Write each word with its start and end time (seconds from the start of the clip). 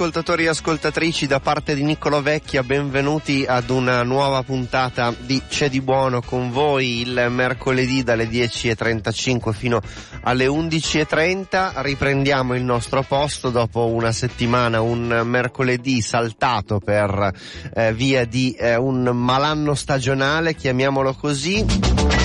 Ascoltatori 0.00 0.44
e 0.44 0.48
ascoltatrici 0.48 1.26
da 1.26 1.40
parte 1.40 1.74
di 1.74 1.82
Niccolo 1.82 2.22
Vecchia, 2.22 2.62
benvenuti 2.62 3.44
ad 3.46 3.68
una 3.68 4.02
nuova 4.02 4.42
puntata 4.42 5.14
di 5.14 5.42
C'è 5.46 5.68
di 5.68 5.82
buono 5.82 6.22
con 6.22 6.50
voi 6.50 7.02
il 7.02 7.26
mercoledì 7.28 8.02
dalle 8.02 8.24
10.35 8.26 9.52
fino 9.52 9.78
alle 10.22 10.46
11.30. 10.46 11.82
Riprendiamo 11.82 12.54
il 12.54 12.64
nostro 12.64 13.02
posto 13.02 13.50
dopo 13.50 13.88
una 13.88 14.10
settimana, 14.10 14.80
un 14.80 15.20
mercoledì 15.26 16.00
saltato 16.00 16.78
per 16.78 17.34
eh, 17.74 17.92
via 17.92 18.24
di 18.24 18.52
eh, 18.52 18.76
un 18.76 19.02
malanno 19.02 19.74
stagionale, 19.74 20.54
chiamiamolo 20.54 21.12
così. 21.12 22.19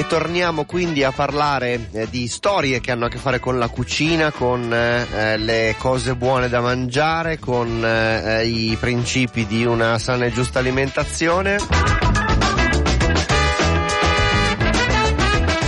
E 0.00 0.06
torniamo 0.06 0.64
quindi 0.64 1.04
a 1.04 1.12
parlare 1.12 1.88
eh, 1.92 2.08
di 2.08 2.26
storie 2.26 2.80
che 2.80 2.90
hanno 2.90 3.04
a 3.04 3.08
che 3.10 3.18
fare 3.18 3.38
con 3.38 3.58
la 3.58 3.68
cucina, 3.68 4.32
con 4.32 4.72
eh, 4.72 5.06
eh 5.12 5.36
le 5.36 5.74
cose 5.76 6.14
buone 6.14 6.48
da 6.48 6.62
mangiare, 6.62 7.38
con 7.38 7.84
eh, 7.84 8.38
eh, 8.38 8.46
i 8.46 8.76
principi 8.80 9.44
di 9.44 9.66
una 9.66 9.98
sana 9.98 10.24
e 10.24 10.32
giusta 10.32 10.58
alimentazione. 10.58 11.58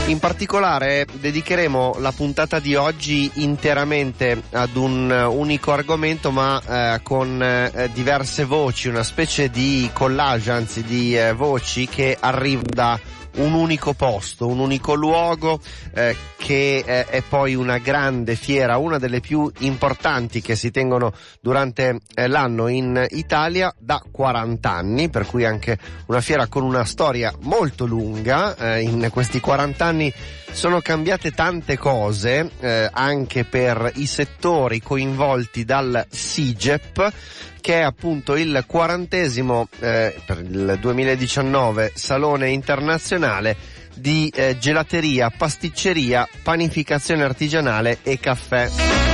In 0.06 0.19
particolare 0.19 1.06
dedicheremo 1.12 1.96
la 1.98 2.12
puntata 2.12 2.58
di 2.58 2.74
oggi 2.74 3.30
interamente 3.34 4.44
ad 4.52 4.77
un 4.77 5.11
unico 5.11 5.72
argomento 5.72 6.30
ma 6.30 6.62
eh, 6.67 7.00
con 7.02 7.42
eh, 7.42 7.91
diverse 7.92 8.46
voci, 8.46 8.89
una 8.89 9.02
specie 9.02 9.50
di 9.50 9.91
collage, 9.92 10.50
anzi 10.50 10.83
di 10.83 11.19
eh, 11.19 11.34
voci 11.34 11.86
che 11.86 12.17
arriva 12.19 12.62
da 12.64 12.98
un 13.36 13.52
unico 13.52 13.94
posto, 13.94 14.47
un 14.47 14.58
unico 14.58 14.94
luogo 14.94 15.61
eh, 15.94 16.16
che 16.36 16.83
eh, 16.84 17.06
è 17.06 17.22
poi 17.22 17.55
una 17.55 17.78
grande 17.78 18.34
fiera, 18.34 18.77
una 18.77 18.98
delle 18.98 19.20
più 19.20 19.50
importanti 19.61 20.41
che 20.41 20.56
si 20.56 20.70
tengono 20.70 21.12
durante 21.41 22.00
eh, 22.14 22.27
l'anno 22.27 22.69
in 22.69 23.06
Italia 23.11 23.74
da 23.78 24.02
40 24.11 24.70
anni, 24.70 25.08
per 25.08 25.27
cui 25.27 25.44
anche 25.44 25.78
una 26.06 26.20
fiera 26.20 26.47
con 26.47 26.62
una 26.62 26.84
storia 26.84 27.33
molto 27.42 27.86
lunga. 27.86 28.56
Eh, 28.56 28.83
in 28.83 29.08
questi 29.11 29.41
40 29.41 29.84
anni 29.84 30.12
sono 30.53 30.81
cambiate 30.81 31.33
tante 31.33 31.77
cose 31.77 32.50
eh, 32.61 32.89
anche 32.92 33.45
per 33.45 33.91
i 33.97 34.06
settori 34.06 34.81
coinvolti 34.81 35.64
dal 35.64 36.06
SIGEP 36.08 37.12
che 37.61 37.78
è 37.78 37.83
appunto 37.83 38.36
il 38.36 38.64
quarantesimo 38.67 39.69
eh, 39.80 40.14
per 40.25 40.39
il 40.41 40.78
2019 40.80 41.92
Salone 41.95 42.50
Internazionale 42.50 43.56
di 43.95 44.33
eh, 44.34 44.56
gelateria, 44.58 45.30
pasticceria, 45.30 46.28
panificazione 46.42 47.23
artigianale 47.23 47.98
e 48.03 48.19
caffè. 48.19 49.11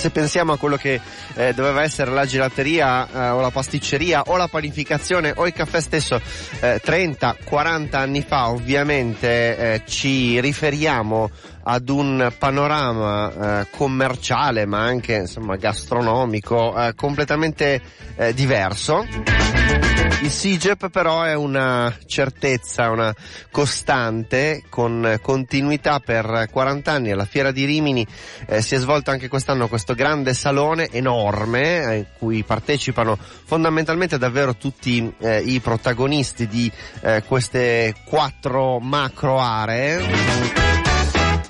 Se 0.00 0.08
pensiamo 0.08 0.52
a 0.52 0.56
quello 0.56 0.76
che 0.76 0.98
eh, 1.34 1.52
doveva 1.52 1.82
essere 1.82 2.10
la 2.10 2.24
gelateria 2.24 3.06
eh, 3.06 3.28
o 3.28 3.40
la 3.42 3.50
pasticceria 3.50 4.22
o 4.28 4.36
la 4.38 4.48
panificazione 4.48 5.34
o 5.36 5.46
il 5.46 5.52
caffè 5.52 5.78
stesso 5.82 6.18
eh, 6.60 6.80
30-40 6.82 7.96
anni 7.96 8.22
fa, 8.22 8.48
ovviamente 8.48 9.56
eh, 9.58 9.82
ci 9.84 10.40
riferiamo 10.40 11.30
ad 11.64 11.90
un 11.90 12.32
panorama 12.38 13.60
eh, 13.60 13.66
commerciale 13.76 14.64
ma 14.64 14.78
anche 14.78 15.16
insomma 15.16 15.56
gastronomico 15.56 16.74
eh, 16.74 16.94
completamente 16.94 17.82
eh, 18.16 18.32
diverso. 18.32 19.89
Il 20.22 20.30
SIGEP 20.30 20.90
però 20.90 21.22
è 21.22 21.34
una 21.34 21.96
certezza, 22.04 22.90
una 22.90 23.14
costante 23.50 24.62
con 24.68 25.18
continuità 25.22 25.98
per 25.98 26.46
40 26.50 26.92
anni. 26.92 27.10
Alla 27.10 27.24
Fiera 27.24 27.50
di 27.52 27.64
Rimini 27.64 28.06
eh, 28.46 28.60
si 28.60 28.74
è 28.74 28.78
svolto 28.78 29.10
anche 29.10 29.28
quest'anno 29.28 29.66
questo 29.66 29.94
grande 29.94 30.34
salone 30.34 30.90
enorme 30.90 31.96
in 31.96 32.06
cui 32.18 32.42
partecipano 32.42 33.16
fondamentalmente 33.16 34.18
davvero 34.18 34.54
tutti 34.56 35.10
eh, 35.20 35.40
i 35.40 35.58
protagonisti 35.60 36.46
di 36.46 36.70
eh, 37.00 37.22
queste 37.26 37.94
quattro 38.04 38.78
macro 38.78 39.40
aree 39.40 40.79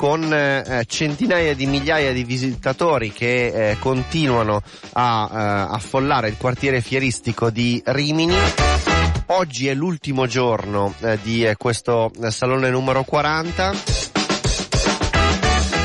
con 0.01 0.33
eh, 0.33 0.85
centinaia 0.87 1.55
di 1.55 1.67
migliaia 1.67 2.15
di 2.15 2.25
visitatori 2.25 3.13
che 3.13 3.73
eh, 3.73 3.79
continuano 3.79 4.63
a 4.93 5.29
eh, 5.31 5.75
affollare 5.75 6.31
il 6.31 6.39
quartiere 6.39 6.81
fieristico 6.81 7.51
di 7.51 7.83
Rimini. 7.85 8.35
Oggi 9.27 9.69
è 9.69 9.75
l'ultimo 9.75 10.27
giorno 10.27 10.95
eh, 11.01 11.19
di 11.23 11.45
eh, 11.45 11.57
questo 11.57 12.11
eh, 12.19 12.31
salone 12.31 12.71
numero 12.71 13.05
40 13.05 14.00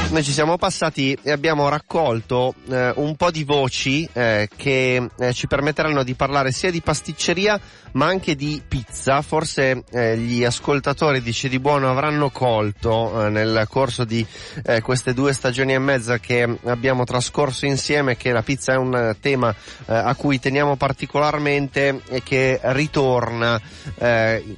noi 0.10 0.24
ci 0.24 0.32
siamo 0.32 0.58
passati 0.58 1.18
e 1.22 1.32
abbiamo 1.32 1.68
raccolto 1.68 2.54
eh, 2.70 2.94
un 2.96 3.16
po' 3.16 3.32
di 3.32 3.44
voci 3.44 4.08
eh, 4.14 4.48
che 4.56 5.10
eh, 5.18 5.34
ci 5.34 5.48
permetteranno 5.48 6.04
di 6.04 6.14
parlare 6.14 6.52
sia 6.52 6.70
di 6.70 6.82
pasticceria 6.82 7.60
ma 7.94 8.08
anche 8.08 8.36
di 8.36 8.62
pizza. 8.68 9.22
Forse 9.22 9.84
eh, 9.90 10.18
gli 10.18 10.44
ascoltatori 10.44 11.22
di 11.22 11.32
C'è 11.32 11.50
di 11.50 11.60
Buono 11.60 11.90
avranno 11.90 12.30
colto 12.30 13.26
eh, 13.26 13.30
nel 13.30 13.66
corso 13.70 14.04
di 14.04 14.26
eh, 14.64 14.82
queste 14.82 15.14
due 15.14 15.34
stagioni 15.34 15.74
e 15.74 15.80
mezza 15.80 16.20
che 16.20 16.58
abbiamo 16.66 17.04
trascorso 17.04 17.66
insieme 17.66 18.18
che 18.18 18.32
la 18.32 18.44
pizza 18.44 18.74
è 18.74 18.78
un 18.78 19.16
tema 19.20 19.54
a 19.86 20.14
cui 20.16 20.40
teniamo 20.40 20.76
particolarmente 20.76 22.02
e 22.08 22.22
che 22.24 22.60
ritorna 22.64 23.60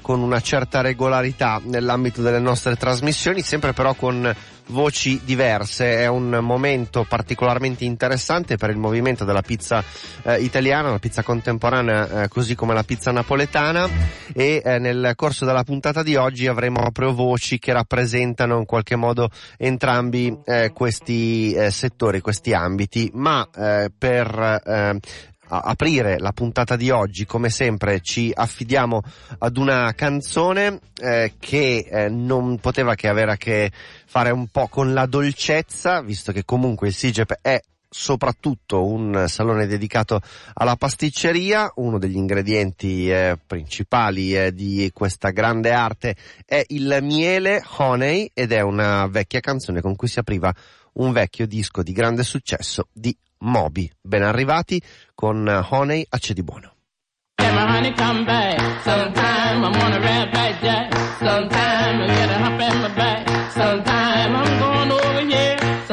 con 0.02 0.22
una 0.22 0.40
certa 0.42 0.82
regolarità 0.82 1.62
nell'ambito 1.64 2.22
delle 2.22 2.40
nostre 2.40 2.76
trasmissioni, 2.76 3.42
sempre 3.42 3.74
però 3.74 3.94
con 3.94 4.36
voci 4.68 5.22
diverse, 5.24 5.98
è 5.98 6.08
un 6.08 6.40
momento 6.42 7.06
particolarmente 7.08 7.86
interessante 7.86 8.58
per 8.58 8.70
il 8.70 8.78
movimento 8.78 9.26
della 9.26 9.42
pizza 9.42 9.84
eh, 10.24 10.42
italiana, 10.42 10.92
la 10.92 11.00
pizza 11.00 11.24
contemporanea 11.24 12.24
eh, 12.24 12.28
così 12.28 12.56
come 12.56 12.74
la 12.74 12.84
pizza 12.84 13.12
napoletana. 13.12 13.88
E 14.34 14.62
eh, 14.64 14.80
nel 14.80 15.14
corso 15.16 15.46
della 15.46 15.64
puntata 15.64 16.04
di 16.04 16.16
oggi 16.16 16.48
avremo 16.48 16.80
proprio 16.92 17.14
voci 17.14 17.60
che 17.60 17.74
rappresentano 17.74 18.58
in 18.58 18.66
qualche 18.66 18.96
modo 18.96 19.30
entrambi 19.58 20.38
eh, 20.46 20.72
questi 20.74 21.54
eh, 21.54 21.72
settori, 21.72 22.22
questi 22.22 22.54
ambiti, 22.54 23.10
ma 23.14 23.48
eh, 23.56 23.92
per 23.98 25.02
aprire 25.48 26.20
la 26.20 26.32
puntata 26.32 26.76
di 26.76 26.90
oggi, 26.90 27.26
come 27.26 27.50
sempre 27.50 28.02
ci 28.02 28.32
affidiamo 28.34 29.02
ad 29.40 29.58
una 29.58 29.94
canzone 29.94 30.80
eh, 31.02 31.34
che 31.40 31.88
eh, 31.90 32.10
non 32.10 32.60
poteva 32.60 32.96
che 32.96 33.08
avere 33.08 33.32
a 33.32 33.38
che 33.38 33.72
fare 34.06 34.32
un 34.32 34.48
po' 34.48 34.68
con 34.68 34.94
la 34.94 35.06
dolcezza, 35.06 36.02
visto 36.02 36.32
che 36.32 36.46
comunque 36.46 36.88
il 36.88 36.94
SIGEP 36.94 37.40
è 37.42 37.60
soprattutto 37.90 38.86
un 38.86 39.26
salone 39.28 39.66
dedicato 39.66 40.22
alla 40.54 40.76
pasticceria, 40.76 41.72
uno 41.76 41.98
degli 41.98 42.16
ingredienti 42.16 43.10
eh, 43.10 43.38
principali 43.46 44.36
eh, 44.36 44.54
di 44.54 44.90
questa 44.94 45.30
grande 45.30 45.72
arte 45.72 46.16
è 46.46 46.64
il 46.68 47.00
miele 47.02 47.64
honey 47.78 48.30
ed 48.34 48.52
è 48.52 48.62
una 48.62 49.08
vecchia 49.08 49.40
canzone 49.40 49.82
con 49.82 49.96
cui 49.96 50.08
si 50.08 50.20
apriva 50.20 50.54
un 50.94 51.12
vecchio 51.12 51.48
disco 51.48 51.84
di 51.84 51.92
grande 51.92 52.24
successo 52.24 52.88
di 52.92 53.16
Moby. 53.40 53.90
Ben 54.02 54.24
arrivati 54.24 54.82
con 55.14 55.48
Honey 55.70 56.06
a 56.10 56.18
C'è 56.18 56.34
di 56.34 56.44
buono. 56.44 56.74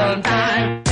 Sometime 0.04 0.84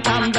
time 0.00 0.37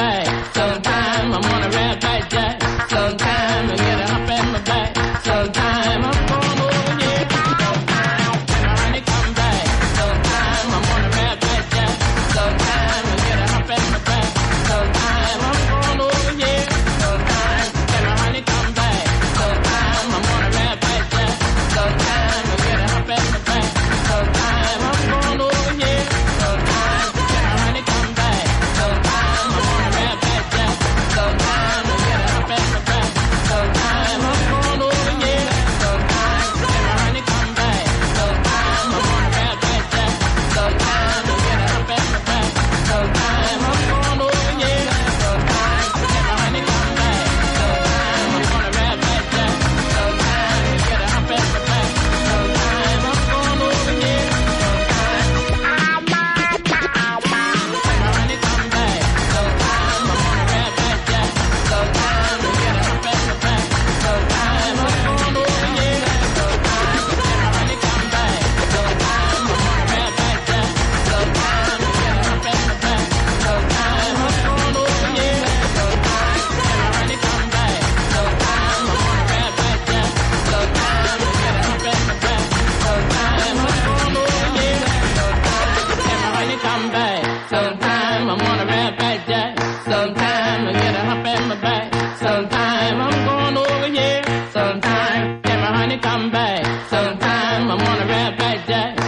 Sometime 92.50 93.00
I'm 93.00 93.26
going 93.26 93.56
over 93.58 93.86
here. 93.86 94.22
Sometime, 94.50 95.40
get 95.42 95.58
my 95.60 95.72
honey 95.78 95.98
come 95.98 96.30
back. 96.32 96.64
Sometime 96.90 97.70
I'm 97.70 97.78
gonna 97.78 98.06
ride 98.06 98.38
back 98.38 98.66
Jack. 98.66 98.99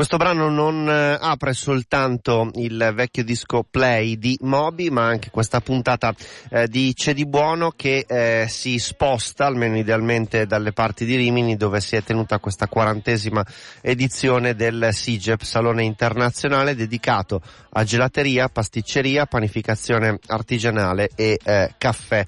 Questo 0.00 0.16
brano 0.16 0.48
non 0.48 0.88
eh, 0.88 1.18
apre 1.20 1.52
soltanto 1.52 2.48
il 2.54 2.92
vecchio 2.94 3.22
disco 3.22 3.66
Play 3.70 4.16
di 4.16 4.34
Moby, 4.40 4.88
ma 4.88 5.04
anche 5.04 5.28
questa 5.28 5.60
puntata 5.60 6.14
eh, 6.48 6.68
di 6.68 6.94
C'è 6.94 7.12
di 7.12 7.26
buono 7.26 7.70
che 7.76 8.06
eh, 8.08 8.46
si 8.48 8.78
sposta, 8.78 9.44
almeno 9.44 9.76
idealmente, 9.76 10.46
dalle 10.46 10.72
parti 10.72 11.04
di 11.04 11.16
Rimini, 11.16 11.54
dove 11.58 11.82
si 11.82 11.96
è 11.96 12.02
tenuta 12.02 12.38
questa 12.38 12.66
quarantesima 12.66 13.44
edizione 13.82 14.54
del 14.54 14.88
SIGEP, 14.90 15.42
Salone 15.42 15.84
Internazionale, 15.84 16.74
dedicato 16.74 17.42
a 17.72 17.84
gelateria, 17.84 18.48
pasticceria, 18.48 19.26
panificazione 19.26 20.18
artigianale 20.28 21.10
e 21.14 21.38
eh, 21.44 21.74
caffè. 21.76 22.24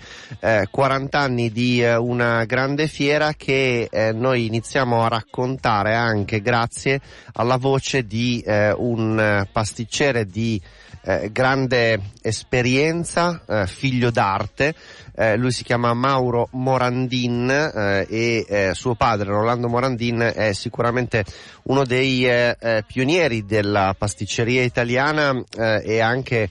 40 0.70 1.18
anni 1.18 1.50
di 1.50 1.82
eh, 1.82 1.96
una 1.96 2.44
grande 2.44 2.86
fiera 2.86 3.32
che 3.32 3.88
eh, 3.90 4.12
noi 4.12 4.44
iniziamo 4.46 5.02
a 5.02 5.08
raccontare 5.08 5.94
anche 5.94 6.42
grazie 6.42 7.00
alla 7.32 7.60
voce 7.62 8.04
di 8.06 8.42
eh, 8.44 8.72
un 8.72 9.46
pasticcere 9.52 10.26
di 10.26 10.60
eh, 11.04 11.30
grande 11.32 12.00
esperienza, 12.20 13.40
eh, 13.48 13.66
figlio 13.66 14.10
d'arte. 14.10 14.74
Eh, 15.14 15.36
lui 15.36 15.52
si 15.52 15.62
chiama 15.62 15.92
Mauro 15.92 16.48
Morandin 16.52 17.50
eh, 17.50 18.06
e 18.08 18.46
eh, 18.48 18.74
suo 18.74 18.94
padre 18.94 19.28
Rolando 19.28 19.68
Morandin 19.68 20.32
è 20.34 20.52
sicuramente 20.52 21.24
uno 21.64 21.84
dei 21.84 22.26
eh, 22.26 22.84
pionieri 22.86 23.44
della 23.44 23.94
pasticceria 23.96 24.62
italiana 24.62 25.42
e 25.54 26.00
anche 26.00 26.48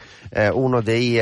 uno 0.54 0.82
dei 0.82 1.20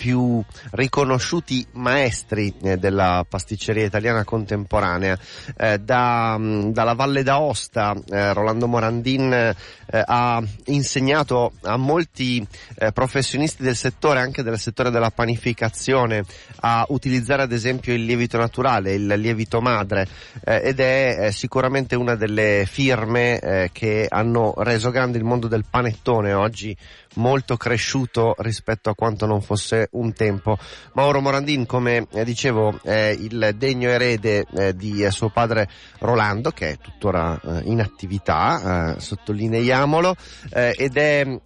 più 0.00 0.42
riconosciuti 0.70 1.66
maestri 1.72 2.54
eh, 2.62 2.78
della 2.78 3.22
pasticceria 3.28 3.84
italiana 3.84 4.24
contemporanea. 4.24 5.18
Eh, 5.54 5.76
da, 5.78 6.38
mh, 6.38 6.72
dalla 6.72 6.94
Valle 6.94 7.22
d'Aosta, 7.22 7.94
eh, 8.08 8.32
Rolando 8.32 8.66
Morandin 8.66 9.30
eh, 9.30 9.54
ha 10.02 10.42
insegnato 10.66 11.52
a 11.64 11.76
molti 11.76 12.46
eh, 12.78 12.92
professionisti 12.92 13.62
del 13.62 13.76
settore, 13.76 14.20
anche 14.20 14.42
del 14.42 14.58
settore 14.58 14.90
della 14.90 15.10
panificazione, 15.10 16.24
a 16.60 16.84
utilizzare 16.88 17.42
ad 17.42 17.52
esempio 17.52 17.92
il 17.94 18.04
lievito 18.04 18.38
naturale, 18.38 18.94
il 18.94 19.06
lievito 19.06 19.60
madre, 19.60 20.06
eh, 20.44 20.60
ed 20.64 20.80
è 20.80 21.30
sicuramente 21.32 21.96
una 21.96 22.14
delle 22.14 22.66
firme 22.68 23.68
che 23.72 24.06
hanno 24.08 24.54
reso 24.58 24.90
grande 24.90 25.18
il 25.18 25.24
mondo 25.24 25.48
del 25.48 25.64
panettone 25.68 26.32
oggi 26.32 26.76
molto 27.14 27.56
cresciuto 27.56 28.34
rispetto 28.38 28.90
a 28.90 28.94
quanto 28.94 29.26
non 29.26 29.40
fosse 29.42 29.88
un 29.92 30.12
tempo. 30.12 30.58
Mauro 30.92 31.20
Morandin, 31.20 31.66
come 31.66 32.06
eh, 32.12 32.24
dicevo, 32.24 32.78
è 32.82 33.16
il 33.18 33.54
degno 33.56 33.88
erede 33.88 34.46
eh, 34.54 34.74
di 34.74 35.02
eh, 35.02 35.10
suo 35.10 35.30
padre 35.30 35.68
Rolando, 35.98 36.50
che 36.50 36.70
è 36.70 36.78
tuttora 36.78 37.40
eh, 37.40 37.62
in 37.64 37.80
attività, 37.80 38.94
eh, 38.94 39.00
sottolineiamolo, 39.00 40.14
eh, 40.52 40.74
ed 40.76 40.96
è 40.96 41.40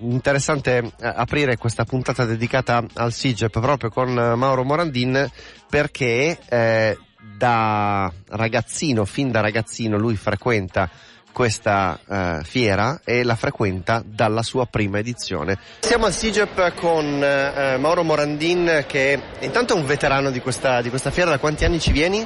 interessante 0.00 0.92
aprire 1.00 1.56
questa 1.56 1.84
puntata 1.84 2.24
dedicata 2.24 2.84
al 2.94 3.12
SIGEP 3.12 3.60
proprio 3.60 3.90
con 3.90 4.12
Mauro 4.12 4.64
Morandin 4.64 5.30
perché 5.68 6.38
da 7.36 8.12
ragazzino, 8.28 9.04
fin 9.04 9.30
da 9.30 9.40
ragazzino, 9.40 9.96
lui 9.96 10.16
frequenta 10.16 10.88
questa 11.32 11.98
uh, 12.04 12.44
fiera 12.44 13.00
e 13.04 13.24
la 13.24 13.34
frequenta 13.34 14.02
dalla 14.04 14.42
sua 14.42 14.66
prima 14.66 14.98
edizione. 14.98 15.58
Siamo 15.80 16.06
al 16.06 16.12
SIGEP 16.12 16.74
con 16.74 17.04
uh, 17.04 17.80
Mauro 17.80 18.04
Morandin 18.04 18.84
che 18.86 19.20
intanto 19.40 19.74
è 19.74 19.76
un 19.80 19.86
veterano 19.86 20.30
di 20.30 20.40
questa, 20.40 20.80
di 20.82 20.90
questa 20.90 21.10
fiera, 21.10 21.30
da 21.30 21.38
quanti 21.38 21.64
anni 21.64 21.80
ci 21.80 21.90
vieni? 21.90 22.24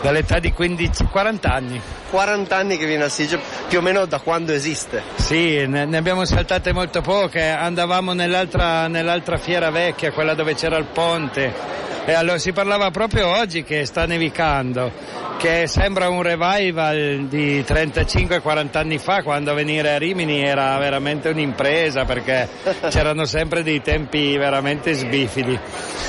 Dall'età 0.00 0.38
di 0.38 0.52
15, 0.52 1.04
40 1.04 1.48
anni. 1.52 1.80
40 2.10 2.56
anni 2.56 2.76
che 2.78 2.86
viene 2.86 3.04
al 3.04 3.10
SIGEP, 3.10 3.40
più 3.68 3.78
o 3.78 3.82
meno 3.82 4.06
da 4.06 4.18
quando 4.18 4.52
esiste? 4.52 5.02
Sì, 5.16 5.66
ne, 5.66 5.84
ne 5.84 5.96
abbiamo 5.96 6.24
saltate 6.24 6.72
molto 6.72 7.00
poche, 7.02 7.48
andavamo 7.48 8.12
nell'altra, 8.12 8.86
nell'altra 8.88 9.36
fiera 9.36 9.70
vecchia, 9.70 10.12
quella 10.12 10.34
dove 10.34 10.54
c'era 10.54 10.78
il 10.78 10.86
ponte 10.86 11.80
e 12.10 12.14
allora 12.14 12.38
si 12.38 12.52
parlava 12.52 12.90
proprio 12.90 13.28
oggi 13.28 13.62
che 13.62 13.84
sta 13.84 14.06
nevicando, 14.06 14.90
che 15.38 15.68
sembra 15.68 16.08
un 16.08 16.22
revival 16.22 17.26
di 17.28 17.60
35-40 17.60 18.78
anni 18.78 18.98
fa 18.98 19.22
quando 19.22 19.54
venire 19.54 19.94
a 19.94 19.98
Rimini 19.98 20.42
era 20.42 20.76
veramente 20.78 21.28
un'impresa 21.28 22.04
perché 22.04 22.48
c'erano 22.88 23.26
sempre 23.26 23.62
dei 23.62 23.80
tempi 23.80 24.36
veramente 24.36 24.92
sbifidi. 24.94 25.58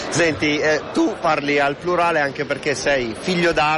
Senti, 0.10 0.58
eh, 0.58 0.82
tu 0.92 1.16
parli 1.22 1.60
al 1.60 1.76
plurale 1.76 2.20
anche 2.20 2.46
perché 2.46 2.74
sei 2.74 3.14
figlio 3.18 3.52
d'arte, 3.52 3.71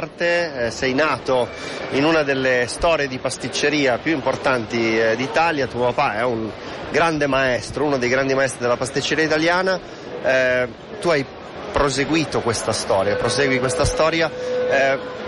eh, 0.66 0.70
sei 0.70 0.92
nato 0.92 1.48
in 1.92 2.04
una 2.04 2.22
delle 2.22 2.66
storie 2.66 3.06
di 3.06 3.18
pasticceria 3.18 3.98
più 3.98 4.12
importanti 4.12 4.98
eh, 4.98 5.14
d'Italia, 5.16 5.66
tuo 5.66 5.92
papà 5.92 6.18
è 6.18 6.24
un 6.24 6.50
grande 6.90 7.26
maestro, 7.26 7.84
uno 7.84 7.96
dei 7.96 8.08
grandi 8.08 8.34
maestri 8.34 8.60
della 8.60 8.76
pasticceria 8.76 9.24
italiana, 9.24 9.78
eh, 10.22 10.68
tu 11.00 11.10
hai 11.10 11.24
proseguito 11.72 12.40
questa 12.40 12.72
storia, 12.72 13.16
prosegui 13.16 13.58
questa 13.58 13.84
storia. 13.84 14.30
Eh, 14.70 15.22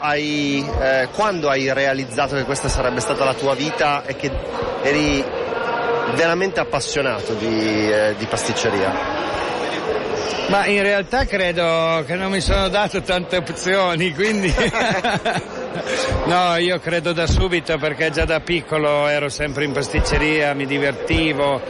hai, 0.00 0.68
eh, 0.80 1.08
quando 1.14 1.48
hai 1.48 1.72
realizzato 1.72 2.34
che 2.34 2.42
questa 2.42 2.68
sarebbe 2.68 2.98
stata 2.98 3.24
la 3.24 3.34
tua 3.34 3.54
vita 3.54 4.04
e 4.04 4.16
che 4.16 4.30
eri 4.82 5.24
veramente 6.14 6.58
appassionato 6.58 7.34
di, 7.34 7.92
eh, 7.92 8.14
di 8.18 8.26
pasticceria? 8.26 9.27
Ma 10.48 10.66
in 10.66 10.82
realtà 10.82 11.26
credo 11.26 12.02
che 12.06 12.14
non 12.14 12.30
mi 12.30 12.40
sono 12.40 12.68
dato 12.68 13.02
tante 13.02 13.36
opzioni, 13.36 14.14
quindi 14.14 14.52
no, 16.24 16.56
io 16.56 16.78
credo 16.78 17.12
da 17.12 17.26
subito 17.26 17.76
perché 17.76 18.10
già 18.10 18.24
da 18.24 18.40
piccolo 18.40 19.06
ero 19.08 19.28
sempre 19.28 19.64
in 19.64 19.72
pasticceria, 19.72 20.54
mi 20.54 20.64
divertivo, 20.64 21.60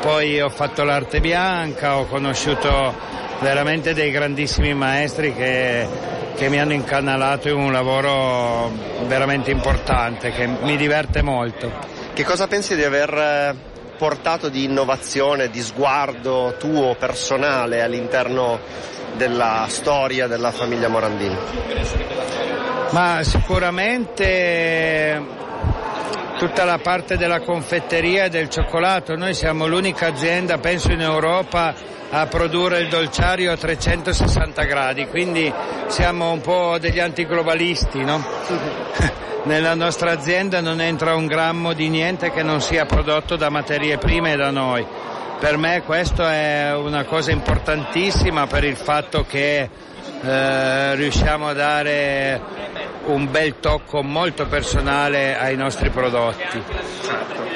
poi 0.00 0.40
ho 0.40 0.48
fatto 0.48 0.82
l'arte 0.82 1.20
bianca, 1.20 1.98
ho 1.98 2.06
conosciuto 2.06 2.94
veramente 3.40 3.92
dei 3.92 4.10
grandissimi 4.10 4.72
maestri 4.72 5.34
che, 5.34 5.86
che 6.34 6.48
mi 6.48 6.58
hanno 6.58 6.72
incanalato 6.72 7.48
in 7.48 7.56
un 7.56 7.72
lavoro 7.72 8.70
veramente 9.06 9.50
importante 9.50 10.30
che 10.30 10.46
mi 10.46 10.76
diverte 10.76 11.22
molto. 11.22 11.70
Che 12.14 12.24
cosa 12.24 12.46
pensi 12.46 12.74
di 12.76 12.84
aver 12.84 13.14
eh, 13.14 13.71
portato 13.96 14.48
di 14.48 14.64
innovazione, 14.64 15.50
di 15.50 15.60
sguardo 15.60 16.56
tuo 16.58 16.96
personale 16.98 17.82
all'interno 17.82 18.58
della 19.16 19.66
storia 19.68 20.26
della 20.26 20.50
famiglia 20.50 20.88
Morandini? 20.88 21.36
Ma 22.90 23.22
sicuramente 23.22 25.40
tutta 26.36 26.64
la 26.64 26.78
parte 26.78 27.16
della 27.16 27.40
confetteria 27.40 28.24
e 28.24 28.28
del 28.28 28.48
cioccolato. 28.48 29.14
Noi 29.14 29.32
siamo 29.32 29.66
l'unica 29.66 30.08
azienda, 30.08 30.58
penso 30.58 30.90
in 30.90 31.00
Europa, 31.00 31.72
a 32.10 32.26
produrre 32.26 32.80
il 32.80 32.88
dolciario 32.88 33.52
a 33.52 33.56
360 33.56 34.62
gradi, 34.64 35.06
quindi 35.06 35.50
siamo 35.86 36.32
un 36.32 36.40
po' 36.40 36.78
degli 36.78 36.98
antiglobalisti, 36.98 38.04
no? 38.04 38.22
Nella 39.44 39.74
nostra 39.74 40.12
azienda 40.12 40.60
non 40.60 40.80
entra 40.80 41.16
un 41.16 41.26
grammo 41.26 41.72
di 41.72 41.88
niente 41.88 42.30
che 42.30 42.44
non 42.44 42.60
sia 42.60 42.86
prodotto 42.86 43.34
da 43.34 43.50
materie 43.50 43.98
prime 43.98 44.36
da 44.36 44.50
noi. 44.50 44.86
Per 45.40 45.56
me 45.56 45.82
questo 45.82 46.24
è 46.24 46.72
una 46.76 47.02
cosa 47.04 47.32
importantissima 47.32 48.46
per 48.46 48.62
il 48.62 48.76
fatto 48.76 49.24
che 49.24 49.68
eh, 50.22 50.94
riusciamo 50.94 51.48
a 51.48 51.52
dare 51.52 52.40
un 53.06 53.28
bel 53.32 53.58
tocco 53.58 54.04
molto 54.04 54.46
personale 54.46 55.36
ai 55.36 55.56
nostri 55.56 55.90
prodotti 55.90 56.62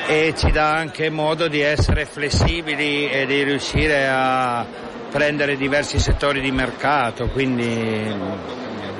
e 0.08 0.34
ci 0.36 0.50
dà 0.50 0.74
anche 0.74 1.08
modo 1.08 1.46
di 1.46 1.60
essere 1.60 2.04
flessibili 2.04 3.08
e 3.08 3.26
di 3.26 3.44
riuscire 3.44 4.08
a 4.08 4.66
prendere 5.08 5.56
diversi 5.56 6.00
settori 6.00 6.40
di 6.40 6.50
mercato, 6.50 7.28
quindi 7.28 8.12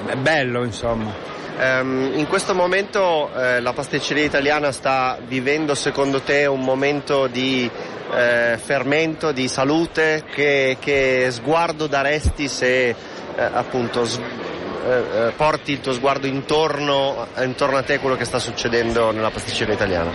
è 0.07 0.15
bello 0.15 0.63
insomma. 0.63 1.36
Um, 1.59 2.13
in 2.15 2.27
questo 2.27 2.55
momento 2.55 3.31
eh, 3.35 3.61
la 3.63 3.73
pasticceria 3.73 4.25
italiana 4.25 4.73
sta 4.73 5.19
vivendo 5.27 5.75
secondo 5.75 6.21
te 6.21 6.45
un 6.45 6.61
momento 6.61 7.29
di 7.29 7.71
eh, 8.15 8.59
fermento, 8.63 9.33
di 9.33 9.49
salute? 9.49 10.25
Che, 10.31 10.77
che 10.79 11.29
sguardo 11.31 11.87
daresti 11.87 12.47
se 12.49 12.89
eh, 12.89 12.97
appunto 13.37 14.03
eh, 14.05 14.09
eh, 14.89 15.33
porti 15.35 15.73
il 15.73 15.81
tuo 15.81 15.95
sguardo 15.95 16.27
intorno, 16.27 17.27
intorno 17.39 17.79
a 17.79 17.83
te 17.83 18.01
quello 18.01 18.17
che 18.17 18.27
sta 18.27 18.39
succedendo 18.39 19.11
nella 19.11 19.31
pasticceria 19.31 19.73
italiana? 19.73 20.11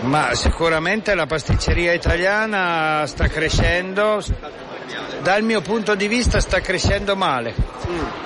Ma 0.00 0.34
sicuramente 0.34 1.14
la 1.14 1.26
pasticceria 1.26 1.92
italiana 1.92 3.06
sta 3.06 3.28
crescendo, 3.28 4.20
dal 5.22 5.42
mio 5.42 5.60
punto 5.60 5.94
di 5.94 6.08
vista 6.08 6.40
sta 6.40 6.60
crescendo 6.60 7.14
male. 7.14 7.54
Mm. 7.88 8.25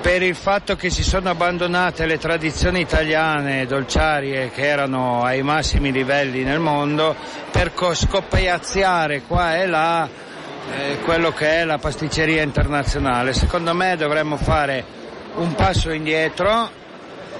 Per 0.00 0.22
il 0.22 0.36
fatto 0.36 0.76
che 0.76 0.90
si 0.90 1.02
sono 1.02 1.28
abbandonate 1.28 2.06
le 2.06 2.18
tradizioni 2.18 2.80
italiane 2.80 3.66
dolciarie 3.66 4.50
che 4.50 4.66
erano 4.66 5.24
ai 5.24 5.42
massimi 5.42 5.92
livelli 5.92 6.44
nel 6.44 6.60
mondo 6.60 7.16
per 7.50 7.72
scoppiazziare 7.74 9.22
qua 9.22 9.56
e 9.56 9.66
là 9.66 10.08
eh, 10.70 10.98
quello 11.04 11.32
che 11.32 11.60
è 11.60 11.64
la 11.64 11.78
pasticceria 11.78 12.42
internazionale. 12.42 13.32
Secondo 13.32 13.74
me 13.74 13.96
dovremmo 13.96 14.36
fare 14.36 14.84
un 15.34 15.54
passo 15.54 15.90
indietro 15.90 16.70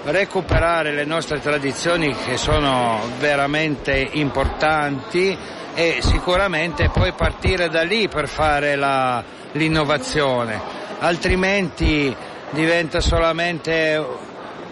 recuperare 0.05 0.93
le 0.93 1.05
nostre 1.05 1.41
tradizioni 1.41 2.15
che 2.15 2.37
sono 2.37 3.00
veramente 3.19 4.09
importanti 4.12 5.37
e 5.75 5.99
sicuramente 6.00 6.88
poi 6.88 7.12
partire 7.12 7.69
da 7.69 7.83
lì 7.83 8.09
per 8.09 8.29
fare 8.29 8.75
la, 8.75 9.23
l'innovazione, 9.53 10.61
altrimenti 10.99 12.15
diventa 12.50 13.00
solamente 13.00 14.05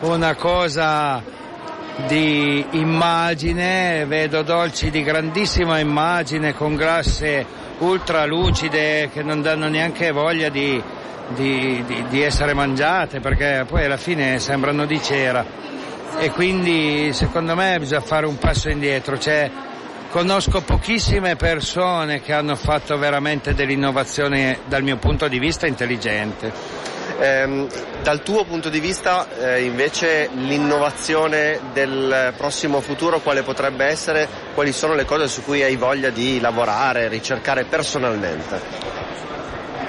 una 0.00 0.34
cosa 0.34 1.22
di 2.06 2.64
immagine, 2.72 4.04
vedo 4.06 4.42
dolci 4.42 4.90
di 4.90 5.02
grandissima 5.02 5.78
immagine 5.78 6.54
con 6.54 6.74
grasse 6.74 7.44
ultra 7.78 8.24
lucide 8.26 9.10
che 9.12 9.22
non 9.22 9.42
danno 9.42 9.68
neanche 9.68 10.10
voglia 10.10 10.48
di, 10.48 10.82
di, 11.28 11.82
di, 11.86 12.04
di 12.08 12.22
essere 12.22 12.54
mangiate 12.54 13.20
perché 13.20 13.64
poi 13.66 13.84
alla 13.84 13.96
fine 13.96 14.38
sembrano 14.38 14.84
di 14.84 15.00
cera. 15.02 15.44
E 16.18 16.30
quindi 16.30 17.12
secondo 17.12 17.54
me 17.54 17.78
bisogna 17.78 18.00
fare 18.00 18.26
un 18.26 18.38
passo 18.38 18.70
indietro, 18.70 19.18
cioè, 19.18 19.50
conosco 20.10 20.62
pochissime 20.62 21.36
persone 21.36 22.22
che 22.22 22.32
hanno 22.32 22.56
fatto 22.56 22.96
veramente 22.96 23.54
dell'innovazione 23.54 24.60
dal 24.66 24.82
mio 24.82 24.96
punto 24.96 25.28
di 25.28 25.38
vista 25.38 25.66
intelligente. 25.66 26.95
Eh, 27.18 27.66
dal 28.02 28.22
tuo 28.22 28.44
punto 28.44 28.68
di 28.68 28.78
vista 28.78 29.26
eh, 29.38 29.64
invece 29.64 30.28
l'innovazione 30.34 31.58
del 31.72 32.34
prossimo 32.36 32.80
futuro 32.80 33.20
quale 33.20 33.42
potrebbe 33.42 33.86
essere? 33.86 34.28
Quali 34.54 34.72
sono 34.72 34.94
le 34.94 35.04
cose 35.04 35.26
su 35.26 35.42
cui 35.42 35.62
hai 35.62 35.76
voglia 35.76 36.10
di 36.10 36.38
lavorare, 36.40 37.08
ricercare 37.08 37.64
personalmente? 37.64 38.60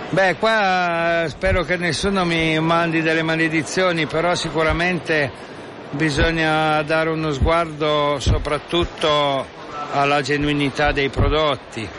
Beh, 0.10 0.38
qua 0.38 1.25
spero 1.27 1.63
che 1.63 1.75
nessuno 1.75 2.24
mi 2.24 2.57
mandi 2.62 3.01
delle 3.01 3.24
maledizioni, 3.24 4.05
però 4.05 4.34
sicuramente 4.36 5.29
bisogna 5.91 6.81
dare 6.84 7.10
uno 7.10 7.31
sguardo 7.34 8.17
soprattutto 8.19 9.46
alla 9.91 10.22
genuinità 10.22 10.93
dei 10.93 11.10
prodotti 11.10 11.97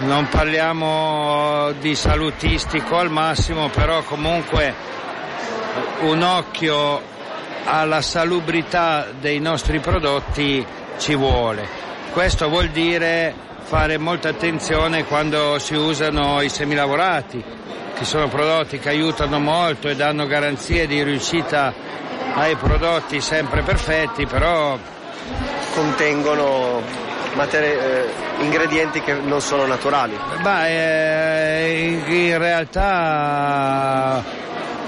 non 0.00 0.28
parliamo 0.28 1.72
di 1.78 1.94
salutistico 1.94 2.96
al 2.96 3.10
massimo, 3.10 3.68
però 3.68 4.02
comunque 4.02 4.74
un 6.00 6.22
occhio 6.22 7.02
alla 7.64 8.00
salubrità 8.00 9.08
dei 9.18 9.40
nostri 9.40 9.78
prodotti 9.80 10.64
ci 10.98 11.14
vuole. 11.14 11.66
Questo 12.12 12.48
vuol 12.48 12.68
dire 12.68 13.34
fare 13.62 13.98
molta 13.98 14.30
attenzione 14.30 15.04
quando 15.04 15.58
si 15.58 15.74
usano 15.74 16.40
i 16.40 16.48
semilavorati, 16.48 17.42
che 17.94 18.04
sono 18.04 18.28
prodotti 18.28 18.78
che 18.78 18.88
aiutano 18.88 19.38
molto 19.38 19.88
e 19.88 19.96
danno 19.96 20.26
garanzie 20.26 20.86
di 20.86 21.02
riuscita 21.02 21.72
ai 22.34 22.56
prodotti 22.56 23.20
sempre 23.20 23.62
perfetti, 23.62 24.26
però 24.26 24.78
contengono 25.74 27.09
materie, 27.34 28.04
eh, 28.04 28.42
ingredienti 28.42 29.00
che 29.00 29.14
non 29.14 29.40
sono 29.40 29.66
naturali? 29.66 30.16
Beh, 30.42 31.64
eh, 31.64 31.98
in 32.06 32.38
realtà 32.38 34.22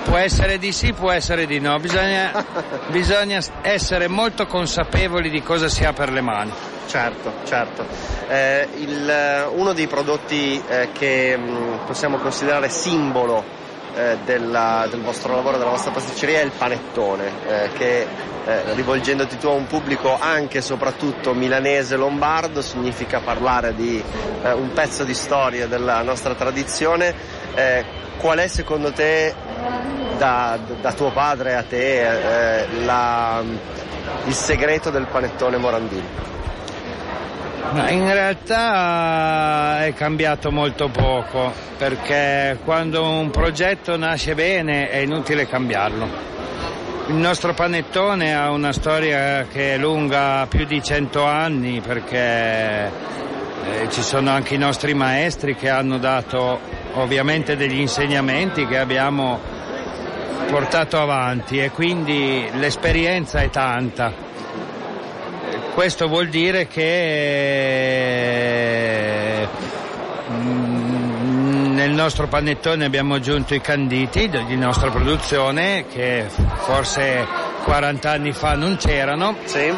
può 0.04 0.16
essere 0.16 0.58
di 0.58 0.72
sì, 0.72 0.92
può 0.92 1.10
essere 1.10 1.46
di 1.46 1.58
no, 1.60 1.78
bisogna, 1.78 2.44
bisogna 2.90 3.40
essere 3.62 4.08
molto 4.08 4.46
consapevoli 4.46 5.30
di 5.30 5.42
cosa 5.42 5.68
si 5.68 5.84
ha 5.84 5.92
per 5.92 6.10
le 6.10 6.20
mani. 6.20 6.52
Certo, 6.86 7.32
certo. 7.44 7.86
Eh, 8.28 8.68
il, 8.76 9.48
uno 9.52 9.72
dei 9.72 9.86
prodotti 9.86 10.62
eh, 10.68 10.90
che 10.92 11.36
mh, 11.36 11.50
mm, 11.50 11.74
possiamo 11.86 12.18
considerare 12.18 12.68
simbolo 12.68 13.60
eh, 13.94 14.18
della, 14.24 14.86
del 14.90 15.00
vostro 15.00 15.34
lavoro, 15.34 15.58
della 15.58 15.70
vostra 15.70 15.90
pasticceria 15.90 16.40
è 16.40 16.44
il 16.44 16.52
panettone, 16.56 17.30
eh, 17.46 17.70
che 17.72 18.06
eh, 18.44 18.74
rivolgendoti 18.74 19.38
tu 19.38 19.46
a 19.46 19.52
un 19.52 19.66
pubblico 19.66 20.18
anche 20.18 20.58
e 20.58 20.62
soprattutto 20.62 21.32
milanese 21.34 21.96
lombardo 21.96 22.60
significa 22.62 23.20
parlare 23.20 23.74
di 23.74 24.02
eh, 24.42 24.52
un 24.52 24.72
pezzo 24.72 25.04
di 25.04 25.14
storia 25.14 25.66
della 25.66 26.02
nostra 26.02 26.34
tradizione. 26.34 27.14
Eh, 27.54 27.84
qual 28.18 28.38
è 28.38 28.46
secondo 28.46 28.92
te, 28.92 29.34
da, 30.16 30.58
da, 30.80 30.92
tuo 30.92 31.10
padre 31.10 31.56
a 31.56 31.62
te, 31.62 32.60
eh, 32.60 32.66
la, 32.84 33.42
il 34.24 34.34
segreto 34.34 34.90
del 34.90 35.06
panettone 35.06 35.56
Morandini? 35.56 36.30
In 37.88 38.12
realtà 38.12 39.84
è 39.84 39.94
cambiato 39.94 40.50
molto 40.50 40.88
poco 40.88 41.52
perché 41.78 42.58
quando 42.64 43.02
un 43.08 43.30
progetto 43.30 43.96
nasce 43.96 44.34
bene 44.34 44.88
è 44.90 44.98
inutile 44.98 45.46
cambiarlo. 45.46 46.30
Il 47.08 47.14
nostro 47.14 47.54
panettone 47.54 48.34
ha 48.34 48.50
una 48.50 48.72
storia 48.72 49.46
che 49.46 49.74
è 49.74 49.78
lunga 49.78 50.46
più 50.48 50.64
di 50.64 50.82
cento 50.82 51.24
anni 51.24 51.80
perché 51.80 52.86
eh, 53.64 53.88
ci 53.90 54.02
sono 54.02 54.30
anche 54.30 54.54
i 54.54 54.58
nostri 54.58 54.94
maestri 54.94 55.56
che 55.56 55.68
hanno 55.68 55.98
dato 55.98 56.60
ovviamente 56.94 57.56
degli 57.56 57.80
insegnamenti 57.80 58.66
che 58.66 58.78
abbiamo 58.78 59.40
portato 60.48 61.00
avanti 61.00 61.58
e 61.58 61.70
quindi 61.70 62.48
l'esperienza 62.54 63.40
è 63.40 63.50
tanta 63.50 64.30
questo 65.74 66.06
vuol 66.06 66.28
dire 66.28 66.66
che 66.66 67.48
mm, 70.30 71.74
nel 71.74 71.90
nostro 71.92 72.28
panettone 72.28 72.84
abbiamo 72.84 73.14
aggiunto 73.14 73.54
i 73.54 73.60
canditi 73.62 74.28
di 74.28 74.56
nostra 74.56 74.90
produzione 74.90 75.86
che 75.90 76.26
forse 76.28 77.26
40 77.64 78.10
anni 78.10 78.32
fa 78.32 78.54
non 78.54 78.76
c'erano. 78.76 79.34
Sì. 79.44 79.72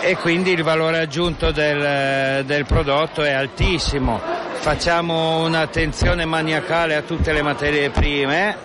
E 0.00 0.16
quindi 0.16 0.52
il 0.52 0.62
valore 0.62 1.00
aggiunto 1.00 1.50
del, 1.50 2.44
del 2.44 2.64
prodotto 2.64 3.22
è 3.22 3.32
altissimo. 3.32 4.20
Facciamo 4.54 5.44
un'attenzione 5.44 6.24
maniacale 6.24 6.94
a 6.94 7.02
tutte 7.02 7.32
le 7.32 7.42
materie 7.42 7.90
prime 7.90 8.56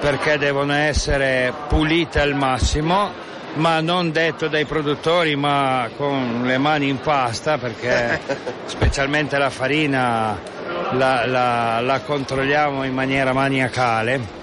perché 0.00 0.36
devono 0.38 0.72
essere 0.74 1.52
pulite 1.68 2.20
al 2.20 2.34
massimo 2.34 3.26
ma 3.54 3.80
non 3.80 4.12
detto 4.12 4.48
dai 4.48 4.64
produttori 4.64 5.34
ma 5.36 5.88
con 5.96 6.42
le 6.44 6.58
mani 6.58 6.88
in 6.88 7.00
pasta 7.00 7.58
perché 7.58 8.20
specialmente 8.66 9.38
la 9.38 9.50
farina 9.50 10.56
la, 10.92 11.26
la, 11.26 11.80
la, 11.80 12.00
controlliamo 12.00 12.84
in 12.84 12.94
maniera 12.94 13.32
maniacale. 13.32 14.36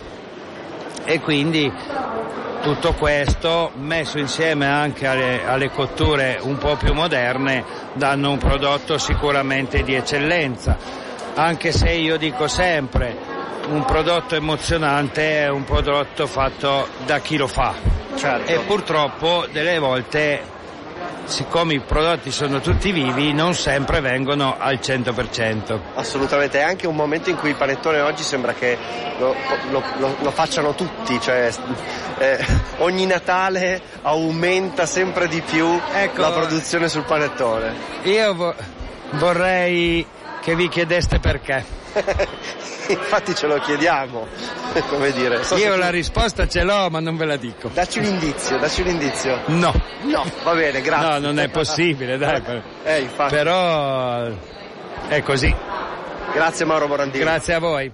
E 1.04 1.20
quindi 1.20 1.72
tutto 2.62 2.94
questo 2.94 3.72
messo 3.76 4.18
insieme 4.18 4.66
anche 4.66 5.06
alle, 5.08 5.46
alle 5.46 5.70
cotture 5.70 6.40
un 6.42 6.58
po' 6.58 6.76
più 6.76 6.94
moderne 6.94 7.64
danno 7.94 8.32
un 8.32 8.38
prodotto 8.38 8.98
sicuramente 8.98 9.84
di 9.84 9.94
eccellenza. 9.94 10.78
Anche 11.36 11.72
se 11.72 11.92
io 11.92 12.18
dico 12.18 12.48
sempre 12.48 13.35
un 13.68 13.86
prodotto 13.86 14.36
emozionante 14.36 15.40
è 15.40 15.50
un 15.50 15.64
prodotto 15.64 16.28
fatto 16.28 16.88
da 17.06 17.20
chi 17.20 17.38
lo 17.38 17.48
fa 17.48 17.74
certo. 18.16 18.52
e 18.52 18.60
purtroppo 18.60 19.46
delle 19.52 19.80
volte 19.80 20.54
siccome 21.26 21.74
i 21.74 21.80
prodotti 21.80 22.32
sono 22.32 22.60
tutti 22.62 22.92
vivi 22.92 23.34
non 23.34 23.54
sempre 23.54 24.00
vengono 24.00 24.56
al 24.58 24.76
100%. 24.82 25.80
Assolutamente, 25.96 26.60
è 26.60 26.64
anche 26.64 26.88
un 26.88 26.96
momento 26.96 27.30
in 27.30 27.36
cui 27.36 27.50
il 27.50 27.56
panettone 27.56 28.00
oggi 28.00 28.24
sembra 28.24 28.54
che 28.54 28.78
lo, 29.18 29.36
lo, 29.72 29.84
lo, 29.98 30.16
lo 30.22 30.32
facciano 30.32 30.76
tutti, 30.76 31.20
cioè 31.20 31.52
eh, 32.20 32.46
ogni 32.78 33.06
Natale 33.06 33.82
aumenta 34.04 34.86
sempre 34.86 35.28
di 35.28 35.42
più 35.42 35.80
ecco, 35.94 36.22
la 36.22 36.32
produzione 36.32 36.88
sul 36.88 37.04
panettone. 37.04 37.74
Io 38.04 38.36
vo- 38.36 38.56
vorrei 39.12 40.06
che 40.46 40.56
vi 40.56 40.70
chiedeste 40.70 41.18
perché. 41.18 41.66
Infatti 42.88 43.34
ce 43.34 43.48
lo 43.48 43.58
chiediamo, 43.58 44.28
come 44.90 45.12
dire. 45.12 45.44
So 45.44 45.58
Io 45.58 45.76
la 45.76 45.90
risposta 45.90 46.48
ce 46.48 46.62
l'ho, 46.62 46.88
ma 46.92 47.00
non 47.00 47.18
ve 47.18 47.26
la 47.26 47.36
dico. 47.36 47.72
Dacci 47.74 47.98
un 47.98 48.06
indizio, 48.06 48.60
dacci 48.60 48.82
un 48.82 48.90
indizio. 48.90 49.40
No. 49.48 49.74
No, 50.04 50.24
va 50.44 50.54
bene, 50.54 50.82
grazie. 50.82 51.10
No, 51.10 51.18
non 51.18 51.40
è 51.40 51.50
possibile, 51.50 52.18
dai. 52.18 52.44
Eh, 52.86 53.00
infatti. 53.00 53.34
Però 53.34 54.28
è 55.08 55.24
così. 55.24 55.54
Grazie 56.32 56.66
Mauro 56.66 56.88
Morandini. 56.88 57.24
Grazie 57.24 57.56
a 57.56 57.60
voi. 57.60 57.92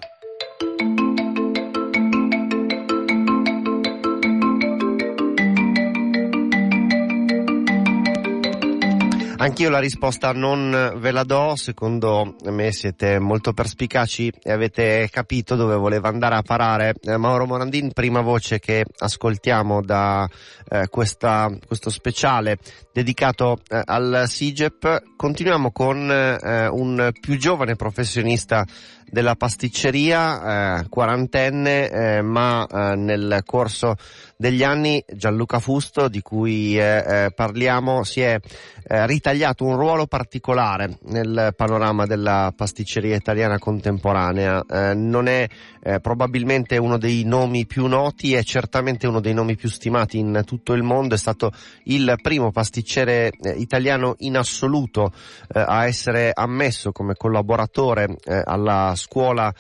Anch'io 9.42 9.72
la 9.72 9.80
risposta 9.80 10.34
non 10.34 10.98
ve 10.98 11.10
la 11.10 11.24
do, 11.24 11.56
secondo 11.56 12.36
me 12.44 12.72
siete 12.72 13.18
molto 13.18 13.54
perspicaci 13.54 14.32
e 14.40 14.52
avete 14.52 15.10
capito 15.12 15.56
dove 15.56 15.74
voleva 15.74 16.10
andare 16.10 16.36
a 16.36 16.44
parare. 16.44 16.94
Eh, 17.02 17.18
Mauro 17.18 17.48
Morandin, 17.48 17.92
prima 17.92 18.22
voce 18.22 18.60
che 18.60 18.86
ascoltiamo 19.00 19.82
da 19.82 20.30
eh, 20.70 20.90
questa, 20.90 21.50
questo 21.66 21.90
speciale 21.90 22.60
dedicato 22.94 23.58
eh, 23.68 23.82
al 23.84 24.26
SIGEP. 24.28 25.16
Continuiamo 25.16 25.72
con 25.72 26.12
eh, 26.12 26.68
un 26.68 27.10
più 27.20 27.36
giovane 27.40 27.76
professionista 27.76 28.64
della 29.10 29.36
pasticceria, 29.36 30.82
eh, 30.82 30.88
quarantenne, 30.88 32.22
ma 32.22 32.66
nel 32.96 33.42
corso 33.46 33.96
degli 34.42 34.64
anni 34.64 35.04
Gianluca 35.08 35.60
Fusto, 35.60 36.08
di 36.08 36.24
cui 36.24 36.76
eh, 36.76 37.26
eh, 37.26 37.32
parliamo, 37.32 38.04
si 38.04 38.22
è 38.22 38.40
eh, 38.88 39.06
ritagliato 39.06 39.66
un 39.66 39.76
ruolo 39.76 40.08
particolare 40.08 40.98
nel 41.04 41.54
panorama 41.56 42.08
della 42.08 42.52
pasticceria 42.56 43.16
italiana 43.16 43.60
contemporanea. 43.60 44.66
Eh, 44.68 44.94
non 44.96 45.28
è 45.28 45.48
eh, 45.84 46.00
probabilmente 46.00 46.78
uno 46.78 46.98
dei 46.98 47.24
nomi 47.24 47.68
più 47.68 47.86
noti, 47.86 48.34
è 48.34 48.42
certamente 48.42 49.06
uno 49.06 49.20
dei 49.20 49.36
nomi 49.36 49.56
più 49.56 49.70
stimati 49.70 50.18
in 50.18 50.42
tutto 50.44 50.74
il 50.74 50.82
mondo, 50.82 51.14
è 51.14 51.20
stato 51.20 51.52
il 51.84 52.16
primo 52.20 52.50
pasticcere 52.50 53.30
eh, 53.40 53.52
italiano 53.52 54.16
in 54.20 54.38
assoluto 54.38 55.14
a 55.54 55.86
essere 55.86 56.32
ammesso 56.34 56.92
come 56.92 57.14
collaboratore 57.16 58.16
alla 58.46 58.94
scuola 58.96 59.54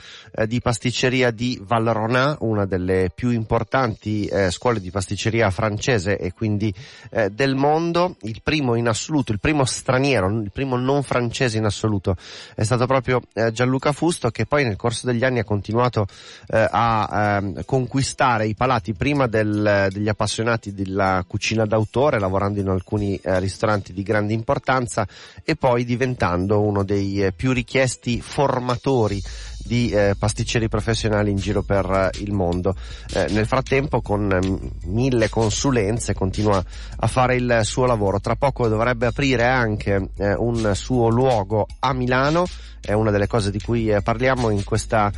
di 0.46 0.62
pasticceria 0.62 1.32
di 1.32 1.60
Valrona, 1.62 2.38
una 2.40 2.66
delle 2.66 3.12
più 3.14 3.30
importanti 3.32 4.30
scuole 4.50 4.71
scuole 4.72 4.80
di 4.80 4.92
pasticceria 4.92 5.50
francese 5.52 6.18
e 6.18 6.32
quindi 6.32 6.74
eh, 7.12 7.30
del 7.30 7.56
mondo, 7.56 8.16
il 8.22 8.42
primo 8.42 8.76
in 8.76 8.88
assoluto, 8.88 9.32
il 9.32 9.40
primo 9.40 9.66
straniero, 9.66 10.30
il 10.30 10.52
primo 10.52 10.78
non 10.78 11.04
francese 11.04 11.58
in 11.58 11.66
assoluto 11.66 12.16
è 12.56 12.64
stato 12.64 12.86
proprio 12.86 13.22
eh, 13.34 13.52
Gianluca 13.52 13.92
Fusto 13.92 14.30
che 14.30 14.46
poi 14.46 14.64
nel 14.64 14.78
corso 14.78 15.06
degli 15.06 15.24
anni 15.24 15.40
ha 15.40 15.44
continuato 15.44 16.08
eh, 16.48 16.68
a 16.70 17.38
ehm, 17.42 17.66
conquistare 17.66 18.48
i 18.48 18.56
palati 18.56 18.94
prima 18.94 19.28
del, 19.28 19.90
degli 19.92 20.08
appassionati 20.08 20.74
della 20.74 21.24
cucina 21.28 21.66
d'autore 21.66 22.20
lavorando 22.20 22.60
in 22.60 22.70
alcuni 22.70 23.18
eh, 23.18 23.40
ristoranti 23.40 23.94
di 23.94 24.04
grande 24.04 24.34
importanza 24.34 25.08
e 25.44 25.56
poi 25.56 25.84
diventando 25.84 26.62
uno 26.62 26.84
dei 26.84 27.24
eh, 27.24 27.34
più 27.34 27.52
richiesti 27.52 28.22
formatori 28.22 29.22
di 29.64 29.90
eh, 29.90 30.16
pasticceri 30.18 30.68
professionali 30.68 31.32
in 31.32 31.38
giro 31.38 31.62
per 31.62 31.86
eh, 32.14 32.22
il 32.22 32.32
mondo. 32.32 32.76
Eh, 33.14 33.28
nel 33.30 33.46
frattempo 33.46 34.02
con 34.02 34.32
eh, 34.32 34.88
mille 34.88 35.30
consulenze 35.30 36.14
continua 36.14 36.64
a 36.98 37.08
fare 37.08 37.36
il 37.36 37.62
suo 37.64 37.86
lavoro. 37.86 38.20
Tra 38.20 38.36
poco 38.36 38.68
dovrebbe 38.68 39.06
aprire 39.06 39.46
anche 39.46 40.10
eh, 40.18 40.34
un 40.34 40.72
suo 40.76 41.10
luogo 41.10 41.68
a 41.80 41.94
Milano, 41.94 42.46
è 42.80 42.94
una 42.94 43.12
delle 43.12 43.28
cose 43.28 43.52
di 43.52 43.60
cui 43.60 43.90
eh, 43.90 44.02
parliamo 44.02 44.50
in 44.50 44.64
questa 44.64 45.12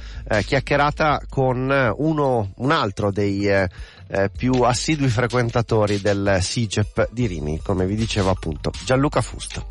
chiacchierata 0.45 1.21
con 1.29 1.93
uno, 1.97 2.51
un 2.55 2.71
altro 2.71 3.11
dei 3.11 3.49
più 4.35 4.53
assidui 4.61 5.07
frequentatori 5.07 5.99
del 6.01 6.37
SIGEP 6.39 7.09
di 7.11 7.27
Rimini, 7.27 7.59
come 7.61 7.85
vi 7.85 7.95
dicevo 7.95 8.29
appunto, 8.29 8.71
Gianluca 8.83 9.21
Fusto 9.21 9.65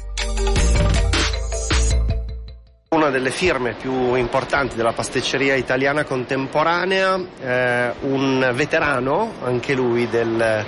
una 2.92 3.08
delle 3.08 3.30
firme 3.30 3.72
più 3.72 4.14
importanti 4.16 4.76
della 4.76 4.92
pasticceria 4.92 5.54
italiana 5.54 6.04
contemporanea, 6.04 7.18
eh, 7.40 7.92
un 8.00 8.50
veterano, 8.54 9.32
anche 9.42 9.72
lui, 9.72 10.08
del, 10.08 10.62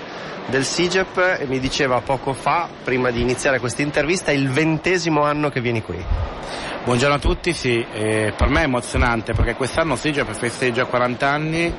del 0.46 0.64
SIGEP 0.64 1.36
e 1.40 1.46
mi 1.46 1.60
diceva 1.60 2.00
poco 2.00 2.32
fa, 2.32 2.66
prima 2.82 3.10
di 3.10 3.20
iniziare 3.20 3.60
questa 3.60 3.82
intervista, 3.82 4.32
il 4.32 4.48
ventesimo 4.48 5.22
anno 5.22 5.50
che 5.50 5.60
vieni 5.60 5.82
qui. 5.82 6.02
Buongiorno 6.84 7.16
a 7.16 7.18
tutti, 7.18 7.52
sì, 7.52 7.84
eh, 7.92 8.32
per 8.34 8.48
me 8.48 8.62
è 8.62 8.64
emozionante 8.64 9.34
perché 9.34 9.54
quest'anno 9.54 9.94
SIGEP 9.94 10.32
festeggia 10.32 10.86
40 10.86 11.28
anni 11.28 11.74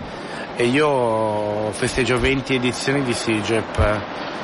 e 0.55 0.63
io 0.63 1.71
festeggio 1.71 2.19
20 2.19 2.53
edizioni 2.53 3.03
di 3.03 3.13
SIGEP 3.13 4.34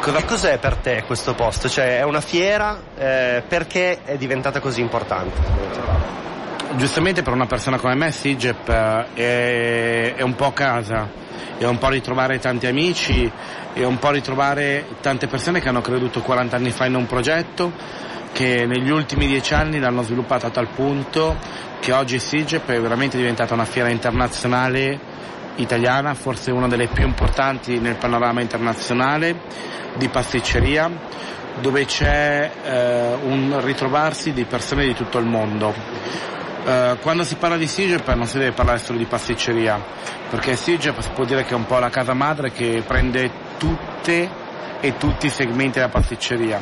Cosa, 0.00 0.24
cos'è 0.24 0.58
per 0.58 0.76
te 0.76 1.02
questo 1.06 1.34
posto? 1.34 1.68
Cioè 1.68 1.98
è 1.98 2.02
una 2.04 2.20
fiera, 2.20 2.78
eh, 2.96 3.42
perché 3.46 4.04
è 4.04 4.16
diventata 4.16 4.60
così 4.60 4.80
importante? 4.80 5.64
Giustamente 6.76 7.22
per 7.22 7.32
una 7.32 7.46
persona 7.46 7.78
come 7.78 7.94
me 7.94 8.12
Sigep 8.12 8.68
eh, 8.68 9.06
è, 9.14 10.14
è 10.14 10.22
un 10.22 10.34
po' 10.34 10.52
casa, 10.52 11.08
è 11.58 11.64
un 11.64 11.78
po' 11.78 11.88
ritrovare 11.88 12.38
tanti 12.38 12.66
amici, 12.66 13.30
è 13.72 13.84
un 13.84 13.98
po' 13.98 14.10
ritrovare 14.10 14.86
tante 15.00 15.26
persone 15.26 15.60
che 15.60 15.68
hanno 15.68 15.80
creduto 15.80 16.20
40 16.20 16.56
anni 16.56 16.70
fa 16.70 16.86
in 16.86 16.94
un 16.94 17.06
progetto 17.06 17.72
che 18.32 18.66
negli 18.66 18.90
ultimi 18.90 19.26
dieci 19.26 19.54
anni 19.54 19.78
l'hanno 19.78 20.02
sviluppato 20.02 20.46
a 20.46 20.50
tal 20.50 20.68
punto 20.68 21.36
che 21.80 21.92
oggi 21.92 22.18
Sigep 22.18 22.68
è 22.70 22.80
veramente 22.80 23.16
diventata 23.16 23.54
una 23.54 23.64
fiera 23.64 23.88
internazionale 23.88 25.15
italiana, 25.56 26.14
forse 26.14 26.50
una 26.50 26.68
delle 26.68 26.86
più 26.88 27.04
importanti 27.04 27.78
nel 27.78 27.96
panorama 27.96 28.40
internazionale 28.40 29.40
di 29.96 30.08
pasticceria 30.08 30.90
dove 31.60 31.84
c'è 31.86 32.50
eh, 32.62 33.14
un 33.22 33.58
ritrovarsi 33.62 34.32
di 34.32 34.44
persone 34.44 34.84
di 34.84 34.94
tutto 34.94 35.18
il 35.18 35.26
mondo. 35.26 35.74
Eh, 36.64 36.96
quando 37.00 37.24
si 37.24 37.36
parla 37.36 37.56
di 37.56 37.66
SIGEP 37.66 38.12
non 38.14 38.26
si 38.26 38.38
deve 38.38 38.52
parlare 38.52 38.78
solo 38.78 38.98
di 38.98 39.04
pasticceria, 39.04 39.80
perché 40.28 40.56
SIGEP 40.56 41.00
si 41.00 41.10
può 41.14 41.24
dire 41.24 41.44
che 41.44 41.52
è 41.52 41.56
un 41.56 41.66
po' 41.66 41.78
la 41.78 41.90
casa 41.90 42.12
madre 42.12 42.50
che 42.50 42.82
prende 42.86 43.30
tutte 43.56 44.44
e 44.80 44.96
tutti 44.96 45.26
i 45.26 45.30
segmenti 45.30 45.78
della 45.78 45.88
pasticceria, 45.88 46.60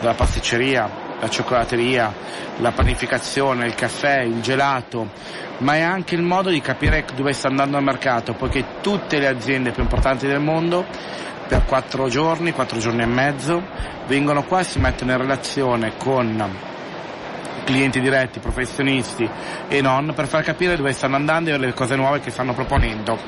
dalla 0.00 0.14
pasticceria, 0.14 1.06
la 1.20 1.28
cioccolateria, 1.28 2.12
la 2.58 2.72
panificazione, 2.72 3.66
il 3.66 3.74
caffè, 3.74 4.20
il 4.20 4.40
gelato, 4.40 5.10
ma 5.58 5.74
è 5.74 5.80
anche 5.80 6.14
il 6.14 6.22
modo 6.22 6.50
di 6.50 6.60
capire 6.60 7.04
dove 7.14 7.32
sta 7.32 7.48
andando 7.48 7.76
il 7.76 7.84
mercato, 7.84 8.34
poiché 8.34 8.64
tutte 8.80 9.18
le 9.18 9.26
aziende 9.26 9.72
più 9.72 9.82
importanti 9.82 10.26
del 10.26 10.40
mondo 10.40 10.86
per 11.48 11.64
quattro 11.64 12.08
giorni, 12.08 12.52
quattro 12.52 12.78
giorni 12.78 13.02
e 13.02 13.06
mezzo, 13.06 13.62
vengono 14.06 14.44
qua 14.44 14.60
e 14.60 14.64
si 14.64 14.78
mettono 14.78 15.12
in 15.12 15.18
relazione 15.18 15.96
con 15.96 16.66
clienti 17.64 18.00
diretti, 18.00 18.38
professionisti 18.38 19.28
e 19.68 19.80
non, 19.82 20.12
per 20.14 20.26
far 20.26 20.42
capire 20.42 20.76
dove 20.76 20.92
stanno 20.92 21.16
andando 21.16 21.50
e 21.50 21.58
le 21.58 21.74
cose 21.74 21.96
nuove 21.96 22.20
che 22.20 22.30
stanno 22.30 22.54
proponendo. 22.54 23.18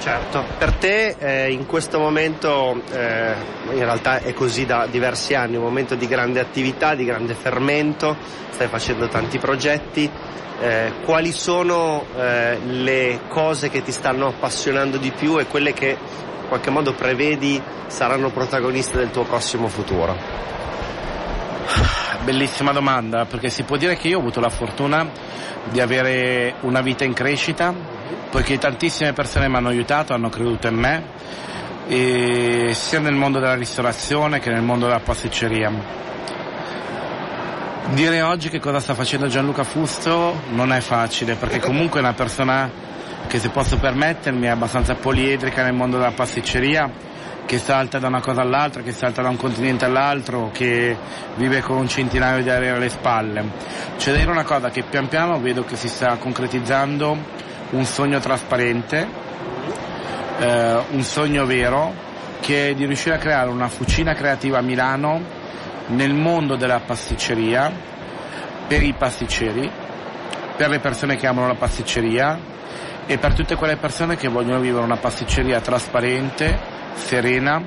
Certo, 0.00 0.42
per 0.56 0.72
te 0.76 1.14
eh, 1.18 1.52
in 1.52 1.66
questo 1.66 1.98
momento, 1.98 2.80
eh, 2.90 3.34
in 3.70 3.80
realtà 3.80 4.20
è 4.20 4.32
così 4.32 4.64
da 4.64 4.86
diversi 4.86 5.34
anni, 5.34 5.56
un 5.56 5.62
momento 5.62 5.94
di 5.94 6.08
grande 6.08 6.40
attività, 6.40 6.94
di 6.94 7.04
grande 7.04 7.34
fermento, 7.34 8.16
stai 8.48 8.68
facendo 8.68 9.08
tanti 9.08 9.36
progetti, 9.36 10.10
eh, 10.58 10.92
quali 11.04 11.32
sono 11.32 12.06
eh, 12.16 12.58
le 12.64 13.20
cose 13.28 13.68
che 13.68 13.82
ti 13.82 13.92
stanno 13.92 14.28
appassionando 14.28 14.96
di 14.96 15.10
più 15.10 15.38
e 15.38 15.44
quelle 15.44 15.74
che 15.74 15.98
qualche 16.48 16.70
modo 16.70 16.94
prevedi 16.94 17.60
saranno 17.88 18.30
protagoniste 18.30 18.96
del 18.96 19.10
tuo 19.10 19.24
prossimo 19.24 19.68
futuro? 19.68 20.16
Bellissima 22.24 22.72
domanda, 22.72 23.26
perché 23.26 23.50
si 23.50 23.64
può 23.64 23.76
dire 23.76 23.98
che 23.98 24.08
io 24.08 24.16
ho 24.16 24.20
avuto 24.20 24.40
la 24.40 24.48
fortuna 24.48 25.06
di 25.64 25.78
avere 25.78 26.54
una 26.60 26.80
vita 26.80 27.04
in 27.04 27.12
crescita, 27.12 27.98
poiché 28.30 28.58
tantissime 28.58 29.12
persone 29.12 29.48
mi 29.48 29.56
hanno 29.56 29.68
aiutato, 29.68 30.12
hanno 30.12 30.28
creduto 30.28 30.66
in 30.68 30.74
me, 30.74 31.04
sia 32.72 33.00
nel 33.00 33.14
mondo 33.14 33.38
della 33.38 33.54
ristorazione 33.54 34.38
che 34.38 34.50
nel 34.50 34.62
mondo 34.62 34.86
della 34.86 35.00
pasticceria. 35.00 35.98
Dire 37.88 38.22
oggi 38.22 38.48
che 38.50 38.60
cosa 38.60 38.78
sta 38.78 38.94
facendo 38.94 39.26
Gianluca 39.26 39.64
Fusto 39.64 40.42
non 40.50 40.72
è 40.72 40.80
facile, 40.80 41.34
perché 41.34 41.58
comunque 41.58 41.98
è 41.98 42.02
una 42.02 42.12
persona 42.12 42.70
che 43.26 43.38
se 43.40 43.48
posso 43.48 43.78
permettermi 43.78 44.46
è 44.46 44.50
abbastanza 44.50 44.94
poliedrica 44.94 45.64
nel 45.64 45.74
mondo 45.74 45.96
della 45.96 46.12
pasticceria, 46.12 47.08
che 47.46 47.58
salta 47.58 47.98
da 47.98 48.06
una 48.06 48.20
cosa 48.20 48.42
all'altra, 48.42 48.82
che 48.82 48.92
salta 48.92 49.22
da 49.22 49.28
un 49.28 49.36
continente 49.36 49.84
all'altro, 49.84 50.50
che 50.52 50.96
vive 51.34 51.62
con 51.62 51.78
un 51.78 51.88
centinaio 51.88 52.44
di 52.44 52.50
aerei 52.50 52.68
alle 52.68 52.88
spalle. 52.88 53.44
C'è 53.96 54.12
da 54.12 54.18
dire 54.18 54.30
una 54.30 54.44
cosa 54.44 54.70
che 54.70 54.84
pian 54.84 55.08
piano 55.08 55.40
vedo 55.40 55.64
che 55.64 55.74
si 55.74 55.88
sta 55.88 56.14
concretizzando 56.16 57.16
un 57.70 57.84
sogno 57.84 58.18
trasparente, 58.18 59.08
eh, 60.38 60.78
un 60.90 61.02
sogno 61.02 61.44
vero, 61.46 61.92
che 62.40 62.70
è 62.70 62.74
di 62.74 62.86
riuscire 62.86 63.14
a 63.14 63.18
creare 63.18 63.50
una 63.50 63.68
fucina 63.68 64.14
creativa 64.14 64.58
a 64.58 64.62
Milano 64.62 65.22
nel 65.88 66.14
mondo 66.14 66.56
della 66.56 66.80
pasticceria, 66.80 67.70
per 68.66 68.82
i 68.82 68.92
pasticceri, 68.92 69.70
per 70.56 70.68
le 70.68 70.78
persone 70.78 71.16
che 71.16 71.26
amano 71.26 71.48
la 71.48 71.54
pasticceria, 71.54 72.38
e 73.06 73.18
per 73.18 73.34
tutte 73.34 73.56
quelle 73.56 73.76
persone 73.76 74.16
che 74.16 74.28
vogliono 74.28 74.60
vivere 74.60 74.84
una 74.84 74.96
pasticceria 74.96 75.60
trasparente, 75.60 76.78
serena, 76.94 77.62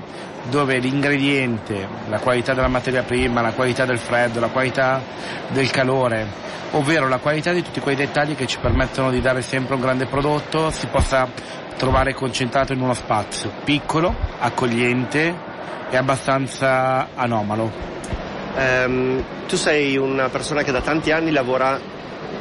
dove 0.50 0.78
l'ingrediente, 0.80 1.88
la 2.10 2.20
qualità 2.20 2.54
della 2.54 2.68
materia 2.68 3.04
prima, 3.04 3.42
la 3.42 3.54
qualità 3.54 3.86
del 3.86 4.00
freddo, 4.00 4.40
la 4.40 4.50
qualità 4.50 5.02
del 5.50 5.70
calore, 5.72 6.28
ovvero 6.72 7.08
la 7.08 7.18
qualità 7.18 7.52
di 7.52 7.62
tutti 7.62 7.80
quei 7.80 7.96
dettagli 7.96 8.36
che 8.36 8.46
ci 8.46 8.58
permettono 8.60 9.10
di 9.10 9.22
dare 9.22 9.42
sempre 9.42 9.76
un 9.76 9.82
grande 9.82 10.06
prodotto, 10.06 10.70
si 10.70 10.88
possa 10.88 11.28
trovare 11.78 12.14
concentrato 12.14 12.74
in 12.74 12.82
uno 12.82 12.94
spazio 12.94 13.52
piccolo, 13.64 14.14
accogliente 14.40 15.36
e 15.90 15.98
abbastanza 15.98 17.10
anomalo. 17.16 17.72
Um, 18.56 19.24
tu 19.48 19.56
sei 19.56 19.98
una 19.98 20.30
persona 20.30 20.62
che 20.62 20.72
da 20.72 20.82
tanti 20.82 21.12
anni 21.12 21.32
lavora 21.32 21.80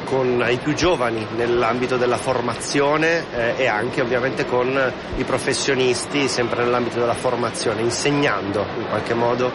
con 0.03 0.45
i 0.49 0.57
più 0.57 0.73
giovani 0.73 1.25
nell'ambito 1.35 1.97
della 1.97 2.17
formazione 2.17 3.25
eh, 3.35 3.53
e 3.57 3.67
anche 3.67 4.01
ovviamente 4.01 4.45
con 4.45 4.93
i 5.17 5.23
professionisti 5.23 6.27
sempre 6.27 6.63
nell'ambito 6.63 6.99
della 6.99 7.13
formazione, 7.13 7.81
insegnando 7.81 8.65
in 8.77 8.87
qualche 8.87 9.13
modo 9.13 9.51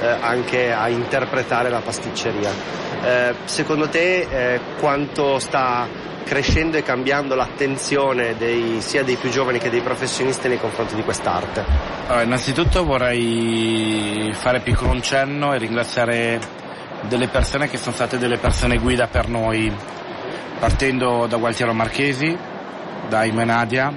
eh, 0.00 0.06
anche 0.06 0.72
a 0.72 0.88
interpretare 0.88 1.70
la 1.70 1.80
pasticceria. 1.80 2.50
Eh, 3.04 3.34
secondo 3.44 3.88
te 3.88 4.20
eh, 4.30 4.60
quanto 4.78 5.38
sta 5.38 5.86
crescendo 6.24 6.76
e 6.76 6.82
cambiando 6.82 7.34
l'attenzione 7.34 8.36
dei, 8.36 8.80
sia 8.80 9.02
dei 9.02 9.16
più 9.16 9.28
giovani 9.28 9.58
che 9.58 9.70
dei 9.70 9.80
professionisti 9.80 10.48
nei 10.48 10.58
confronti 10.58 10.94
di 10.94 11.02
quest'arte? 11.02 11.64
Allora, 12.06 12.22
innanzitutto 12.22 12.84
vorrei 12.84 14.30
fare 14.34 14.60
piccolo 14.60 14.92
un 14.92 15.02
cenno 15.02 15.52
e 15.52 15.58
ringraziare 15.58 16.40
delle 17.02 17.28
persone 17.28 17.68
che 17.68 17.76
sono 17.76 17.94
state 17.94 18.18
delle 18.18 18.38
persone 18.38 18.78
guida 18.78 19.06
per 19.06 19.28
noi, 19.28 19.72
partendo 20.58 21.26
da 21.26 21.36
Gualtiero 21.36 21.72
Marchesi, 21.72 22.36
da 23.08 23.24
Imenadia, 23.24 23.92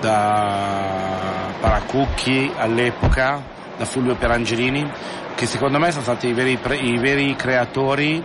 da 0.00 1.52
Paracucchi 1.60 2.50
all'epoca, 2.56 3.42
da 3.76 3.84
Fulvio 3.84 4.16
Perangelini, 4.16 4.90
che 5.34 5.46
secondo 5.46 5.78
me 5.78 5.90
sono 5.90 6.02
stati 6.02 6.28
i 6.28 6.32
veri, 6.32 6.58
i 6.80 6.98
veri 6.98 7.36
creatori 7.36 8.22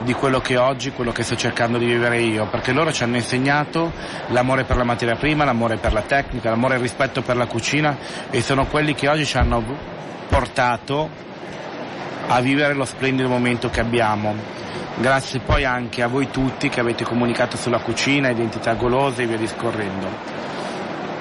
di 0.00 0.12
quello 0.12 0.40
che 0.40 0.58
oggi, 0.58 0.92
quello 0.92 1.10
che 1.10 1.22
sto 1.22 1.36
cercando 1.36 1.78
di 1.78 1.86
vivere 1.86 2.20
io, 2.20 2.46
perché 2.46 2.72
loro 2.72 2.92
ci 2.92 3.02
hanno 3.02 3.16
insegnato 3.16 3.92
l'amore 4.28 4.64
per 4.64 4.76
la 4.76 4.84
materia 4.84 5.16
prima, 5.16 5.44
l'amore 5.44 5.78
per 5.78 5.92
la 5.92 6.02
tecnica, 6.02 6.50
l'amore 6.50 6.74
e 6.74 6.76
il 6.76 6.82
rispetto 6.82 7.22
per 7.22 7.36
la 7.36 7.46
cucina 7.46 7.96
e 8.30 8.42
sono 8.42 8.66
quelli 8.66 8.94
che 8.94 9.08
oggi 9.08 9.24
ci 9.24 9.38
hanno 9.38 9.64
portato 10.28 11.24
a 12.28 12.40
vivere 12.40 12.74
lo 12.74 12.84
splendido 12.84 13.28
momento 13.28 13.70
che 13.70 13.80
abbiamo. 13.80 14.34
Grazie 14.96 15.40
poi 15.40 15.64
anche 15.64 16.02
a 16.02 16.08
voi 16.08 16.30
tutti 16.30 16.68
che 16.68 16.80
avete 16.80 17.04
comunicato 17.04 17.56
sulla 17.56 17.78
cucina, 17.78 18.30
identità 18.30 18.74
golose 18.74 19.22
e 19.22 19.26
via 19.26 19.36
discorrendo. 19.36 20.08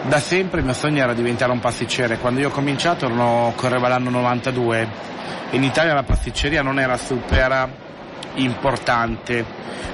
Da 0.03 0.19
sempre 0.19 0.59
il 0.59 0.65
mio 0.65 0.73
sogno 0.73 1.01
era 1.01 1.13
diventare 1.13 1.51
un 1.51 1.59
pasticcere. 1.59 2.17
Quando 2.17 2.39
io 2.39 2.47
ho 2.47 2.51
cominciato 2.51 3.05
erano, 3.05 3.53
correva 3.55 3.87
l'anno 3.87 4.09
92. 4.09 4.87
In 5.51 5.63
Italia 5.63 5.93
la 5.93 6.03
pasticceria 6.03 6.61
non 6.61 6.79
era 6.79 6.95
super 6.97 7.67
importante, 8.35 9.45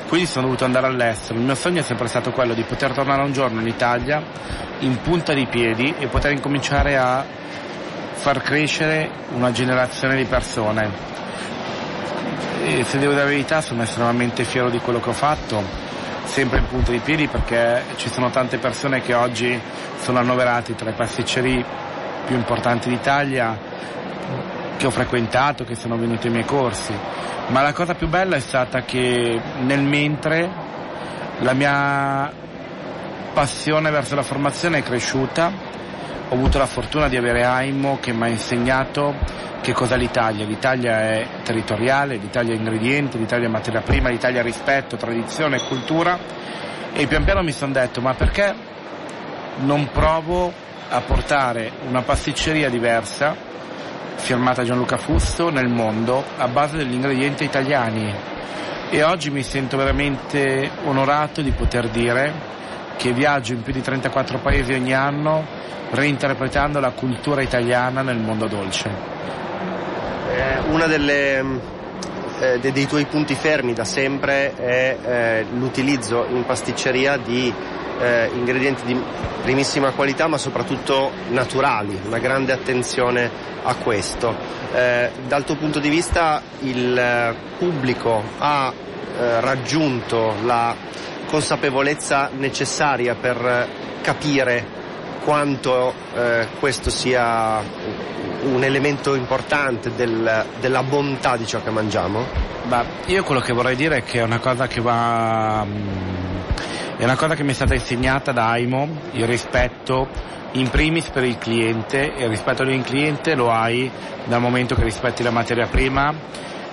quindi 0.08 0.28
sono 0.28 0.46
dovuto 0.46 0.66
andare 0.66 0.88
all'estero. 0.88 1.40
Il 1.40 1.46
mio 1.46 1.56
sogno 1.56 1.80
è 1.80 1.84
sempre 1.84 2.08
stato 2.08 2.32
quello 2.32 2.54
di 2.54 2.64
poter 2.64 2.92
tornare 2.92 3.22
un 3.24 3.32
giorno 3.32 3.62
in 3.62 3.68
Italia 3.68 4.22
in 4.80 5.02
punta 5.02 5.34
di 5.34 5.46
piedi 5.46 5.94
e 5.98 6.08
poter 6.08 6.32
incominciare 6.32 6.98
a 6.98 7.24
far 8.22 8.42
crescere 8.42 9.10
una 9.34 9.52
generazione 9.52 10.16
di 10.16 10.26
persone. 10.26 10.90
E 12.64 12.84
se 12.84 13.00
devo 13.00 13.12
dire 13.12 13.24
la 13.24 13.30
verità 13.30 13.62
sono 13.62 13.82
estremamente 13.84 14.44
fiero 14.44 14.70
di 14.70 14.80
quello 14.80 15.00
che 15.00 15.10
ho 15.10 15.14
fatto, 15.14 15.64
sempre 16.26 16.60
in 16.60 16.68
punta 16.68 16.92
di 16.92 17.00
piedi 17.00 17.28
perché 17.28 17.84
ci 17.96 18.10
sono 18.10 18.30
tante 18.30 18.60
persone 18.60 19.02
che 19.02 19.14
oggi 19.14 19.60
sono 20.00 20.20
annoverate 20.20 20.76
tra 20.76 20.90
i 20.92 20.94
pasticceri 20.94 21.66
più 22.26 22.36
importanti 22.36 22.90
d'Italia 22.90 23.58
che 24.78 24.86
ho 24.86 24.92
frequentato, 24.92 25.64
che 25.64 25.76
sono 25.76 25.98
venuti 25.98 26.28
ai 26.28 26.34
miei 26.34 26.46
corsi 26.46 26.94
ma 27.52 27.62
la 27.62 27.74
cosa 27.74 27.96
più 27.96 28.08
bella 28.08 28.38
è 28.38 28.40
stata 28.40 28.84
che 28.84 29.42
nel 29.60 29.82
mentre 29.82 30.50
la 31.40 31.54
mia 31.54 32.32
passione 33.34 33.90
verso 33.90 34.16
la 34.16 34.24
formazione 34.24 34.78
è 34.78 34.84
cresciuta, 34.84 35.52
ho 36.32 36.36
avuto 36.36 36.58
la 36.58 36.66
fortuna 36.66 37.10
di 37.10 37.18
avere 37.18 37.44
Aimo 37.44 37.98
che 38.00 38.14
mi 38.14 38.24
ha 38.24 38.28
insegnato 38.28 39.14
che 39.60 39.74
cosa 39.74 39.98
l'Italia. 39.98 40.46
L'Italia 40.46 41.02
è 41.02 41.28
territoriale, 41.44 42.16
l'Italia 42.16 42.54
è 42.54 42.56
ingrediente, 42.56 43.18
l'Italia 43.18 43.48
è 43.48 43.50
materia 43.50 43.82
prima, 43.82 44.08
l'Italia 44.08 44.40
è 44.40 44.44
rispetto, 44.44 44.96
tradizione, 44.96 45.60
cultura 45.60 46.18
e 46.94 47.06
pian 47.06 47.26
piano 47.26 47.44
mi 47.44 47.52
sono 47.52 47.74
detto 47.74 48.00
ma 48.00 48.14
perché 48.14 48.54
non 49.60 49.90
provo 49.92 50.54
a 50.90 51.02
portare 51.02 51.70
una 51.90 52.02
pasticceria 52.02 52.70
diversa 52.70 53.36
firmata 54.16 54.64
Gianluca 54.64 54.96
Fusto 54.98 55.50
nel 55.50 55.68
mondo 55.68 56.24
a 56.38 56.48
base 56.48 56.78
degli 56.78 56.94
ingredienti 56.94 57.44
italiani 57.44 58.14
e 58.90 59.04
oggi 59.04 59.32
mi 59.32 59.44
sento 59.44 59.76
veramente 59.76 60.70
onorato 60.86 61.42
di 61.42 61.52
poter 61.52 61.90
dire 61.90 62.34
che 63.02 63.14
viaggio 63.14 63.54
in 63.54 63.64
più 63.64 63.74
di 63.74 63.82
34 63.82 64.38
paesi 64.38 64.74
ogni 64.74 64.94
anno 64.94 65.44
reinterpretando 65.90 66.80
la 66.80 66.92
cultura 66.92 67.42
italiana 67.42 68.04
nel 68.04 68.20
mondo 68.20 68.46
dolce. 68.46 68.90
Eh, 70.30 70.60
una 70.70 70.86
delle 70.86 71.44
eh, 72.40 72.60
dei 72.60 72.86
tuoi 72.86 73.06
punti 73.06 73.34
fermi 73.34 73.74
da 73.74 73.86
sempre 73.86 74.56
è 74.56 74.98
eh, 75.04 75.46
l'utilizzo 75.52 76.28
in 76.30 76.46
pasticceria 76.46 77.18
di 77.18 77.52
eh, 78.00 78.30
ingredienti 78.36 78.86
di 78.86 79.02
primissima 79.42 79.90
qualità 79.90 80.28
ma 80.28 80.38
soprattutto 80.38 81.10
naturali, 81.30 82.00
una 82.06 82.20
grande 82.20 82.54
attenzione 82.54 83.28
a 83.64 83.74
questo. 83.78 84.36
Eh, 84.74 85.10
dal 85.28 85.44
tuo 85.44 85.56
punto 85.56 85.80
di 85.80 85.90
vista 85.90 86.40
il 86.60 86.96
eh, 86.96 87.36
pubblico 87.58 88.22
ha 88.38 88.72
raggiunto 89.40 90.36
la 90.46 90.74
consapevolezza 91.32 92.30
necessaria 92.34 93.16
per 93.16 93.68
capire 94.02 94.80
quanto 95.24 95.94
eh, 96.14 96.48
questo 96.60 96.90
sia 96.90 97.64
un 98.44 98.62
elemento 98.64 99.16
importante 99.16 99.96
del, 99.96 100.46
della 100.60 100.84
bontà 100.84 101.38
di 101.38 101.48
ciò 101.48 101.64
che 101.64 101.70
mangiamo? 101.70 102.26
Ma 102.68 102.84
io 103.06 103.24
quello 103.24 103.40
che 103.40 103.54
vorrei 103.54 103.78
dire 103.78 103.98
è 103.98 104.04
che 104.04 104.20
è 104.20 104.24
una 104.24 104.40
cosa 104.40 104.68
che 104.68 104.82
va 104.82 105.66
è 106.98 107.04
una 107.06 107.16
cosa 107.16 107.34
che 107.34 107.44
mi 107.44 107.52
è 107.52 107.54
stata 107.54 107.74
insegnata 107.76 108.32
da 108.32 108.50
Aimo, 108.50 108.88
il 109.14 109.26
rispetto 109.26 110.08
in 110.52 110.70
primis 110.70 111.10
per 111.10 111.24
il 111.24 111.38
cliente 111.38 112.14
e 112.14 112.24
il 112.24 112.30
rispetto 112.30 112.66
del 112.66 112.84
cliente 112.84 113.36
lo 113.36 113.52
hai 113.52 113.90
dal 114.26 114.42
momento 114.42 114.76
che 114.76 114.84
rispetti 114.84 115.24
la 115.24 115.32
materia 115.32 115.66
prima 115.66 116.14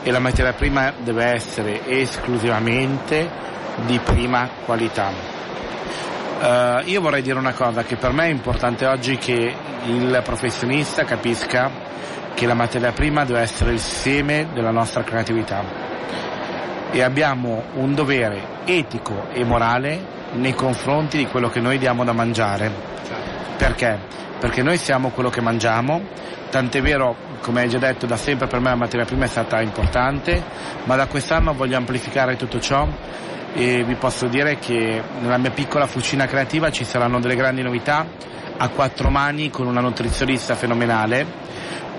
e 0.03 0.11
la 0.11 0.19
materia 0.19 0.53
prima 0.53 0.93
deve 0.99 1.27
essere 1.27 1.87
esclusivamente 1.87 3.47
di 3.87 3.99
prima 3.99 4.49
qualità. 4.65 5.11
Uh, 6.41 6.89
io 6.89 7.01
vorrei 7.01 7.23
dire 7.23 7.39
una 7.39 7.53
cosa 7.53 7.83
che 7.83 7.97
per 7.97 8.13
me 8.13 8.27
è 8.27 8.31
importante 8.31 8.87
oggi 8.87 9.17
che 9.17 9.55
il 9.87 10.21
professionista 10.25 11.05
capisca 11.05 11.71
che 12.35 12.47
la 12.47 12.55
materia 12.55 12.93
prima 12.93 13.25
deve 13.25 13.41
essere 13.41 13.73
il 13.73 13.81
seme 13.81 14.49
della 14.53 14.71
nostra 14.71 15.03
creatività 15.03 15.89
e 16.91 17.03
abbiamo 17.03 17.65
un 17.75 17.95
dovere 17.95 18.41
etico 18.65 19.29
e 19.33 19.45
morale 19.45 20.17
nei 20.35 20.55
confronti 20.55 21.17
di 21.17 21.27
quello 21.27 21.49
che 21.49 21.61
noi 21.61 21.79
diamo 21.79 22.05
da 22.05 22.13
mangiare. 22.13 22.71
Perché? 23.57 23.99
Perché 24.39 24.63
noi 24.63 24.79
siamo 24.79 25.11
quello 25.11 25.31
che 25.31 25.41
mangiamo, 25.41 26.01
tant'è 26.51 26.81
vero, 26.81 27.17
come 27.41 27.63
hai 27.63 27.69
già 27.69 27.79
detto, 27.79 28.07
da 28.07 28.17
sempre 28.17 28.47
per 28.47 28.61
me 28.61 28.71
la 28.71 28.77
materia 28.77 29.05
prima 29.05 29.25
è 29.25 29.29
stata 29.29 29.61
importante, 29.61 30.43
ma 30.85 30.97
da 30.97 31.07
quest'anno 31.07 31.55
voglio 31.55 31.77
amplificare 31.77 32.37
tutto 32.37 32.61
ciò 32.61 32.87
e 33.59 33.83
vi 33.83 33.97
posso 33.97 34.29
dire 34.29 34.57
che 34.59 35.03
nella 35.19 35.37
mia 35.37 35.51
piccola 35.51 35.89
fucina 35.89 36.27
creativa 36.27 36.71
ci 36.71 36.85
saranno 36.85 37.19
delle 37.19 37.35
grandi 37.35 37.61
novità 37.61 38.07
a 38.57 38.69
quattro 38.69 39.11
mani 39.11 39.51
con 39.51 39.67
una 39.67 39.81
nutrizionista 39.81 40.55
fenomenale 40.55 41.27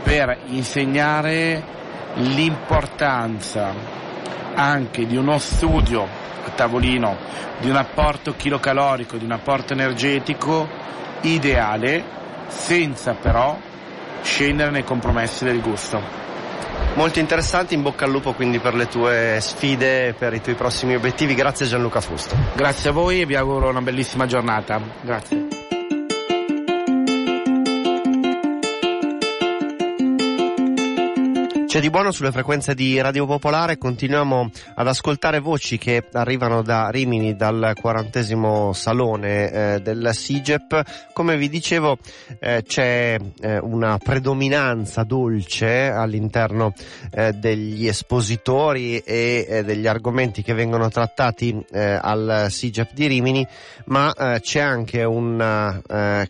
per 0.01 0.39
insegnare 0.45 1.61
l'importanza 2.13 3.73
anche 4.53 5.05
di 5.05 5.17
uno 5.17 5.37
studio 5.37 6.03
a 6.45 6.49
tavolino 6.51 7.17
di 7.59 7.69
un 7.69 7.75
apporto 7.75 8.35
chilocalorico, 8.37 9.17
di 9.17 9.25
un 9.25 9.31
apporto 9.31 9.73
energetico 9.73 10.65
ideale, 11.21 12.01
senza 12.47 13.15
però 13.15 13.57
scendere 14.21 14.71
nei 14.71 14.85
compromessi 14.85 15.43
del 15.43 15.59
gusto. 15.59 16.28
Molto 16.99 17.19
interessante, 17.19 17.75
in 17.75 17.81
bocca 17.81 18.03
al 18.03 18.11
lupo 18.11 18.33
quindi 18.33 18.59
per 18.59 18.75
le 18.75 18.89
tue 18.89 19.37
sfide 19.39 20.13
per 20.19 20.33
i 20.33 20.41
tuoi 20.41 20.55
prossimi 20.55 20.95
obiettivi. 20.95 21.33
Grazie 21.33 21.65
Gianluca 21.65 22.01
Fusto. 22.01 22.35
Grazie 22.53 22.89
a 22.89 22.91
voi 22.91 23.21
e 23.21 23.25
vi 23.25 23.35
auguro 23.35 23.69
una 23.69 23.81
bellissima 23.81 24.25
giornata. 24.25 24.81
Grazie. 24.99 25.68
C'è 31.69 31.79
di 31.79 31.91
buono 31.91 32.11
sulle 32.11 32.31
frequenze 32.31 32.73
di 32.73 32.99
Radio 32.99 33.27
Popolare, 33.27 33.77
continuiamo 33.77 34.49
ad 34.73 34.87
ascoltare 34.87 35.37
voci 35.37 35.77
che 35.77 36.03
arrivano 36.13 36.63
da 36.63 36.89
Rimini, 36.89 37.35
dal 37.35 37.73
quarantesimo 37.79 38.73
salone 38.73 39.51
eh, 39.51 39.79
del 39.79 40.09
SIGEP. 40.11 41.11
Come 41.13 41.37
vi 41.37 41.47
dicevo 41.47 41.99
eh, 42.39 42.63
c'è 42.65 43.19
eh, 43.39 43.59
una 43.59 43.99
predominanza 43.99 45.03
dolce 45.03 45.89
all'interno 45.89 46.73
eh, 47.11 47.33
degli 47.33 47.85
espositori 47.85 48.97
e 48.97 49.45
eh, 49.47 49.63
degli 49.63 49.85
argomenti 49.85 50.41
che 50.41 50.55
vengono 50.55 50.89
trattati 50.89 51.55
eh, 51.69 51.99
al 52.01 52.47
SIGEP 52.49 52.93
di 52.93 53.05
Rimini, 53.05 53.47
ma 53.85 54.11
c'è 54.41 54.59
anche 54.59 55.03
una 55.03 55.79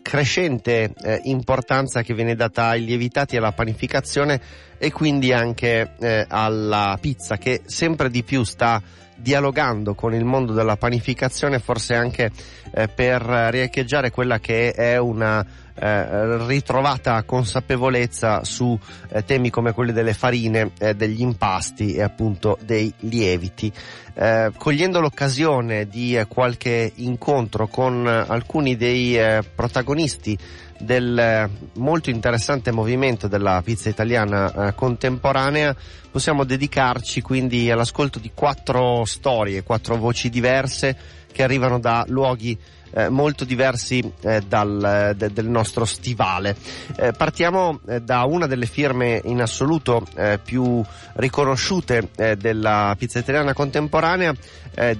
crescente 0.02 0.92
importanza 1.22 2.02
che 2.02 2.12
viene 2.12 2.34
data 2.34 2.66
ai 2.66 2.84
lievitati 2.84 3.34
e 3.34 3.38
alla 3.38 3.52
panificazione 3.52 4.68
e 4.82 4.90
quindi 4.92 5.30
anche 5.30 5.92
eh, 6.00 6.24
alla 6.26 6.96
pizza 6.98 7.36
che 7.36 7.60
sempre 7.66 8.08
di 8.08 8.22
più 8.22 8.44
sta 8.44 8.80
dialogando 9.14 9.94
con 9.94 10.14
il 10.14 10.24
mondo 10.24 10.54
della 10.54 10.76
panificazione, 10.76 11.58
forse 11.58 11.94
anche 11.94 12.30
eh, 12.72 12.88
per 12.88 13.20
riecheggiare 13.20 14.10
quella 14.10 14.38
che 14.38 14.72
è 14.72 14.96
una 14.96 15.44
eh, 15.80 16.46
ritrovata 16.46 17.22
consapevolezza 17.22 18.44
su 18.44 18.78
eh, 19.08 19.24
temi 19.24 19.48
come 19.48 19.72
quelli 19.72 19.92
delle 19.92 20.12
farine, 20.12 20.72
eh, 20.78 20.94
degli 20.94 21.22
impasti 21.22 21.94
e 21.94 22.02
appunto 22.02 22.58
dei 22.60 22.92
lieviti. 23.00 23.72
Eh, 24.12 24.52
cogliendo 24.56 25.00
l'occasione 25.00 25.86
di 25.88 26.16
eh, 26.16 26.26
qualche 26.26 26.92
incontro 26.96 27.66
con 27.68 28.06
alcuni 28.06 28.76
dei 28.76 29.18
protagonisti 29.54 30.36
del 30.78 31.48
molto 31.74 32.10
interessante 32.10 32.72
movimento 32.72 33.28
della 33.28 33.60
pizza 33.62 33.88
italiana 33.88 34.72
contemporanea, 34.74 35.74
possiamo 36.10 36.44
dedicarci 36.44 37.20
quindi 37.20 37.70
all'ascolto 37.70 38.18
di 38.18 38.30
quattro 38.34 39.04
storie, 39.04 39.62
quattro 39.62 39.96
voci 39.96 40.28
diverse 40.28 40.96
che 41.30 41.42
arrivano 41.42 41.78
da 41.78 42.04
luoghi 42.08 42.58
eh, 42.92 43.08
molto 43.08 43.44
diversi 43.44 44.12
eh, 44.22 44.40
dal, 44.46 45.14
de, 45.16 45.32
del 45.32 45.48
nostro 45.48 45.84
stivale. 45.84 46.56
Eh, 46.96 47.12
partiamo 47.12 47.80
eh, 47.86 48.00
da 48.00 48.24
una 48.24 48.46
delle 48.46 48.66
firme 48.66 49.20
in 49.24 49.40
assoluto 49.40 50.06
eh, 50.16 50.38
più 50.42 50.82
riconosciute 51.14 52.08
eh, 52.16 52.36
della 52.36 52.94
pizza 52.98 53.18
italiana 53.18 53.52
contemporanea 53.52 54.34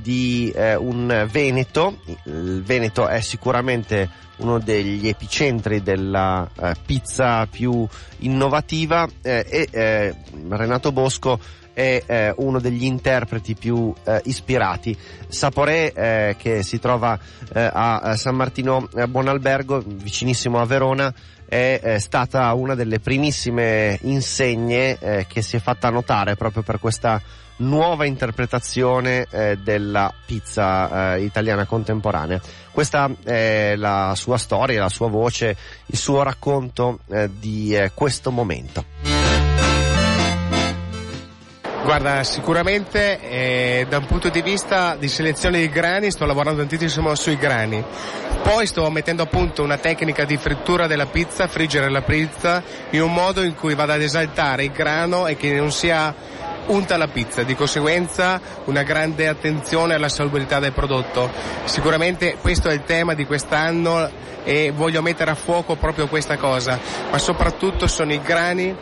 di 0.01 0.53
un 0.55 1.29
Veneto. 1.31 2.01
Il 2.25 2.63
Veneto 2.65 3.07
è 3.07 3.21
sicuramente 3.21 4.11
uno 4.39 4.59
degli 4.59 5.09
epicentri 5.09 5.81
della 5.81 6.47
pizza 6.85 7.47
più 7.47 7.87
innovativa 8.19 9.09
e 9.23 10.15
Renato 10.49 10.93
Bosco 10.93 11.39
è 11.73 12.03
eh, 12.07 12.35
uno 12.37 12.61
degli 12.61 12.85
interpreti 12.85 13.55
più 13.55 13.93
eh, 14.05 14.21
ispirati. 14.25 14.97
Saporé, 15.29 15.93
eh, 15.93 16.37
che 16.39 16.63
si 16.63 16.79
trova 16.79 17.19
eh, 17.53 17.71
a 17.73 18.17
San 18.17 18.35
Martino 18.35 18.89
Buonalbergo, 19.09 19.83
vicinissimo 19.87 20.61
a 20.61 20.67
Verona, 20.67 21.13
è, 21.47 21.81
è 21.83 21.99
stata 21.99 22.53
una 22.55 22.75
delle 22.75 23.01
primissime 23.01 23.99
insegne 24.03 24.97
eh, 24.99 25.27
che 25.29 25.43
si 25.43 25.57
è 25.57 25.61
fatta 25.61 25.91
notare 25.91 26.37
proprio 26.37 26.63
per 26.63 26.79
questa 26.79 27.21
nuova 27.61 28.05
interpretazione 28.05 29.27
eh, 29.31 29.59
della 29.63 30.13
pizza 30.27 31.15
eh, 31.15 31.25
italiana 31.25 31.67
contemporanea. 31.67 32.41
Questa 32.71 33.11
è 33.25 33.75
la 33.77 34.13
sua 34.17 34.39
storia, 34.39 34.81
la 34.81 34.89
sua 34.89 35.09
voce, 35.09 35.57
il 35.87 35.99
suo 35.99 36.23
racconto 36.23 37.01
eh, 37.11 37.29
di 37.39 37.75
eh, 37.75 37.91
questo 37.95 38.31
momento. 38.31 39.10
Guarda, 41.91 42.23
sicuramente 42.23 43.19
eh, 43.21 43.87
da 43.89 43.99
un 43.99 44.07
punto 44.07 44.29
di 44.29 44.43
vista 44.43 44.95
di 44.95 45.09
selezione 45.09 45.59
dei 45.59 45.69
grani 45.69 46.13
sto 46.13 46.25
lavorando 46.25 46.65
tantissimo 46.65 47.17
sui 47.17 47.37
grani. 47.37 47.85
Poi 48.45 48.65
sto 48.69 48.89
mettendo 48.91 49.25
a 49.25 49.27
punto 49.27 49.65
una 49.65 49.77
tecnica 49.77 50.25
di 50.25 50.37
frittura 50.37 50.87
della 50.87 51.07
pizza, 51.07 51.49
friggere 51.49 51.91
la 51.91 52.03
pizza 52.03 52.63
in 52.91 53.03
un 53.03 53.13
modo 53.13 53.43
in 53.43 53.57
cui 53.57 53.75
vada 53.75 53.95
ad 53.95 54.03
esaltare 54.03 54.63
il 54.63 54.71
grano 54.71 55.27
e 55.27 55.35
che 55.35 55.53
non 55.55 55.73
sia 55.73 56.15
unta 56.67 56.97
la 56.97 57.09
pizza, 57.09 57.43
di 57.43 57.57
conseguenza 57.57 58.41
una 58.67 58.85
grande 58.85 59.27
attenzione 59.27 59.95
alla 59.95 60.09
salubrità 60.09 60.61
del 60.61 60.73
prodotto. 60.73 61.29
Sicuramente 61.65 62.37
questo 62.41 62.69
è 62.69 62.73
il 62.73 62.85
tema 62.85 63.15
di 63.15 63.27
quest'anno 63.27 64.09
e 64.45 64.71
voglio 64.71 65.03
mettere 65.03 65.33
a 65.33 65.35
fuoco 65.35 65.75
proprio 65.75 66.07
questa 66.07 66.37
cosa, 66.37 66.79
ma 67.11 67.19
soprattutto 67.19 67.89
sono 67.89 68.13
i 68.13 68.23
grani 68.23 68.77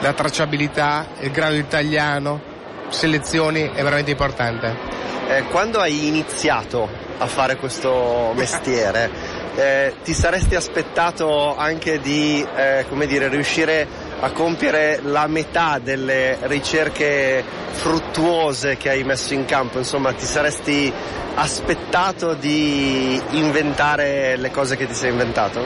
la 0.00 0.12
tracciabilità, 0.12 1.06
il 1.20 1.30
grado 1.30 1.54
italiano, 1.54 2.52
selezioni 2.88 3.70
è 3.72 3.82
veramente 3.82 4.10
importante. 4.10 5.02
Eh, 5.28 5.44
quando 5.44 5.80
hai 5.80 6.06
iniziato 6.06 6.88
a 7.18 7.26
fare 7.26 7.56
questo 7.56 8.32
mestiere, 8.36 9.10
eh, 9.56 9.94
ti 10.02 10.12
saresti 10.12 10.54
aspettato 10.54 11.56
anche 11.56 12.00
di 12.00 12.44
eh, 12.56 12.84
come 12.88 13.06
dire, 13.06 13.28
riuscire 13.28 13.86
a 14.20 14.30
compiere 14.30 15.00
la 15.02 15.26
metà 15.26 15.78
delle 15.78 16.38
ricerche 16.42 17.42
fruttuose 17.70 18.76
che 18.76 18.90
hai 18.90 19.04
messo 19.04 19.34
in 19.34 19.44
campo? 19.44 19.78
Insomma, 19.78 20.12
ti 20.12 20.24
saresti 20.24 20.92
aspettato 21.36 22.34
di 22.34 23.20
inventare 23.30 24.36
le 24.36 24.50
cose 24.50 24.76
che 24.76 24.86
ti 24.86 24.94
sei 24.94 25.10
inventato? 25.10 25.62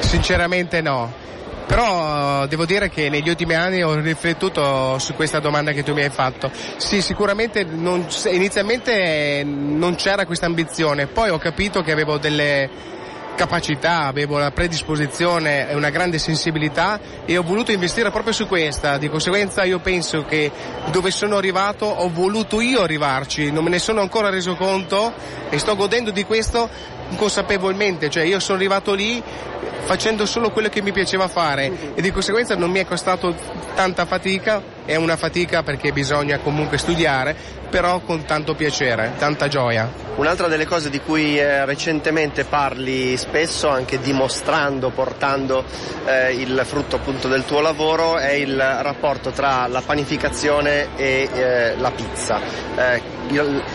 Sinceramente 0.00 0.80
no 0.80 1.26
però 1.68 2.46
devo 2.46 2.64
dire 2.64 2.88
che 2.88 3.10
negli 3.10 3.28
ultimi 3.28 3.54
anni 3.54 3.82
ho 3.82 3.94
riflettuto 4.00 4.98
su 4.98 5.12
questa 5.12 5.38
domanda 5.38 5.72
che 5.72 5.82
tu 5.82 5.92
mi 5.92 6.02
hai 6.02 6.08
fatto. 6.08 6.50
Sì, 6.78 7.02
sicuramente 7.02 7.62
non, 7.62 8.06
inizialmente 8.30 9.44
non 9.44 9.94
c'era 9.94 10.24
questa 10.24 10.46
ambizione, 10.46 11.08
poi 11.08 11.28
ho 11.28 11.36
capito 11.36 11.82
che 11.82 11.92
avevo 11.92 12.16
delle 12.16 12.96
capacità, 13.36 14.06
avevo 14.06 14.38
la 14.38 14.50
predisposizione 14.50 15.68
e 15.68 15.74
una 15.74 15.90
grande 15.90 16.18
sensibilità 16.18 16.98
e 17.26 17.36
ho 17.36 17.42
voluto 17.42 17.70
investire 17.70 18.10
proprio 18.10 18.32
su 18.32 18.48
questa. 18.48 18.96
Di 18.96 19.10
conseguenza 19.10 19.62
io 19.62 19.78
penso 19.78 20.24
che 20.24 20.50
dove 20.90 21.10
sono 21.10 21.36
arrivato 21.36 21.84
ho 21.84 22.10
voluto 22.10 22.62
io 22.62 22.80
arrivarci, 22.80 23.52
non 23.52 23.62
me 23.62 23.70
ne 23.70 23.78
sono 23.78 24.00
ancora 24.00 24.30
reso 24.30 24.56
conto 24.56 25.12
e 25.50 25.58
sto 25.58 25.76
godendo 25.76 26.10
di 26.10 26.24
questo 26.24 26.96
inconsapevolmente, 27.10 28.10
cioè 28.10 28.24
io 28.24 28.40
sono 28.40 28.58
arrivato 28.58 28.94
lì 28.94 29.22
facendo 29.84 30.26
solo 30.26 30.50
quello 30.50 30.68
che 30.68 30.82
mi 30.82 30.92
piaceva 30.92 31.28
fare 31.28 31.94
e 31.94 32.02
di 32.02 32.10
conseguenza 32.10 32.54
non 32.56 32.70
mi 32.70 32.78
è 32.78 32.84
costato 32.84 33.34
tanta 33.74 34.04
fatica, 34.04 34.62
è 34.88 34.96
una 34.96 35.18
fatica 35.18 35.62
perché 35.62 35.92
bisogna 35.92 36.38
comunque 36.38 36.78
studiare, 36.78 37.36
però 37.68 38.00
con 38.00 38.24
tanto 38.24 38.54
piacere, 38.54 39.12
tanta 39.18 39.46
gioia. 39.46 39.86
Un'altra 40.16 40.48
delle 40.48 40.64
cose 40.64 40.88
di 40.88 40.98
cui 41.00 41.38
eh, 41.38 41.66
recentemente 41.66 42.44
parli 42.44 43.14
spesso, 43.18 43.68
anche 43.68 44.00
dimostrando, 44.00 44.88
portando 44.88 45.62
eh, 46.06 46.32
il 46.32 46.62
frutto 46.64 46.96
appunto 46.96 47.28
del 47.28 47.44
tuo 47.44 47.60
lavoro, 47.60 48.16
è 48.16 48.32
il 48.32 48.56
rapporto 48.56 49.28
tra 49.30 49.66
la 49.66 49.82
panificazione 49.84 50.96
e 50.96 51.28
eh, 51.34 51.76
la 51.76 51.90
pizza. 51.90 52.40
Eh, 52.74 53.16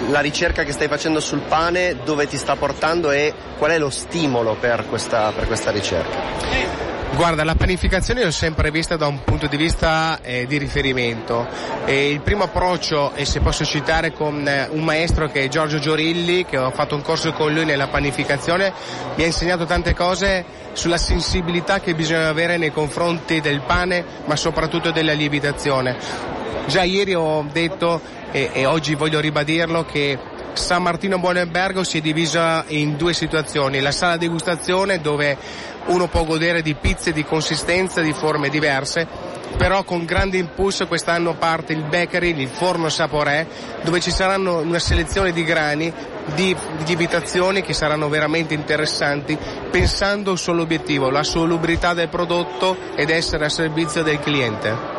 la 0.10 0.20
ricerca 0.20 0.64
che 0.64 0.72
stai 0.72 0.88
facendo 0.88 1.20
sul 1.20 1.42
pane 1.48 1.98
dove 2.04 2.26
ti 2.26 2.38
sta 2.38 2.56
portando 2.56 3.12
e 3.12 3.32
qual 3.60 3.70
è 3.70 3.78
lo 3.78 3.92
stimolo 3.92 4.56
per 4.56 4.88
questa, 4.88 5.32
per 5.32 5.46
questa 5.46 5.70
ricerca? 5.70 6.93
Guarda, 7.16 7.44
la 7.44 7.54
panificazione 7.54 8.24
l'ho 8.24 8.32
sempre 8.32 8.72
vista 8.72 8.98
da 8.98 9.06
un 9.06 9.24
punto 9.24 9.46
di 9.46 9.56
vista 9.56 10.20
eh, 10.24 10.48
di 10.48 10.58
riferimento. 10.58 11.48
E 11.86 12.10
il 12.10 12.22
primo 12.22 12.46
approccio, 12.46 13.14
e 13.14 13.24
se 13.26 13.40
posso 13.40 13.64
citare 13.64 14.14
con 14.14 14.48
eh, 14.48 14.68
un 14.72 14.84
maestro 14.84 15.28
che 15.30 15.44
è 15.44 15.48
Giorgio 15.48 15.78
Giorilli, 15.78 16.44
che 16.44 16.58
ho 16.58 16.72
fatto 16.72 16.96
un 16.96 17.04
corso 17.04 17.32
con 17.34 17.54
lui 17.54 17.66
nella 17.66 17.88
panificazione, 17.88 18.74
mi 19.16 19.24
ha 19.24 19.28
insegnato 19.28 19.66
tante 19.66 19.94
cose 19.94 20.44
sulla 20.74 20.98
sensibilità 20.98 21.80
che 21.80 21.94
bisogna 21.94 22.28
avere 22.28 22.58
nei 22.58 22.72
confronti 22.72 23.42
del 23.42 23.62
pane, 23.62 24.04
ma 24.26 24.36
soprattutto 24.36 24.90
della 24.90 25.14
lievitazione. 25.14 25.96
Già 26.66 26.82
ieri 26.82 27.14
ho 27.14 27.46
detto 27.52 28.02
e, 28.32 28.50
e 28.54 28.66
oggi 28.66 28.96
voglio 28.96 29.20
ribadirlo 29.20 29.86
che 29.86 30.18
San 30.54 30.84
Martino 30.84 31.18
Buonenbergo 31.18 31.84
si 31.84 31.98
è 31.98 32.02
divisa 32.02 32.64
in 32.68 32.96
due 32.96 33.14
situazioni, 33.14 33.82
la 33.82 33.92
sala 33.92 34.18
degustazione 34.18 35.02
dove 35.02 35.38
uno 35.88 36.08
può 36.08 36.24
godere 36.24 36.62
di 36.62 36.76
pizze 36.76 37.12
di 37.12 37.26
consistenza, 37.26 38.02
di 38.02 38.14
forme 38.14 38.50
diverse, 38.50 39.08
però 39.58 39.84
con 39.84 40.06
grande 40.06 40.38
impulso 40.38 40.88
quest'anno 40.88 41.34
parte 41.34 41.74
il 41.74 41.84
bakery, 41.84 42.40
il 42.40 42.48
forno 42.48 42.90
Saporé, 42.90 43.48
dove 43.82 44.00
ci 44.00 44.12
saranno 44.12 44.60
una 44.60 44.80
selezione 44.80 45.32
di 45.32 45.44
grani, 45.44 45.92
di 46.36 46.56
lievitazioni 46.86 47.62
che 47.62 47.74
saranno 47.74 48.10
veramente 48.10 48.54
interessanti, 48.54 49.38
pensando 49.70 50.36
sull'obiettivo, 50.36 51.10
la 51.10 51.24
salubrità 51.24 51.94
del 51.94 52.10
prodotto 52.10 52.78
ed 52.96 53.10
essere 53.10 53.46
a 53.46 53.50
servizio 53.50 54.04
del 54.04 54.20
cliente 54.20 54.94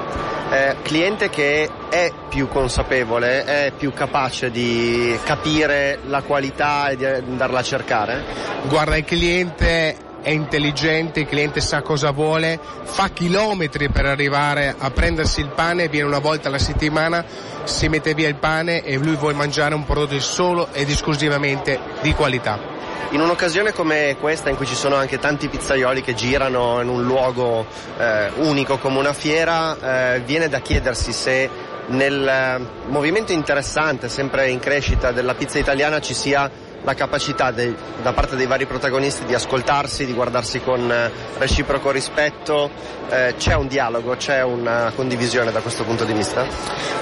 eh, 0.55 0.77
cliente 0.83 1.31
che 1.31 1.69
è 1.89 2.13
più 2.29 2.49
consapevole, 2.49 3.45
è 3.45 3.73
più 3.77 3.93
capace 3.93 4.51
di 4.51 5.19
capire 5.25 5.99
la 6.07 6.23
qualità 6.23 6.89
e 6.89 6.97
di 6.97 7.05
andarla 7.05 7.59
a 7.59 7.63
cercare? 7.63 8.25
Guarda, 8.69 8.97
il 8.97 9.05
cliente 9.05 9.97
è 10.25 10.31
intelligente, 10.31 11.21
il 11.21 11.27
cliente 11.27 11.61
sa 11.61 11.83
cosa 11.83 12.11
vuole, 12.11 12.59
fa 12.83 13.09
chilometri 13.09 13.91
per 13.91 14.07
arrivare 14.07 14.75
a 14.77 14.91
prendersi 14.91 15.41
il 15.41 15.51
pane, 15.55 15.89
viene 15.89 16.07
una 16.07 16.19
volta 16.19 16.49
alla 16.49 16.59
settimana, 16.59 17.23
si 17.65 17.89
mette 17.89 18.15
via 18.15 18.27
il 18.27 18.37
pane 18.37 18.83
e 18.83 18.97
lui 18.97 19.17
vuole 19.17 19.35
mangiare 19.35 19.75
un 19.75 19.85
prodotto 19.85 20.19
solo 20.21 20.69
ed 20.73 20.89
esclusivamente 20.89 21.79
di 22.01 22.15
qualità. 22.15 22.73
In 23.11 23.21
un'occasione 23.21 23.73
come 23.73 24.17
questa, 24.19 24.49
in 24.49 24.57
cui 24.57 24.67
ci 24.67 24.75
sono 24.75 24.97
anche 24.97 25.19
tanti 25.19 25.49
pizzaioli 25.49 26.01
che 26.01 26.15
girano 26.15 26.81
in 26.81 26.89
un 26.89 27.05
luogo 27.05 27.67
eh, 27.99 28.31
unico 28.37 28.79
come 28.79 28.99
una 28.99 29.13
fiera, 29.13 30.15
eh, 30.15 30.21
viene 30.21 30.49
da 30.49 30.61
chiedersi 30.61 31.13
se 31.13 31.49
nel 31.89 32.27
eh, 32.27 32.89
movimento 32.89 33.33
interessante, 33.33 34.09
sempre 34.09 34.49
in 34.49 34.59
crescita 34.59 35.13
della 35.13 35.35
pizza 35.35 35.59
italiana 35.59 36.01
ci 36.01 36.15
sia 36.15 36.51
la 36.85 36.95
capacità 36.95 37.51
de, 37.51 37.75
da 38.03 38.13
parte 38.13 38.37
dei 38.37 38.47
vari 38.47 38.67
protagonisti 38.67 39.25
di 39.25 39.35
ascoltarsi, 39.35 40.07
di 40.07 40.13
guardarsi 40.13 40.61
con 40.61 40.91
eh, 40.91 41.11
reciproco 41.39 41.91
rispetto. 41.91 42.71
Eh, 43.09 43.35
c'è 43.37 43.55
un 43.55 43.67
dialogo, 43.67 44.17
c'è 44.17 44.43
una 44.43 44.93
condivisione 44.95 45.51
da 45.51 45.61
questo 45.61 45.85
punto 45.85 46.05
di 46.05 46.13
vista? 46.13 46.47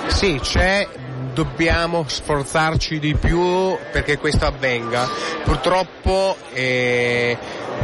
Sì, 0.06 0.38
c'è 0.40 0.88
dobbiamo 1.32 2.04
sforzarci 2.06 2.98
di 2.98 3.14
più 3.14 3.76
perché 3.90 4.18
questo 4.18 4.46
avvenga. 4.46 5.08
Purtroppo 5.44 6.36
eh, 6.52 7.36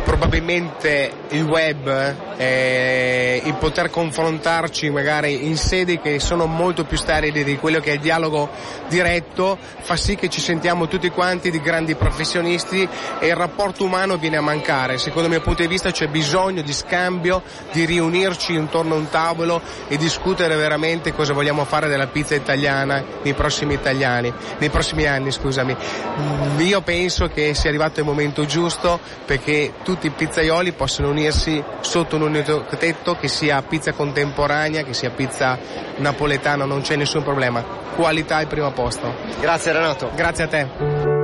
probabilmente 0.04 1.12
il 1.30 1.42
web, 1.42 2.14
eh, 2.36 3.42
il 3.44 3.54
poter 3.54 3.90
confrontarci 3.90 4.90
magari 4.90 5.46
in 5.46 5.56
sedi 5.56 5.98
che 5.98 6.18
sono 6.18 6.46
molto 6.46 6.84
più 6.84 6.96
sterili 6.96 7.44
di 7.44 7.56
quello 7.56 7.80
che 7.80 7.90
è 7.90 7.94
il 7.94 8.00
dialogo 8.00 8.48
diretto, 8.88 9.58
fa 9.80 9.96
sì 9.96 10.14
che 10.16 10.28
ci 10.28 10.40
sentiamo 10.40 10.88
tutti 10.88 11.10
quanti 11.10 11.50
di 11.50 11.60
grandi 11.60 11.94
professionisti 11.94 12.88
e 13.18 13.26
il 13.26 13.36
rapporto 13.36 13.84
umano 13.84 14.16
viene 14.16 14.36
a 14.36 14.42
mancare. 14.42 14.98
Secondo 14.98 15.28
il 15.28 15.34
mio 15.34 15.42
punto 15.42 15.62
di 15.62 15.68
vista 15.68 15.90
c'è 15.90 16.08
bisogno 16.08 16.62
di 16.62 16.72
scambio, 16.72 17.42
di 17.72 17.84
riunirci 17.84 18.54
intorno 18.54 18.94
a 18.94 18.98
un 18.98 19.08
tavolo 19.08 19.60
e 19.88 19.96
discutere 19.96 20.56
veramente 20.56 21.12
cosa 21.12 21.32
vogliamo 21.32 21.64
fare 21.64 21.88
della 21.88 22.06
pizza 22.06 22.34
italiana 22.34 23.02
nei 23.22 23.34
prossimi 23.38 23.74
italiani, 23.74 24.32
nei 24.58 24.68
prossimi 24.68 25.06
anni, 25.06 25.30
scusami. 25.30 25.76
Io 26.58 26.80
penso 26.80 27.28
che 27.28 27.54
sia 27.54 27.70
arrivato 27.70 28.00
il 28.00 28.06
momento 28.06 28.44
giusto 28.44 28.98
perché 29.24 29.74
tutti 29.84 30.08
i 30.08 30.10
pizzaioli 30.10 30.72
possono 30.72 31.08
unirsi 31.08 31.62
sotto 31.80 32.16
un 32.16 32.22
unico 32.22 32.64
tetto 32.76 33.16
che 33.16 33.28
sia 33.28 33.62
pizza 33.62 33.92
contemporanea, 33.92 34.82
che 34.82 34.92
sia 34.92 35.10
pizza 35.10 35.56
napoletana, 35.98 36.64
non 36.64 36.80
c'è 36.80 36.96
nessun 36.96 37.22
problema. 37.22 37.62
Qualità 37.94 38.36
al 38.36 38.48
primo 38.48 38.72
posto. 38.72 39.14
Grazie 39.40 39.72
Renato. 39.72 40.10
Grazie 40.14 40.44
a 40.44 40.48
te. 40.48 41.17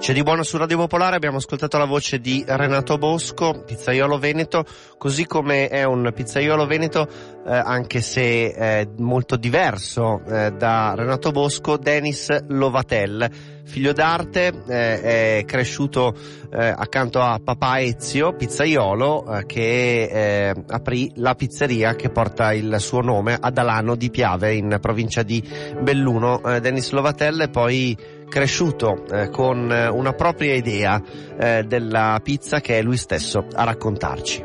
C'è 0.00 0.14
di 0.14 0.22
buono 0.22 0.42
su 0.44 0.56
Radio 0.56 0.78
Popolare, 0.78 1.16
abbiamo 1.16 1.36
ascoltato 1.36 1.76
la 1.76 1.84
voce 1.84 2.20
di 2.20 2.42
Renato 2.46 2.96
Bosco, 2.96 3.64
pizzaiolo 3.66 4.18
veneto, 4.18 4.64
così 4.96 5.26
come 5.26 5.68
è 5.68 5.84
un 5.84 6.10
pizzaiolo 6.14 6.64
veneto, 6.64 7.06
eh, 7.46 7.52
anche 7.52 8.00
se 8.00 8.50
è 8.50 8.88
molto 8.96 9.36
diverso 9.36 10.22
eh, 10.24 10.52
da 10.52 10.94
Renato 10.96 11.32
Bosco, 11.32 11.76
Denis 11.76 12.28
Lovatel, 12.48 13.30
figlio 13.64 13.92
d'arte, 13.92 14.62
eh, 14.68 15.02
è 15.38 15.44
cresciuto 15.44 16.14
eh, 16.50 16.74
accanto 16.74 17.20
a 17.20 17.38
papà 17.44 17.80
Ezio, 17.82 18.32
pizzaiolo, 18.32 19.36
eh, 19.36 19.44
che 19.44 20.48
eh, 20.48 20.54
aprì 20.68 21.12
la 21.16 21.34
pizzeria 21.34 21.94
che 21.94 22.08
porta 22.08 22.54
il 22.54 22.76
suo 22.78 23.02
nome 23.02 23.36
ad 23.38 23.58
Alano 23.58 23.96
di 23.96 24.10
Piave, 24.10 24.54
in 24.54 24.78
provincia 24.80 25.22
di 25.22 25.46
Belluno. 25.82 26.40
Denis 26.60 26.90
Lovatel 26.90 27.50
poi 27.50 27.96
cresciuto 28.30 29.04
eh, 29.10 29.28
con 29.28 29.70
eh, 29.70 29.88
una 29.88 30.14
propria 30.14 30.54
idea 30.54 31.02
eh, 31.38 31.64
della 31.64 32.18
pizza 32.22 32.60
che 32.60 32.78
è 32.78 32.82
lui 32.82 32.96
stesso 32.96 33.44
a 33.52 33.64
raccontarci. 33.64 34.44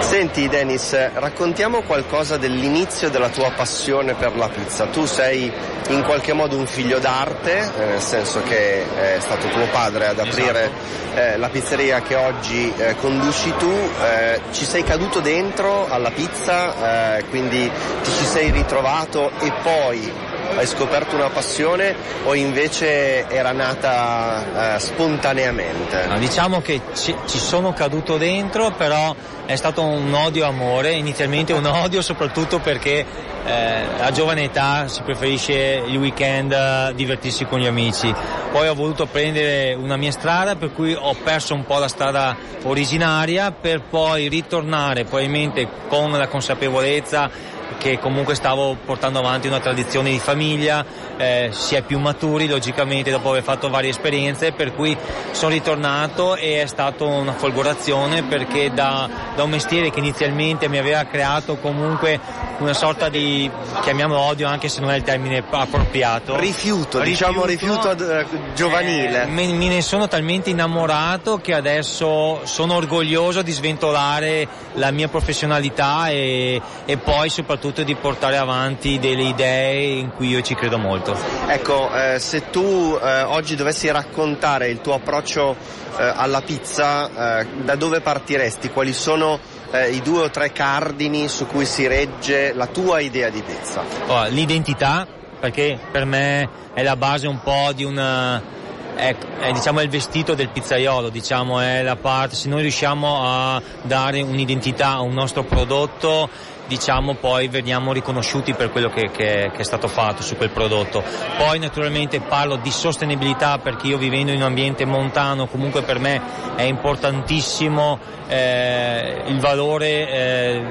Senti 0.00 0.48
Dennis, 0.48 0.96
raccontiamo 1.14 1.82
qualcosa 1.82 2.36
dell'inizio 2.36 3.10
della 3.10 3.28
tua 3.28 3.50
passione 3.50 4.14
per 4.14 4.36
la 4.36 4.48
pizza. 4.48 4.86
Tu 4.86 5.04
sei 5.04 5.52
in 5.88 6.02
qualche 6.04 6.32
modo 6.32 6.56
un 6.56 6.66
figlio 6.66 6.98
d'arte, 6.98 7.58
eh, 7.58 7.84
nel 7.84 8.00
senso 8.00 8.40
che 8.42 9.16
è 9.16 9.18
stato 9.20 9.48
tuo 9.48 9.66
padre 9.70 10.06
ad 10.06 10.18
aprire 10.18 10.70
esatto. 10.70 11.20
eh, 11.20 11.36
la 11.36 11.48
pizzeria 11.48 12.00
che 12.02 12.14
oggi 12.14 12.72
eh, 12.76 12.94
conduci 12.96 13.52
tu, 13.58 13.70
eh, 13.70 14.40
ci 14.52 14.64
sei 14.64 14.84
caduto 14.84 15.20
dentro 15.20 15.88
alla 15.88 16.10
pizza, 16.10 17.18
eh, 17.18 17.24
quindi 17.24 17.70
ti 18.02 18.10
ci 18.10 18.24
sei 18.24 18.50
ritrovato 18.50 19.30
e 19.40 19.52
poi 19.62 20.12
hai 20.56 20.66
scoperto 20.66 21.16
una 21.16 21.28
passione 21.28 21.94
o 22.24 22.34
invece 22.34 23.28
era 23.28 23.52
nata 23.52 24.76
eh, 24.76 24.80
spontaneamente? 24.80 26.06
No, 26.06 26.18
diciamo 26.18 26.60
che 26.60 26.80
ci, 26.94 27.14
ci, 27.26 27.38
sono 27.38 27.72
caduto 27.72 28.16
dentro, 28.16 28.72
però 28.72 29.14
è 29.44 29.56
stato 29.56 29.82
un 29.82 30.12
odio-amore, 30.12 30.92
inizialmente 30.92 31.52
un 31.52 31.66
odio 31.66 32.02
soprattutto 32.02 32.58
perché 32.58 33.04
eh, 33.44 33.84
a 34.00 34.10
giovane 34.10 34.44
età 34.44 34.88
si 34.88 35.02
preferisce 35.02 35.82
il 35.86 35.96
weekend 35.96 36.52
eh, 36.52 36.92
divertirsi 36.94 37.44
con 37.44 37.60
gli 37.60 37.66
amici. 37.66 38.12
Poi 38.50 38.68
ho 38.68 38.74
voluto 38.74 39.06
prendere 39.06 39.74
una 39.74 39.96
mia 39.96 40.10
strada 40.10 40.56
per 40.56 40.72
cui 40.72 40.94
ho 40.94 41.14
perso 41.22 41.54
un 41.54 41.64
po' 41.64 41.78
la 41.78 41.88
strada 41.88 42.36
originaria 42.64 43.52
per 43.52 43.82
poi 43.82 44.28
ritornare 44.28 45.04
probabilmente 45.04 45.68
con 45.88 46.10
la 46.10 46.26
consapevolezza 46.26 47.30
che 47.78 47.98
comunque 47.98 48.34
stavo 48.34 48.76
portando 48.84 49.18
avanti 49.18 49.48
una 49.48 49.60
tradizione 49.60 50.10
di 50.10 50.18
famiglia, 50.18 50.84
eh, 51.16 51.50
si 51.52 51.74
è 51.74 51.82
più 51.82 51.98
maturi 51.98 52.46
logicamente 52.46 53.10
dopo 53.10 53.30
aver 53.30 53.42
fatto 53.42 53.68
varie 53.68 53.90
esperienze, 53.90 54.52
per 54.52 54.74
cui 54.74 54.96
sono 55.32 55.50
ritornato 55.50 56.36
e 56.36 56.62
è 56.62 56.66
stata 56.66 57.04
una 57.04 57.32
folgorazione 57.32 58.22
perché 58.22 58.72
da, 58.72 59.08
da 59.34 59.42
un 59.42 59.50
mestiere 59.50 59.90
che 59.90 59.98
inizialmente 59.98 60.68
mi 60.68 60.78
aveva 60.78 61.04
creato 61.04 61.56
comunque 61.56 62.18
una 62.58 62.72
sorta 62.72 63.08
di, 63.08 63.50
chiamiamolo 63.82 64.18
odio 64.18 64.48
anche 64.48 64.68
se 64.68 64.80
non 64.80 64.90
è 64.90 64.96
il 64.96 65.02
termine 65.02 65.44
appropriato. 65.48 66.38
Rifiuto, 66.38 67.00
rifiuto 67.00 67.02
diciamo 67.02 67.44
rifiuto 67.44 67.90
eh, 67.90 68.26
giovanile. 68.54 69.24
Eh, 69.24 69.26
me, 69.26 69.46
me 69.52 69.68
ne 69.68 69.82
sono 69.82 70.08
talmente 70.08 70.50
innamorato 70.50 71.38
che 71.38 71.52
adesso 71.52 72.40
sono 72.44 72.74
orgoglioso 72.74 73.42
di 73.42 73.52
sventolare 73.52 74.48
la 74.74 74.90
mia 74.90 75.08
professionalità 75.08 76.08
e, 76.08 76.60
e 76.84 76.96
poi 76.96 77.28
soprattutto 77.28 77.55
di 77.82 77.94
portare 77.94 78.36
avanti 78.36 78.98
delle 78.98 79.22
idee 79.22 79.98
in 79.98 80.10
cui 80.10 80.28
io 80.28 80.40
ci 80.42 80.54
credo 80.54 80.78
molto. 80.78 81.16
Ecco, 81.46 81.90
eh, 81.94 82.18
se 82.18 82.50
tu 82.50 82.98
eh, 83.00 83.22
oggi 83.22 83.56
dovessi 83.56 83.90
raccontare 83.90 84.68
il 84.68 84.80
tuo 84.80 84.94
approccio 84.94 85.56
eh, 85.98 86.12
alla 86.14 86.42
pizza, 86.42 87.40
eh, 87.40 87.46
da 87.64 87.74
dove 87.74 88.00
partiresti? 88.00 88.70
Quali 88.70 88.92
sono 88.92 89.38
eh, 89.70 89.90
i 89.90 90.00
due 90.02 90.22
o 90.22 90.30
tre 90.30 90.52
cardini 90.52 91.28
su 91.28 91.46
cui 91.46 91.64
si 91.66 91.86
regge 91.86 92.52
la 92.52 92.66
tua 92.66 93.00
idea 93.00 93.30
di 93.30 93.42
pizza? 93.42 93.82
Oh, 94.06 94.24
l'identità, 94.28 95.06
perché 95.40 95.78
per 95.90 96.04
me 96.04 96.48
è 96.74 96.82
la 96.82 96.96
base 96.96 97.26
un 97.26 97.40
po' 97.40 97.72
di 97.74 97.84
una 97.84 98.54
è, 98.96 99.14
è, 99.40 99.52
diciamo, 99.52 99.80
è, 99.80 99.82
il 99.82 99.90
vestito 99.90 100.34
del 100.34 100.48
pizzaiolo, 100.48 101.10
diciamo, 101.10 101.60
è 101.60 101.82
la 101.82 101.96
parte, 101.96 102.34
se 102.34 102.48
noi 102.48 102.62
riusciamo 102.62 103.20
a 103.22 103.62
dare 103.82 104.22
un'identità 104.22 104.92
a 104.92 105.00
un 105.02 105.12
nostro 105.12 105.44
prodotto 105.44 106.28
diciamo 106.66 107.14
poi 107.14 107.48
veniamo 107.48 107.92
riconosciuti 107.92 108.54
per 108.54 108.70
quello 108.70 108.88
che, 108.88 109.10
che, 109.10 109.50
che, 109.52 109.60
è 109.60 109.64
stato 109.64 109.88
fatto 109.88 110.22
su 110.22 110.36
quel 110.36 110.50
prodotto. 110.50 111.02
Poi 111.38 111.58
naturalmente 111.58 112.20
parlo 112.20 112.56
di 112.56 112.70
sostenibilità 112.70 113.58
perché 113.58 113.88
io 113.88 113.98
vivendo 113.98 114.32
in 114.32 114.38
un 114.38 114.44
ambiente 114.44 114.84
montano 114.84 115.46
comunque 115.46 115.82
per 115.82 115.98
me 115.98 116.20
è 116.56 116.62
importantissimo 116.62 117.98
eh, 118.28 119.22
il 119.26 119.38
valore 119.38 120.10
eh, 120.10 120.64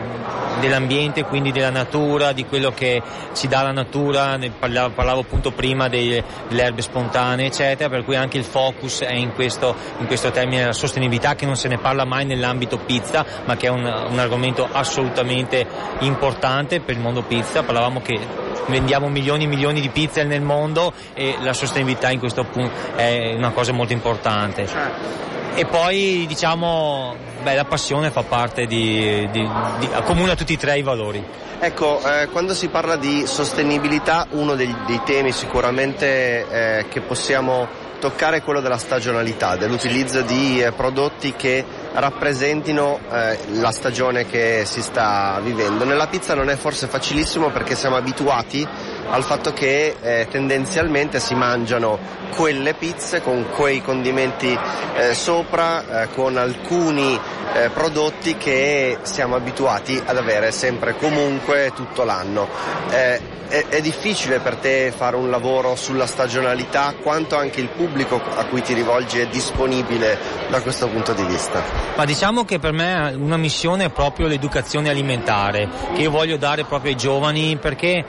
dell'ambiente, 0.60 1.24
quindi 1.24 1.52
della 1.52 1.70
natura, 1.70 2.32
di 2.32 2.46
quello 2.46 2.72
che 2.72 3.02
ci 3.34 3.48
dà 3.48 3.62
la 3.62 3.72
natura, 3.72 4.36
ne 4.36 4.52
parlavo, 4.52 4.93
parlavo 4.93 5.22
appunto 5.22 5.52
prima 5.52 5.88
delle, 5.88 6.24
delle, 6.48 6.64
erbe 6.64 6.82
spontanee 6.82 7.48
eccetera, 7.48 7.89
per 7.89 8.04
cui 8.04 8.16
anche 8.16 8.38
il 8.38 8.43
focus 8.43 9.02
è 9.02 9.14
in 9.14 9.34
questo, 9.34 9.76
in 10.00 10.08
questo 10.08 10.32
termine 10.32 10.62
della 10.62 10.74
sostenibilità 10.74 11.36
che 11.36 11.46
non 11.46 11.56
se 11.56 11.68
ne 11.68 11.78
parla 11.78 12.06
mai 12.06 12.26
nell'ambito 12.26 12.78
pizza 12.78 13.26
ma 13.46 13.56
che 13.56 13.68
è 13.68 13.70
un, 13.70 13.84
un 13.84 14.20
argomento 14.20 14.68
assolutamente 14.72 15.66
importante 15.99 16.79
per 16.81 16.95
il 16.95 17.01
mondo 17.01 17.21
pizza, 17.23 17.63
parlavamo 17.63 18.01
che 18.01 18.19
vendiamo 18.67 19.09
milioni 19.09 19.43
e 19.43 19.47
milioni 19.47 19.81
di 19.81 19.89
pizze 19.89 20.23
nel 20.23 20.41
mondo 20.41 20.93
e 21.13 21.36
la 21.39 21.53
sostenibilità 21.53 22.09
in 22.09 22.19
questo 22.19 22.43
punto 22.43 22.71
è 22.95 23.33
una 23.36 23.51
cosa 23.51 23.71
molto 23.71 23.93
importante. 23.93 24.67
Certo. 24.67 25.33
E 25.55 25.65
poi 25.65 26.25
diciamo, 26.27 27.15
beh, 27.41 27.55
la 27.55 27.65
passione 27.65 28.11
fa 28.11 28.23
parte 28.23 28.65
di, 28.65 29.27
di, 29.31 29.49
di 29.79 29.89
accomuna 29.93 30.36
tutti 30.36 30.53
e 30.53 30.57
tre 30.57 30.77
i 30.77 30.83
valori. 30.83 31.23
Ecco, 31.57 32.01
eh, 32.03 32.27
quando 32.27 32.53
si 32.53 32.67
parla 32.67 32.97
di 32.97 33.25
sostenibilità, 33.25 34.27
uno 34.31 34.55
dei, 34.55 34.75
dei 34.86 34.99
temi 35.05 35.31
sicuramente 35.31 36.45
eh, 36.49 36.86
che 36.89 36.99
possiamo 36.99 37.83
toccare 37.99 38.38
è 38.38 38.43
quello 38.43 38.59
della 38.59 38.77
stagionalità, 38.77 39.55
dell'utilizzo 39.55 40.21
di 40.21 40.61
eh, 40.61 40.73
prodotti 40.73 41.33
che 41.36 41.63
rappresentino 41.96 43.00
eh, 43.12 43.38
la 43.54 43.72
stagione 43.72 44.26
che 44.26 44.64
si 44.66 44.82
sta 44.82 45.39
vivendo. 45.41 45.86
Nella 45.86 46.08
pizza 46.08 46.36
non 46.36 46.50
è 46.50 46.56
forse 46.56 46.88
facilissimo 46.88 47.50
perché 47.50 47.76
siamo 47.76 47.96
abituati 47.96 48.68
al 49.10 49.24
fatto 49.24 49.53
che 49.53 49.95
eh, 50.01 50.28
tendenzialmente 50.30 51.20
si 51.20 51.36
mangiano 51.36 51.97
quelle 52.36 52.74
pizze 52.74 53.22
con 53.22 53.47
quei 53.49 53.82
condimenti 53.82 54.58
eh, 54.95 55.14
sopra, 55.14 56.03
eh, 56.03 56.10
con 56.10 56.38
alcuni 56.38 57.20
eh, 57.53 57.70
prodotti 57.70 58.36
che 58.36 58.97
siamo 59.03 59.36
abituati 59.36 60.01
ad 60.03 60.18
avere 60.18 60.51
sempre 60.51 60.95
comunque 60.95 61.72
tutto 61.74 62.03
l'anno. 62.03 62.47
Eh, 62.89 63.34
è, 63.47 63.66
è, 63.70 63.82
difficile 63.82 64.39
per 64.39 64.56
te 64.56 64.91
fare 64.95 65.16
un 65.16 65.30
lavoro 65.30 65.76
sulla 65.76 66.08
stagionalità 66.08 66.95
quanto 67.01 67.38
anche 67.38 67.62
il 67.62 67.70
pubblico 67.70 68.20
a 68.36 68.43
cui 68.45 68.62
ti 68.62 68.74
rivolgi 68.74 69.20
è 69.20 69.28
disponibile 69.28 70.18
da 70.49 70.62
questo 70.62 70.88
punto 70.88 71.14
di 71.14 71.24
vista? 71.24 71.62
Ma 71.95 72.06
diciamo 72.06 72.43
che 72.43 72.58
per 72.58 72.72
me 72.72 73.16
una 73.16 73.38
missione 73.38 73.86
è 73.86 73.89
proprio 73.89 74.28
l'educazione 74.28 74.89
alimentare 74.89 75.70
che 75.93 76.01
io 76.01 76.12
voglio 76.12 76.38
dare 76.38 76.66
proprio 76.66 76.91
ai 76.91 76.97
giovani 76.97 77.58
perché 77.58 78.03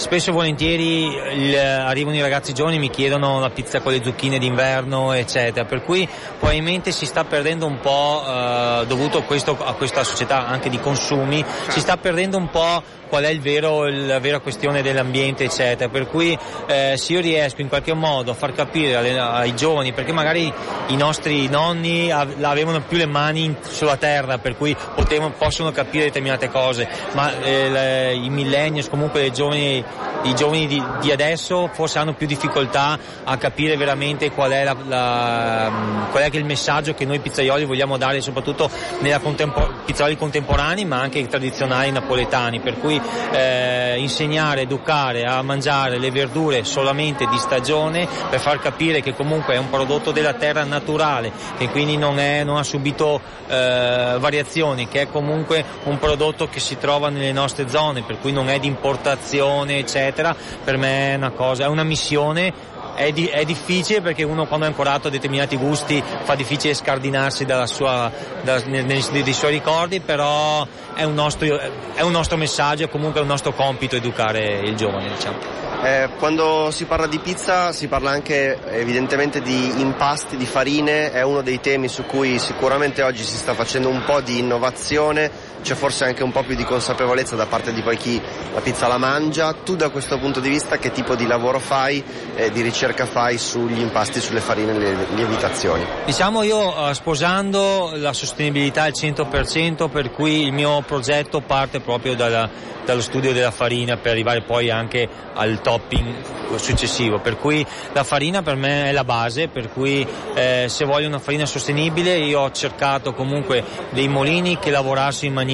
spesso 0.00 0.30
e 0.30 0.32
volentieri 0.32 1.04
il, 1.04 1.58
arrivano 1.58 2.16
i 2.16 2.22
ragazzi 2.22 2.54
giovani 2.54 2.76
e 2.76 2.78
mi 2.78 2.88
chiedono 2.88 3.38
la 3.38 3.50
pizza 3.50 3.80
con 3.80 3.92
le 3.92 4.02
zucchine 4.02 4.38
d'inverno, 4.38 5.12
eccetera, 5.12 5.66
per 5.66 5.84
cui 5.84 6.08
probabilmente 6.38 6.90
si 6.90 7.04
sta 7.04 7.24
perdendo 7.24 7.66
un 7.66 7.78
po', 7.80 8.24
eh, 8.26 8.84
dovuto 8.86 9.22
questo, 9.24 9.58
a 9.62 9.74
questa 9.74 10.02
società 10.02 10.46
anche 10.46 10.70
di 10.70 10.80
consumi, 10.80 11.44
si 11.68 11.80
sta 11.80 11.98
perdendo 11.98 12.38
un 12.38 12.48
po' 12.48 12.82
qual 13.10 13.24
è 13.24 13.28
il 13.28 13.40
vero, 13.40 13.86
la 13.88 14.20
vera 14.20 14.38
questione 14.38 14.80
dell'ambiente, 14.80 15.44
eccetera. 15.44 15.90
Per 15.90 16.06
cui 16.06 16.38
eh, 16.66 16.94
se 16.96 17.12
io 17.12 17.20
riesco 17.20 17.60
in 17.60 17.68
qualche 17.68 17.92
modo 17.92 18.30
a 18.30 18.34
far 18.34 18.52
capire 18.52 18.94
alle, 18.94 19.18
ai 19.18 19.54
giovani, 19.54 19.92
perché 19.92 20.12
magari 20.12 20.50
i 20.86 20.96
nostri 20.96 21.48
nonni 21.48 22.10
avevano 22.10 22.80
più 22.80 22.96
le 22.96 23.06
mani 23.06 23.54
sulla 23.62 23.96
terra, 23.96 24.38
per 24.38 24.56
cui 24.56 24.74
potevano, 24.94 25.34
possono 25.36 25.72
capire 25.72 26.04
determinate 26.04 26.48
cose, 26.48 26.88
ma 27.12 27.38
eh, 27.40 27.68
le, 27.68 28.14
i 28.14 28.30
millennials, 28.30 28.88
comunque 28.88 29.26
i 29.26 29.32
giovani, 29.32 29.84
i 30.22 30.34
giovani 30.34 30.66
di, 30.66 30.82
di, 31.00 31.10
adesso 31.10 31.70
forse 31.72 31.98
hanno 31.98 32.14
più 32.14 32.26
difficoltà 32.26 32.98
a 33.24 33.36
capire 33.36 33.76
veramente 33.76 34.30
qual 34.30 34.50
è, 34.50 34.64
la, 34.64 34.76
la, 34.86 35.72
qual 36.10 36.22
è 36.22 36.28
il 36.32 36.44
messaggio 36.44 36.94
che 36.94 37.04
noi 37.04 37.20
pizzaioli 37.20 37.64
vogliamo 37.64 37.96
dare, 37.96 38.20
soprattutto 38.20 38.70
nella 39.00 39.18
contempor- 39.18 39.84
pizzaioli 39.84 40.16
contemporanei, 40.16 40.84
ma 40.84 41.00
anche 41.00 41.26
tradizionali 41.26 41.90
napoletani. 41.90 42.60
Per 42.60 42.78
cui 42.78 43.00
eh, 43.32 43.96
insegnare, 43.98 44.62
educare 44.62 45.24
a 45.24 45.40
mangiare 45.42 45.98
le 45.98 46.10
verdure 46.10 46.64
solamente 46.64 47.26
di 47.26 47.38
stagione 47.38 48.06
per 48.28 48.40
far 48.40 48.58
capire 48.58 49.00
che 49.00 49.14
comunque 49.14 49.54
è 49.54 49.58
un 49.58 49.70
prodotto 49.70 50.10
della 50.12 50.34
terra 50.34 50.64
naturale, 50.64 51.32
che 51.56 51.68
quindi 51.70 51.96
non, 51.96 52.18
è, 52.18 52.44
non 52.44 52.58
ha 52.58 52.62
subito 52.62 53.20
eh, 53.46 54.16
variazioni, 54.18 54.88
che 54.88 55.02
è 55.02 55.10
comunque 55.10 55.64
un 55.84 55.98
prodotto 55.98 56.48
che 56.48 56.60
si 56.60 56.78
trova 56.78 57.08
nelle 57.08 57.32
nostre 57.32 57.68
zone, 57.68 58.02
per 58.02 58.18
cui 58.18 58.32
non 58.32 58.48
è 58.48 58.58
di 58.58 58.66
importazione, 58.66 59.69
eccetera, 59.78 60.34
per 60.64 60.76
me 60.76 61.12
è 61.12 61.14
una 61.16 61.30
cosa, 61.30 61.64
è 61.64 61.68
una 61.68 61.84
missione 61.84 62.70
è, 62.94 63.12
di, 63.12 63.26
è, 63.26 63.44
difficile 63.44 64.00
perché 64.02 64.22
uno 64.22 64.46
quando 64.46 64.66
è 64.66 64.68
ancorato 64.68 65.08
a 65.08 65.10
determinati 65.10 65.56
gusti 65.56 66.02
fa 66.22 66.34
difficile 66.34 66.74
scardinarsi 66.74 67.46
sua, 67.64 68.10
da, 68.42 68.60
nei, 68.66 68.84
nei, 68.84 69.02
dei 69.10 69.32
suoi 69.32 69.52
ricordi, 69.52 70.00
però 70.00 70.66
è 70.94 71.04
un 71.04 71.14
nostro, 71.14 71.58
è 71.94 72.02
un 72.02 72.12
nostro 72.12 72.36
messaggio 72.36 72.84
e 72.84 72.88
comunque 72.88 73.20
è 73.20 73.22
un 73.22 73.28
nostro 73.28 73.52
compito 73.52 73.96
educare 73.96 74.60
il 74.60 74.76
giovane. 74.76 75.08
Diciamo. 75.08 75.60
Eh, 75.82 76.10
quando 76.18 76.70
si 76.70 76.84
parla 76.84 77.06
di 77.06 77.18
pizza 77.20 77.72
si 77.72 77.88
parla 77.88 78.10
anche 78.10 78.58
evidentemente 78.66 79.40
di 79.40 79.80
impasti, 79.80 80.36
di 80.36 80.44
farine, 80.44 81.10
è 81.10 81.22
uno 81.22 81.40
dei 81.40 81.58
temi 81.58 81.88
su 81.88 82.04
cui 82.04 82.38
sicuramente 82.38 83.02
oggi 83.02 83.22
si 83.22 83.36
sta 83.36 83.54
facendo 83.54 83.88
un 83.88 84.04
po' 84.04 84.20
di 84.20 84.40
innovazione, 84.40 85.30
c'è 85.62 85.74
forse 85.74 86.04
anche 86.04 86.22
un 86.22 86.32
po' 86.32 86.42
più 86.42 86.54
di 86.54 86.64
consapevolezza 86.64 87.36
da 87.36 87.46
parte 87.46 87.72
di 87.72 87.82
poi 87.82 87.96
chi 87.96 88.20
la 88.52 88.60
pizza 88.60 88.86
la 88.86 88.98
mangia. 88.98 89.52
Tu 89.52 89.76
da 89.76 89.88
questo 89.90 90.18
punto 90.18 90.40
di 90.40 90.48
vista 90.48 90.78
che 90.78 90.90
tipo 90.90 91.14
di 91.14 91.26
lavoro 91.26 91.58
fai, 91.58 92.02
eh, 92.34 92.50
di 92.50 92.62
ricerca 92.62 93.06
fai 93.06 93.38
sugli 93.38 93.80
impasti, 93.80 94.20
sulle 94.20 94.40
farine 94.40 94.74
e 94.74 94.78
le 94.78 95.06
lievitazioni? 95.14 95.84
Diciamo 96.04 96.42
io 96.42 96.88
eh, 96.88 96.94
sposando 96.94 97.92
la 97.94 98.12
sostenibilità 98.12 98.84
al 98.84 98.92
100% 98.92 99.88
per 99.88 100.10
cui 100.10 100.44
il 100.44 100.52
mio 100.52 100.82
progetto 100.82 101.40
parte 101.40 101.80
proprio 101.80 102.14
dalla, 102.14 102.48
dallo 102.84 103.00
studio 103.00 103.32
della 103.32 103.50
farina 103.50 103.96
per 103.96 104.12
arrivare 104.12 104.42
poi 104.42 104.70
anche 104.70 105.08
al 105.34 105.60
topping 105.60 106.14
successivo, 106.56 107.20
per 107.20 107.36
cui 107.36 107.64
la 107.92 108.02
farina 108.02 108.42
per 108.42 108.56
me 108.56 108.86
è 108.86 108.92
la 108.92 109.04
base, 109.04 109.48
per 109.48 109.70
cui 109.70 110.06
eh, 110.34 110.66
se 110.68 110.84
voglio 110.84 111.06
una 111.06 111.18
farina 111.18 111.46
sostenibile 111.46 112.16
io 112.16 112.40
ho 112.40 112.50
cercato 112.50 113.12
comunque 113.12 113.62
dei 113.90 114.08
molini 114.08 114.58
che 114.58 114.70
lavorassero 114.70 115.28
in 115.28 115.34
maniera 115.34 115.49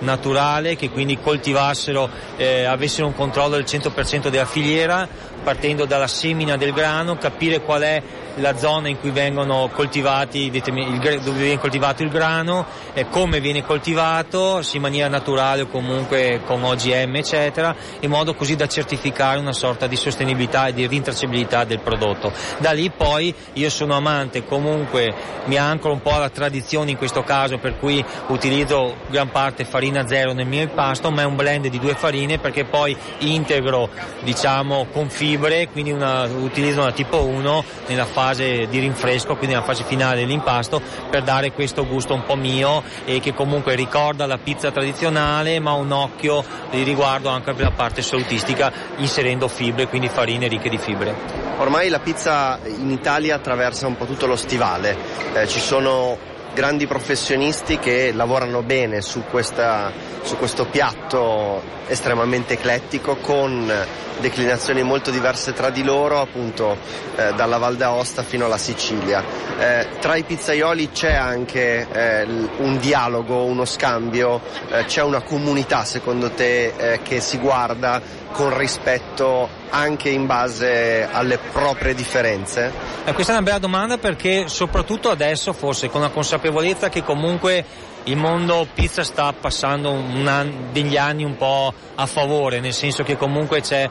naturale, 0.00 0.76
che 0.76 0.90
quindi 0.90 1.18
coltivassero, 1.18 2.08
eh, 2.36 2.64
avessero 2.64 3.06
un 3.06 3.14
controllo 3.14 3.56
del 3.56 3.64
100% 3.64 4.28
della 4.28 4.44
filiera, 4.46 5.08
partendo 5.42 5.84
dalla 5.84 6.06
semina 6.06 6.56
del 6.56 6.72
grano, 6.72 7.16
capire 7.16 7.60
qual 7.60 7.82
è 7.82 8.02
la 8.36 8.56
zona 8.56 8.88
in 8.88 8.98
cui 8.98 9.10
vengono 9.10 9.68
coltivati, 9.72 10.50
dove 10.50 11.38
viene 11.38 11.58
coltivato 11.58 12.02
il 12.02 12.10
grano, 12.10 12.66
e 12.92 13.08
come 13.08 13.40
viene 13.40 13.64
coltivato, 13.64 14.62
in 14.72 14.80
maniera 14.80 15.08
naturale 15.08 15.62
o 15.62 15.66
comunque 15.66 16.40
con 16.44 16.62
OGM 16.62 17.16
eccetera, 17.16 17.74
in 18.00 18.10
modo 18.10 18.34
così 18.34 18.56
da 18.56 18.66
certificare 18.66 19.38
una 19.38 19.52
sorta 19.52 19.86
di 19.86 19.96
sostenibilità 19.96 20.68
e 20.68 20.72
di 20.72 20.86
rintracciabilità 20.86 21.64
del 21.64 21.80
prodotto. 21.80 22.32
Da 22.58 22.72
lì 22.72 22.90
poi 22.90 23.34
io 23.54 23.70
sono 23.70 23.94
amante, 23.94 24.44
comunque 24.44 25.12
mi 25.44 25.56
ancora 25.56 25.94
un 25.94 26.02
po' 26.02 26.14
alla 26.14 26.30
tradizione 26.30 26.90
in 26.90 26.96
questo 26.96 27.22
caso 27.22 27.58
per 27.58 27.78
cui 27.78 28.04
utilizzo 28.28 28.96
gran 29.08 29.30
parte 29.30 29.64
farina 29.64 30.06
zero 30.06 30.32
nel 30.32 30.46
mio 30.46 30.62
impasto, 30.62 31.10
ma 31.10 31.22
è 31.22 31.24
un 31.24 31.36
blend 31.36 31.66
di 31.68 31.78
due 31.78 31.94
farine 31.94 32.38
perché 32.38 32.64
poi 32.64 32.96
integro 33.18 33.88
diciamo 34.22 34.86
con 34.92 35.08
fibre, 35.30 35.68
quindi 35.68 35.92
una, 35.92 36.24
utilizzo 36.24 36.80
una 36.80 36.90
tipo 36.90 37.24
1 37.24 37.64
nella 37.86 38.04
fase 38.04 38.66
di 38.66 38.80
rinfresco, 38.80 39.36
quindi 39.36 39.54
nella 39.54 39.64
fase 39.64 39.84
finale 39.84 40.20
dell'impasto, 40.20 40.82
per 41.08 41.22
dare 41.22 41.52
questo 41.52 41.86
gusto 41.86 42.14
un 42.14 42.24
po' 42.24 42.34
mio 42.34 42.82
e 43.04 43.20
che 43.20 43.32
comunque 43.32 43.76
ricorda 43.76 44.26
la 44.26 44.38
pizza 44.38 44.72
tradizionale, 44.72 45.60
ma 45.60 45.72
un 45.72 45.92
occhio 45.92 46.44
di 46.70 46.82
riguardo 46.82 47.28
anche 47.28 47.52
per 47.52 47.66
la 47.66 47.70
parte 47.70 48.02
salutistica, 48.02 48.72
inserendo 48.96 49.46
fibre, 49.46 49.86
quindi 49.86 50.08
farine 50.08 50.48
ricche 50.48 50.68
di 50.68 50.78
fibre. 50.78 51.14
Ormai 51.58 51.88
la 51.90 52.00
pizza 52.00 52.58
in 52.64 52.90
Italia 52.90 53.36
attraversa 53.36 53.86
un 53.86 53.96
po' 53.96 54.06
tutto 54.06 54.26
lo 54.26 54.36
stivale, 54.36 54.96
eh, 55.34 55.46
ci 55.46 55.60
sono 55.60 56.29
grandi 56.52 56.86
professionisti 56.86 57.78
che 57.78 58.12
lavorano 58.12 58.62
bene 58.62 59.00
su, 59.00 59.22
questa, 59.30 59.92
su 60.22 60.36
questo 60.36 60.66
piatto 60.66 61.62
estremamente 61.86 62.54
eclettico 62.54 63.16
con 63.16 63.72
declinazioni 64.20 64.82
molto 64.82 65.10
diverse 65.10 65.52
tra 65.52 65.70
di 65.70 65.82
loro, 65.82 66.20
appunto 66.20 66.76
eh, 67.16 67.32
dalla 67.34 67.58
Val 67.58 67.76
d'Aosta 67.76 68.22
fino 68.22 68.44
alla 68.44 68.58
Sicilia. 68.58 69.24
Eh, 69.58 69.88
tra 69.98 70.16
i 70.16 70.22
pizzaioli 70.22 70.90
c'è 70.90 71.14
anche 71.14 71.86
eh, 71.90 72.24
un 72.58 72.78
dialogo, 72.78 73.44
uno 73.44 73.64
scambio, 73.64 74.40
eh, 74.70 74.84
c'è 74.84 75.02
una 75.02 75.22
comunità 75.22 75.84
secondo 75.84 76.30
te 76.30 76.72
eh, 76.76 77.00
che 77.02 77.20
si 77.20 77.38
guarda 77.38 78.00
con 78.32 78.56
rispetto 78.56 79.48
anche 79.70 80.08
in 80.08 80.26
base 80.26 81.08
alle 81.10 81.38
proprie 81.38 81.94
differenze? 81.94 82.72
Eh, 83.04 83.12
questa 83.12 83.32
è 83.32 83.36
una 83.36 83.44
bella 83.44 83.58
domanda 83.58 83.98
perché 83.98 84.48
soprattutto 84.48 85.10
adesso 85.10 85.52
forse 85.52 85.88
con 85.88 86.00
la 86.00 86.10
consapevolezza 86.10 86.88
che 86.88 87.02
comunque 87.02 87.64
il 88.04 88.16
mondo 88.16 88.66
pizza 88.72 89.04
sta 89.04 89.32
passando 89.32 89.90
an- 89.92 90.68
degli 90.72 90.96
anni 90.96 91.24
un 91.24 91.36
po' 91.36 91.72
a 91.94 92.06
favore, 92.06 92.60
nel 92.60 92.72
senso 92.72 93.02
che 93.02 93.16
comunque 93.16 93.60
c'è 93.60 93.88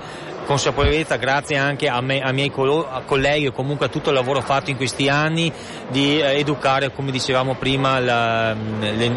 consapevolezza 0.50 1.18
grazie 1.18 1.58
anche 1.58 1.88
a 1.88 2.02
me, 2.02 2.22
ai 2.22 2.34
miei 2.34 2.50
colleghi 2.50 3.46
e 3.46 3.52
comunque 3.52 3.86
a 3.86 3.90
tutto 3.90 4.10
il 4.10 4.16
lavoro 4.16 4.42
fatto 4.42 4.72
in 4.72 4.78
questi 4.78 5.08
anni 5.08 5.54
di 5.90 6.20
eh, 6.20 6.40
educare, 6.40 6.92
come 6.92 7.12
dicevamo 7.12 7.54
prima, 7.54 8.00
la, 8.00 8.54
le, 8.54 8.96
le, 8.96 9.10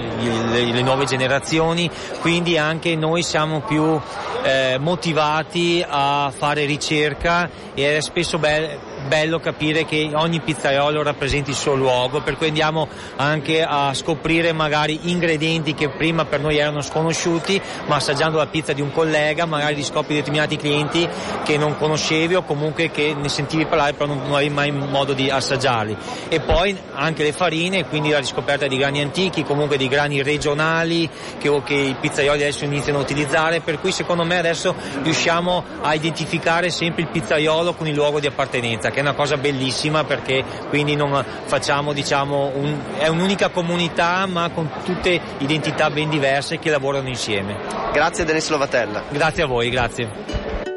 le, 0.73 0.83
nuove 0.83 1.07
generazioni, 1.07 1.91
quindi 2.21 2.59
anche 2.59 2.95
noi 2.97 3.23
siamo 3.23 3.63
più 3.63 3.99
eh, 4.43 4.77
motivati 4.79 5.83
a 5.89 6.31
fare 6.37 6.67
ricerca 6.67 7.49
e 7.73 7.97
è 7.97 8.01
spesso 8.03 8.37
bello 8.37 8.92
bello 9.03 9.41
capire 9.41 9.85
che 9.85 10.11
ogni 10.15 10.41
pizzaiolo 10.41 11.03
rappresenti 11.03 11.51
il 11.51 11.57
suo 11.57 11.75
luogo, 11.75 12.23
per 12.23 12.37
cui 12.37 12.49
andiamo 12.49 12.89
anche 13.17 13.63
a 13.63 13.93
scoprire 13.95 14.53
magari 14.53 15.11
ingredienti 15.11 15.75
che 15.75 15.89
prima 15.91 16.25
per 16.25 16.41
noi 16.41 16.59
erano 16.59 16.81
sconosciuti, 16.81 17.61
ma 17.87 17.97
assaggiando 17.97 18.39
la 18.39 18.47
pizza 18.47 18.73
di 18.73 18.81
un 18.81 18.93
collega 18.93 19.47
magari 19.47 19.75
riscopri 19.75 20.15
determinati 20.15 20.57
clienti 20.57 21.09
che 21.45 21.57
non 21.57 21.77
conoscevi 21.77 22.35
o 22.35 22.43
comunque 22.43 22.91
che 22.91 23.15
ne 23.15 23.29
sentivi 23.29 23.67
parlare 23.67 23.93
però 23.95 24.07
non, 24.07 24.23
non 24.23 24.35
avevi 24.35 24.55
mai 24.55 24.71
modo 24.71 25.13
di 25.13 25.31
assaggiarli. 25.31 25.97
E 26.29 26.41
poi 26.41 26.77
anche 26.93 27.23
le 27.23 27.33
farine, 27.33 27.87
quindi 27.87 28.11
la 28.11 28.19
riscoperta 28.19 28.67
di 28.67 28.77
grani 28.77 29.01
antichi, 29.01 29.43
comunque 29.43 29.77
di 29.77 29.89
grani 29.89 30.23
regionali 30.23 31.09
che, 31.39 31.63
che 31.65 31.75
i 31.75 31.97
pizzaioli 32.01 32.43
adesso 32.43 32.65
iniziano 32.65 32.99
a 32.99 33.03
utilizzare, 33.03 33.61
per 33.61 33.81
cui 33.81 33.93
secondo 33.93 34.25
me 34.25 34.39
adesso 34.39 34.75
riusciamo 35.03 35.65
a 35.81 35.95
identificare 35.95 36.71
sempre 36.71 37.03
il 37.03 37.09
pizzaiolo 37.09 37.75
con 37.75 37.87
il 37.87 37.95
luogo 37.95 38.21
di 38.21 38.27
appartenenza 38.27 38.91
che 38.93 38.99
è 38.99 39.03
una 39.03 39.15
cosa 39.15 39.37
bellissima 39.37 40.05
perché 40.05 40.45
quindi 40.69 40.95
non 40.95 41.25
facciamo 41.45 41.93
diciamo 41.93 42.53
un, 42.55 42.79
è 42.99 43.09
un'unica 43.09 43.49
comunità 43.49 44.27
ma 44.27 44.51
con 44.51 44.71
tutte 44.85 45.21
identità 45.39 45.91
ben 45.91 46.09
diverse 46.09 46.59
che 46.59 46.71
lavorano 46.71 47.09
insieme. 47.09 47.57
Grazie 47.93 48.25
Denis 48.25 48.49
Lovatella. 48.49 49.03
Grazie 49.11 49.43
a 49.43 49.47
voi, 49.47 49.71
grazie. 49.71 50.72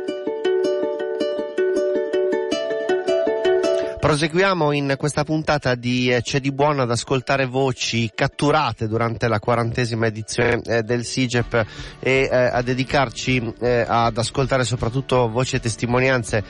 Proseguiamo 4.05 4.71
in 4.71 4.93
questa 4.99 5.23
puntata 5.23 5.73
di 5.73 6.13
eh, 6.13 6.21
C'è 6.21 6.39
di 6.39 6.51
buono 6.51 6.83
ad 6.83 6.91
ascoltare 6.91 7.47
voci 7.47 8.11
catturate 8.13 8.87
durante 8.87 9.27
la 9.27 9.39
quarantesima 9.39 10.05
edizione 10.05 10.61
eh, 10.61 10.83
del 10.83 11.03
SIGEP 11.03 11.65
e 12.01 12.29
eh, 12.31 12.35
a 12.35 12.61
dedicarci 12.61 13.53
ad 13.87 14.15
ascoltare 14.15 14.63
soprattutto 14.63 15.27
voci 15.27 15.55
e 15.55 15.59
testimonianze 15.59 16.43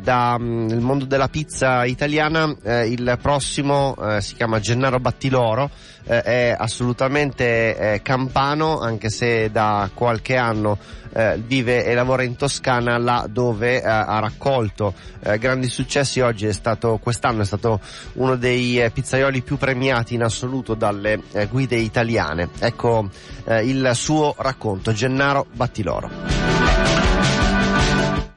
dal 0.00 0.40
mm, 0.40 0.78
mondo 0.80 1.04
della 1.04 1.28
pizza 1.28 1.84
italiana. 1.84 2.52
Il 2.86 3.18
prossimo 3.22 3.94
si 4.18 4.34
chiama 4.34 4.58
Gennaro 4.58 4.98
Battiloro, 4.98 5.70
è 6.04 6.54
assolutamente 6.58 8.00
campano 8.02 8.80
anche 8.80 9.10
se 9.10 9.50
da 9.52 9.88
qualche 9.94 10.36
anno 10.36 10.76
eh, 11.16 11.40
vive 11.44 11.84
e 11.84 11.94
lavora 11.94 12.22
in 12.22 12.36
Toscana, 12.36 12.98
là 12.98 13.26
dove 13.28 13.80
eh, 13.80 13.88
ha 13.88 14.18
raccolto 14.18 14.92
eh, 15.20 15.38
grandi 15.38 15.68
successi. 15.68 16.20
Oggi 16.20 16.46
è 16.46 16.52
stato, 16.52 16.98
quest'anno 17.02 17.42
è 17.42 17.46
stato 17.46 17.80
uno 18.14 18.36
dei 18.36 18.80
eh, 18.80 18.90
pizzaioli 18.90 19.40
più 19.40 19.56
premiati 19.56 20.14
in 20.14 20.22
assoluto 20.22 20.74
dalle 20.74 21.22
eh, 21.32 21.46
guide 21.46 21.76
italiane. 21.76 22.50
Ecco 22.58 23.08
eh, 23.46 23.64
il 23.64 23.90
suo 23.94 24.34
racconto, 24.36 24.92
Gennaro 24.92 25.46
Battiloro. 25.50 26.10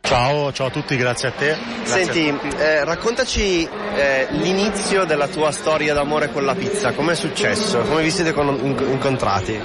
Ciao, 0.02 0.52
ciao 0.52 0.68
a 0.68 0.72
tutti, 0.72 0.96
grazie 0.96 1.28
a 1.28 1.32
te. 1.32 1.56
Grazie 1.84 2.04
Senti, 2.06 2.30
a 2.30 2.64
eh, 2.64 2.84
raccontaci 2.84 3.70
eh, 3.96 4.28
l'inizio 4.32 5.06
della 5.06 5.28
tua 5.28 5.52
storia 5.52 5.94
d'amore 5.94 6.32
con 6.32 6.46
la 6.46 6.56
pizza, 6.56 6.94
com'è 6.94 7.14
successo? 7.14 7.82
Come 7.82 8.02
vi 8.02 8.10
siete 8.10 8.34
con- 8.34 8.58
incontrati? 8.90 9.60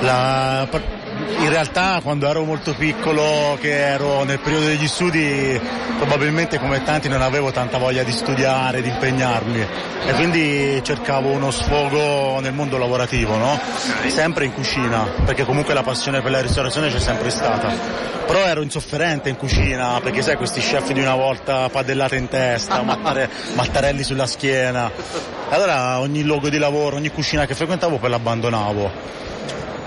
La, 0.00 0.66
in 1.38 1.48
realtà 1.48 2.00
quando 2.02 2.28
ero 2.28 2.44
molto 2.44 2.74
piccolo, 2.74 3.56
che 3.60 3.70
ero 3.70 4.24
nel 4.24 4.40
periodo 4.40 4.66
degli 4.66 4.86
studi, 4.86 5.60
probabilmente 5.96 6.58
come 6.58 6.82
tanti 6.82 7.08
non 7.08 7.22
avevo 7.22 7.50
tanta 7.50 7.78
voglia 7.78 8.02
di 8.02 8.12
studiare, 8.12 8.82
di 8.82 8.88
impegnarmi 8.88 9.66
e 10.06 10.12
quindi 10.14 10.80
cercavo 10.82 11.28
uno 11.28 11.50
sfogo 11.50 12.40
nel 12.40 12.52
mondo 12.52 12.78
lavorativo, 12.78 13.36
no? 13.36 13.58
Sempre 14.06 14.44
in 14.44 14.52
cucina, 14.52 15.06
perché 15.24 15.44
comunque 15.44 15.74
la 15.74 15.82
passione 15.82 16.20
per 16.20 16.30
la 16.30 16.40
ristorazione 16.40 16.90
c'è 16.90 16.98
sempre 16.98 17.30
stata. 17.30 18.08
Però 18.26 18.44
ero 18.44 18.62
insofferente 18.62 19.28
in 19.28 19.36
cucina, 19.36 20.00
perché 20.02 20.22
sai 20.22 20.36
questi 20.36 20.60
chef 20.60 20.92
di 20.92 21.00
una 21.00 21.14
volta 21.14 21.68
padellate 21.68 22.16
in 22.16 22.28
testa, 22.28 22.80
mattare, 22.82 23.28
mattarelli 23.54 24.02
sulla 24.02 24.26
schiena. 24.26 24.90
Allora 25.48 25.98
ogni 25.98 26.22
luogo 26.22 26.48
di 26.48 26.58
lavoro, 26.58 26.96
ogni 26.96 27.10
cucina 27.10 27.46
che 27.46 27.54
frequentavo 27.54 27.98
poi 27.98 28.10
l'abbandonavo 28.10 29.18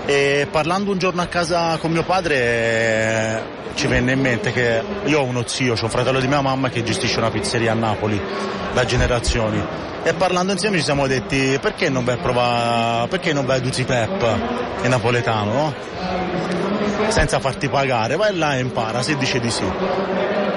e 0.06 0.46
parlando 0.50 0.90
un 0.90 0.98
giorno 0.98 1.22
a 1.22 1.26
casa 1.26 1.76
con 1.78 1.90
mio 1.90 2.02
padre 2.02 2.36
eh, 2.36 3.42
ci 3.74 3.86
venne 3.86 4.12
in 4.12 4.20
mente 4.20 4.52
che 4.52 4.82
io 5.04 5.20
ho 5.20 5.24
uno 5.24 5.44
zio, 5.46 5.74
c'è 5.74 5.82
un 5.82 5.90
fratello 5.90 6.20
di 6.20 6.28
mia 6.28 6.40
mamma 6.40 6.68
che 6.68 6.82
gestisce 6.82 7.18
una 7.18 7.30
pizzeria 7.30 7.72
a 7.72 7.74
Napoli 7.74 8.20
da 8.72 8.84
generazioni 8.84 9.62
e 10.02 10.12
parlando 10.12 10.52
insieme 10.52 10.76
ci 10.76 10.84
siamo 10.84 11.06
detti 11.06 11.58
perché 11.60 11.88
non 11.88 12.04
vai 12.04 12.16
a 12.16 12.18
provare, 12.18 13.08
perché 13.08 13.32
non 13.32 13.46
vai 13.46 13.58
a 13.58 13.60
Duzi 13.60 13.84
Pep 13.84 14.38
in 14.82 14.90
napoletano, 14.90 15.52
no? 15.52 15.74
senza 17.08 17.40
farti 17.40 17.68
pagare, 17.68 18.16
vai 18.16 18.36
là 18.36 18.56
e 18.56 18.60
impara 18.60 19.02
se 19.02 19.16
dice 19.16 19.40
di 19.40 19.50
sì. 19.50 19.64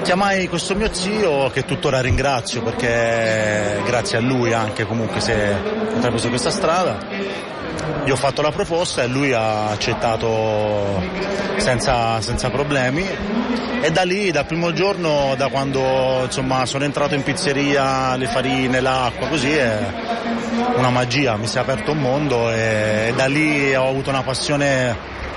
Chiamai 0.02 0.48
questo 0.48 0.74
mio 0.74 0.92
zio 0.92 1.50
che 1.50 1.64
tuttora 1.64 2.00
ringrazio 2.00 2.62
perché 2.62 3.80
grazie 3.84 4.18
a 4.18 4.20
lui 4.20 4.52
anche 4.52 4.84
comunque 4.84 5.20
si 5.20 5.32
è 5.32 5.56
intrapreso 5.94 6.28
questa 6.28 6.50
strada 6.50 6.98
gli 8.04 8.10
ho 8.10 8.16
fatto 8.16 8.42
la 8.42 8.50
proposta 8.50 9.02
e 9.02 9.06
lui 9.06 9.32
ha 9.32 9.70
accettato 9.70 11.02
senza, 11.56 12.20
senza 12.20 12.50
problemi 12.50 13.06
e 13.80 13.90
da 13.90 14.02
lì, 14.02 14.30
dal 14.30 14.44
primo 14.44 14.72
giorno, 14.72 15.34
da 15.36 15.48
quando 15.48 16.22
insomma, 16.24 16.66
sono 16.66 16.84
entrato 16.84 17.14
in 17.14 17.22
pizzeria, 17.22 18.16
le 18.16 18.26
farine, 18.26 18.80
l'acqua, 18.80 19.28
così 19.28 19.54
è 19.54 19.78
una 20.76 20.90
magia, 20.90 21.36
mi 21.36 21.46
si 21.46 21.58
è 21.58 21.60
aperto 21.60 21.92
un 21.92 21.98
mondo 21.98 22.50
e, 22.50 23.06
e 23.08 23.12
da 23.14 23.26
lì 23.26 23.74
ho 23.74 23.88
avuto 23.88 24.10
una 24.10 24.22
passione 24.22 24.96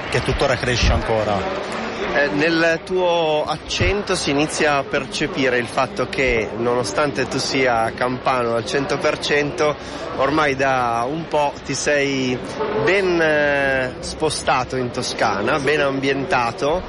che 0.10 0.24
tuttora 0.24 0.56
cresce 0.56 0.92
ancora. 0.92 1.81
Eh, 2.14 2.28
nel 2.34 2.82
tuo 2.84 3.46
accento 3.48 4.16
si 4.16 4.32
inizia 4.32 4.76
a 4.76 4.84
percepire 4.84 5.58
il 5.58 5.66
fatto 5.66 6.10
che 6.10 6.50
nonostante 6.58 7.26
tu 7.30 7.38
sia 7.38 7.90
campano 7.96 8.56
al 8.56 8.64
100%, 8.64 9.76
ormai 10.18 10.58
da 10.58 11.06
un 11.10 11.30
po' 11.30 11.54
ti 11.64 11.74
sei 11.74 12.38
ben 12.84 13.22
eh, 13.22 13.94
spostato 14.00 14.76
in 14.76 14.92
Toscana, 14.92 15.58
ben 15.60 15.80
ambientato 15.80 16.82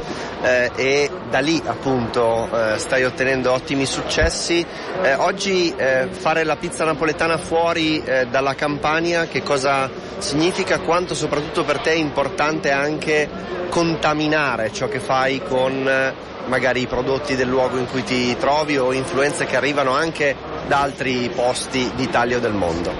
eh, 0.42 0.72
e 0.74 1.10
da 1.30 1.38
lì 1.38 1.62
appunto 1.64 2.48
eh, 2.52 2.78
stai 2.78 3.04
ottenendo 3.04 3.52
ottimi 3.52 3.86
successi. 3.86 4.66
Eh, 5.02 5.14
oggi 5.14 5.72
fare 6.10 6.42
la 6.42 6.56
pizza 6.56 6.84
napoletana 6.84 7.38
fuori 7.38 8.02
dalla 8.28 8.54
Campania 8.54 9.26
che 9.26 9.42
cosa 9.42 9.88
significa? 10.18 10.80
Quanto 10.80 11.14
soprattutto 11.14 11.62
per 11.64 11.78
te 11.78 11.90
è 11.92 11.94
importante 11.94 12.72
anche 12.72 13.28
contaminare 13.72 14.70
ciò 14.70 14.86
che 14.86 15.00
fai 15.00 15.11
fai 15.12 15.42
con 15.46 15.86
eh, 15.86 16.14
magari 16.46 16.80
i 16.80 16.86
prodotti 16.86 17.36
del 17.36 17.46
luogo 17.46 17.76
in 17.76 17.86
cui 17.86 18.02
ti 18.02 18.34
trovi 18.38 18.78
o 18.78 18.94
influenze 18.94 19.44
che 19.44 19.56
arrivano 19.56 19.90
anche 19.90 20.34
da 20.66 20.80
altri 20.80 21.30
posti 21.34 21.90
d'Italia 21.94 22.38
o 22.38 22.40
del 22.40 22.54
mondo? 22.54 22.90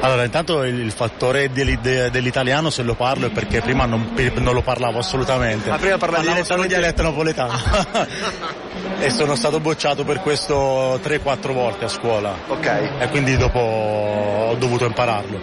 Allora, 0.00 0.24
intanto 0.24 0.64
il 0.64 0.92
fattore 0.92 1.50
dell'italiano 1.50 2.68
se 2.68 2.82
lo 2.82 2.94
parlo 2.94 3.28
è 3.28 3.30
perché 3.30 3.62
prima 3.62 3.86
non, 3.86 4.14
non 4.34 4.52
lo 4.52 4.60
parlavo 4.60 4.98
assolutamente. 4.98 5.70
Ah, 5.70 5.78
prima 5.78 5.96
parlavo 5.96 6.44
solo 6.44 6.66
dialetto 6.66 7.02
napoletano. 7.02 7.52
e 8.98 9.10
sono 9.10 9.34
stato 9.34 9.60
bocciato 9.60 10.04
per 10.04 10.20
questo 10.20 10.98
3-4 11.02 11.52
volte 11.52 11.84
a 11.86 11.88
scuola. 11.88 12.34
Ok. 12.48 12.66
E 12.98 13.08
quindi 13.08 13.36
dopo 13.36 13.58
ho 13.58 14.54
dovuto 14.56 14.84
impararlo. 14.84 15.38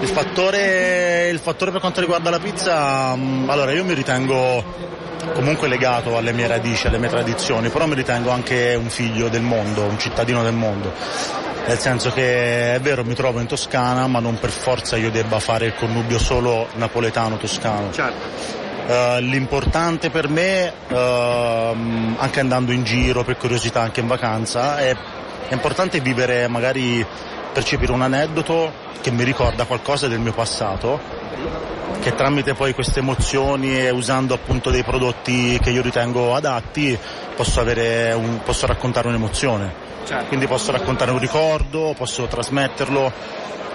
Il 0.00 0.08
fattore, 0.08 1.28
il 1.28 1.38
fattore 1.38 1.70
per 1.70 1.80
quanto 1.80 2.00
riguarda 2.00 2.30
la 2.30 2.38
pizza, 2.38 3.14
mm, 3.16 3.50
allora 3.50 3.72
io 3.72 3.84
mi 3.84 3.94
ritengo 3.94 4.64
comunque 5.34 5.68
legato 5.68 6.16
alle 6.16 6.32
mie 6.32 6.46
radici, 6.46 6.86
alle 6.86 6.98
mie 6.98 7.08
tradizioni, 7.08 7.68
però 7.68 7.86
mi 7.86 7.94
ritengo 7.94 8.30
anche 8.30 8.74
un 8.74 8.88
figlio 8.88 9.28
del 9.28 9.42
mondo, 9.42 9.82
un 9.82 9.98
cittadino 9.98 10.42
del 10.42 10.54
mondo. 10.54 10.92
Nel 11.66 11.78
senso 11.78 12.10
che 12.10 12.74
è 12.74 12.80
vero 12.80 13.04
mi 13.04 13.14
trovo 13.14 13.40
in 13.40 13.46
Toscana, 13.46 14.06
ma 14.06 14.18
non 14.18 14.38
per 14.38 14.50
forza 14.50 14.96
io 14.96 15.10
debba 15.10 15.38
fare 15.38 15.66
il 15.66 15.74
connubio 15.74 16.18
solo 16.18 16.68
napoletano-toscano. 16.74 17.92
Certo. 17.92 18.59
Uh, 18.86 19.20
l'importante 19.20 20.10
per 20.10 20.28
me, 20.28 20.72
uh, 20.88 20.94
anche 20.94 22.40
andando 22.40 22.72
in 22.72 22.82
giro 22.82 23.22
per 23.22 23.36
curiosità, 23.36 23.80
anche 23.82 24.00
in 24.00 24.06
vacanza, 24.06 24.78
è, 24.78 24.96
è 25.48 25.52
importante 25.52 26.00
vivere 26.00 26.48
magari 26.48 27.06
percepire 27.52 27.92
un 27.92 28.02
aneddoto 28.02 28.72
che 29.00 29.10
mi 29.10 29.24
ricorda 29.24 29.64
qualcosa 29.64 30.08
del 30.08 30.18
mio 30.18 30.32
passato 30.32 31.18
che 32.00 32.14
tramite 32.14 32.54
poi 32.54 32.72
queste 32.72 33.00
emozioni 33.00 33.78
e 33.78 33.90
usando 33.90 34.32
appunto 34.34 34.70
dei 34.70 34.82
prodotti 34.82 35.58
che 35.60 35.70
io 35.70 35.82
ritengo 35.82 36.34
adatti 36.34 36.98
posso, 37.36 37.60
un, 37.60 38.40
posso 38.42 38.66
raccontare 38.66 39.08
un'emozione. 39.08 39.89
Certo. 40.04 40.26
Quindi 40.26 40.46
posso 40.46 40.72
raccontare 40.72 41.10
un 41.10 41.18
ricordo, 41.18 41.94
posso 41.96 42.26
trasmetterlo, 42.26 43.12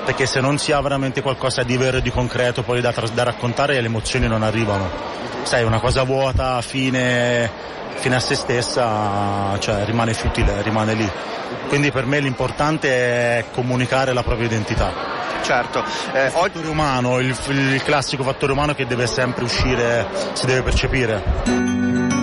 perché 0.05 0.25
se 0.25 0.39
non 0.39 0.57
si 0.57 0.71
ha 0.71 0.81
veramente 0.81 1.21
qualcosa 1.21 1.63
di 1.63 1.77
vero 1.77 1.97
e 1.97 2.01
di 2.01 2.11
concreto 2.11 2.63
poi 2.63 2.81
da, 2.81 2.93
da 3.13 3.23
raccontare 3.23 3.79
le 3.79 3.87
emozioni 3.87 4.27
non 4.27 4.43
arrivano. 4.43 4.89
Sai, 5.43 5.63
una 5.63 5.79
cosa 5.79 6.03
vuota, 6.03 6.61
fine, 6.61 7.49
fine 7.95 8.15
a 8.15 8.19
se 8.19 8.35
stessa, 8.35 9.57
cioè 9.59 9.85
rimane 9.85 10.13
futile, 10.13 10.61
rimane 10.61 10.93
lì. 10.93 11.09
Quindi 11.67 11.91
per 11.91 12.05
me 12.05 12.19
l'importante 12.19 12.89
è 12.89 13.45
comunicare 13.51 14.13
la 14.13 14.23
propria 14.23 14.47
identità 14.47 15.15
certo. 15.45 15.83
Eh, 16.11 16.25
il 16.25 16.31
fattore 16.31 16.67
umano, 16.67 17.19
il, 17.19 17.35
il 17.49 17.83
classico 17.83 18.23
fattore 18.23 18.51
umano 18.51 18.73
che 18.73 18.87
deve 18.87 19.05
sempre 19.05 19.43
uscire, 19.43 20.07
si 20.33 20.45
deve 20.45 20.63
percepire. 20.63 22.14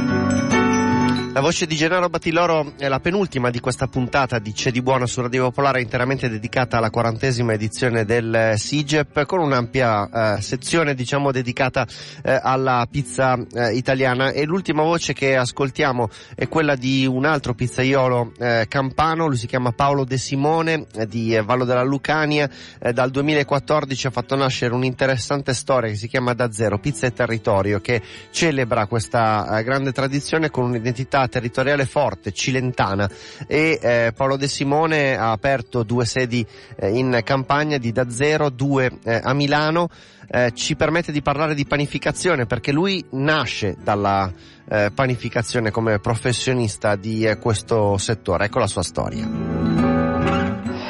La 1.32 1.40
voce 1.40 1.64
di 1.64 1.76
Gennaro 1.76 2.10
Battiloro 2.10 2.74
è 2.76 2.88
la 2.88 3.00
penultima 3.00 3.48
di 3.48 3.58
questa 3.58 3.86
puntata 3.86 4.38
di 4.38 4.52
C'è 4.52 4.70
di 4.70 4.82
buono 4.82 5.06
su 5.06 5.22
Radio 5.22 5.44
Popolare 5.44 5.80
interamente 5.80 6.28
dedicata 6.28 6.76
alla 6.76 6.90
quarantesima 6.90 7.54
edizione 7.54 8.04
del 8.04 8.52
SIGEP 8.54 9.24
con 9.24 9.40
un'ampia 9.40 10.36
eh, 10.36 10.42
sezione 10.42 10.94
diciamo 10.94 11.32
dedicata 11.32 11.86
eh, 12.22 12.38
alla 12.40 12.86
pizza 12.88 13.38
eh, 13.50 13.72
italiana. 13.74 14.30
E 14.32 14.44
l'ultima 14.44 14.82
voce 14.82 15.14
che 15.14 15.34
ascoltiamo 15.34 16.10
è 16.34 16.48
quella 16.48 16.76
di 16.76 17.06
un 17.06 17.24
altro 17.24 17.54
pizzaiolo 17.54 18.34
eh, 18.38 18.66
campano, 18.68 19.26
lui 19.26 19.38
si 19.38 19.46
chiama 19.46 19.72
Paolo 19.72 20.04
De 20.04 20.18
Simone 20.18 20.84
eh, 20.94 21.06
di 21.06 21.40
Vallo 21.42 21.64
della 21.64 21.82
Lucania, 21.82 22.46
eh, 22.78 22.92
dal 22.92 23.10
2014 23.10 24.06
ha 24.06 24.10
fatto 24.10 24.36
nascere 24.36 24.74
un'interessante 24.74 25.54
storia 25.54 25.88
che 25.88 25.96
si 25.96 26.08
chiama 26.08 26.34
Da 26.34 26.52
Zero, 26.52 26.78
Pizza 26.78 27.06
e 27.06 27.14
Territorio 27.14 27.80
che 27.80 28.02
celebra 28.30 28.86
questa 28.86 29.62
grande 29.62 29.92
tradizione 29.92 30.50
con 30.50 30.64
un'identità 30.64 31.20
territoriale 31.28 31.86
forte, 31.86 32.32
cilentana 32.32 33.08
e 33.46 33.78
eh, 33.80 34.12
Paolo 34.14 34.36
De 34.36 34.48
Simone 34.48 35.16
ha 35.16 35.30
aperto 35.32 35.82
due 35.82 36.04
sedi 36.04 36.46
eh, 36.76 36.88
in 36.96 37.20
campagna 37.24 37.78
di 37.78 37.92
da 37.92 38.10
zero, 38.10 38.50
due 38.50 38.90
eh, 39.04 39.20
a 39.22 39.32
Milano, 39.32 39.88
eh, 40.30 40.52
ci 40.54 40.76
permette 40.76 41.12
di 41.12 41.22
parlare 41.22 41.54
di 41.54 41.66
panificazione 41.66 42.46
perché 42.46 42.72
lui 42.72 43.04
nasce 43.10 43.76
dalla 43.82 44.32
eh, 44.68 44.90
panificazione 44.94 45.70
come 45.70 45.98
professionista 45.98 46.96
di 46.96 47.24
eh, 47.24 47.38
questo 47.38 47.98
settore, 47.98 48.46
ecco 48.46 48.58
la 48.58 48.66
sua 48.66 48.82
storia. 48.82 49.28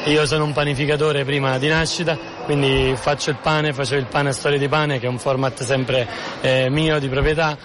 Io 0.06 0.26
sono 0.26 0.42
un 0.42 0.52
panificatore 0.52 1.24
prima 1.24 1.58
di 1.58 1.68
nascita, 1.68 2.18
quindi 2.44 2.92
faccio 2.96 3.30
il 3.30 3.38
pane, 3.40 3.72
facevo 3.72 4.00
il 4.00 4.08
pane 4.08 4.30
a 4.30 4.32
storia 4.32 4.58
di 4.58 4.66
pane, 4.66 4.98
che 4.98 5.06
è 5.06 5.08
un 5.08 5.18
format 5.18 5.62
sempre 5.62 6.08
eh, 6.40 6.68
mio 6.70 6.98
di 6.98 7.08
proprietà. 7.08 7.56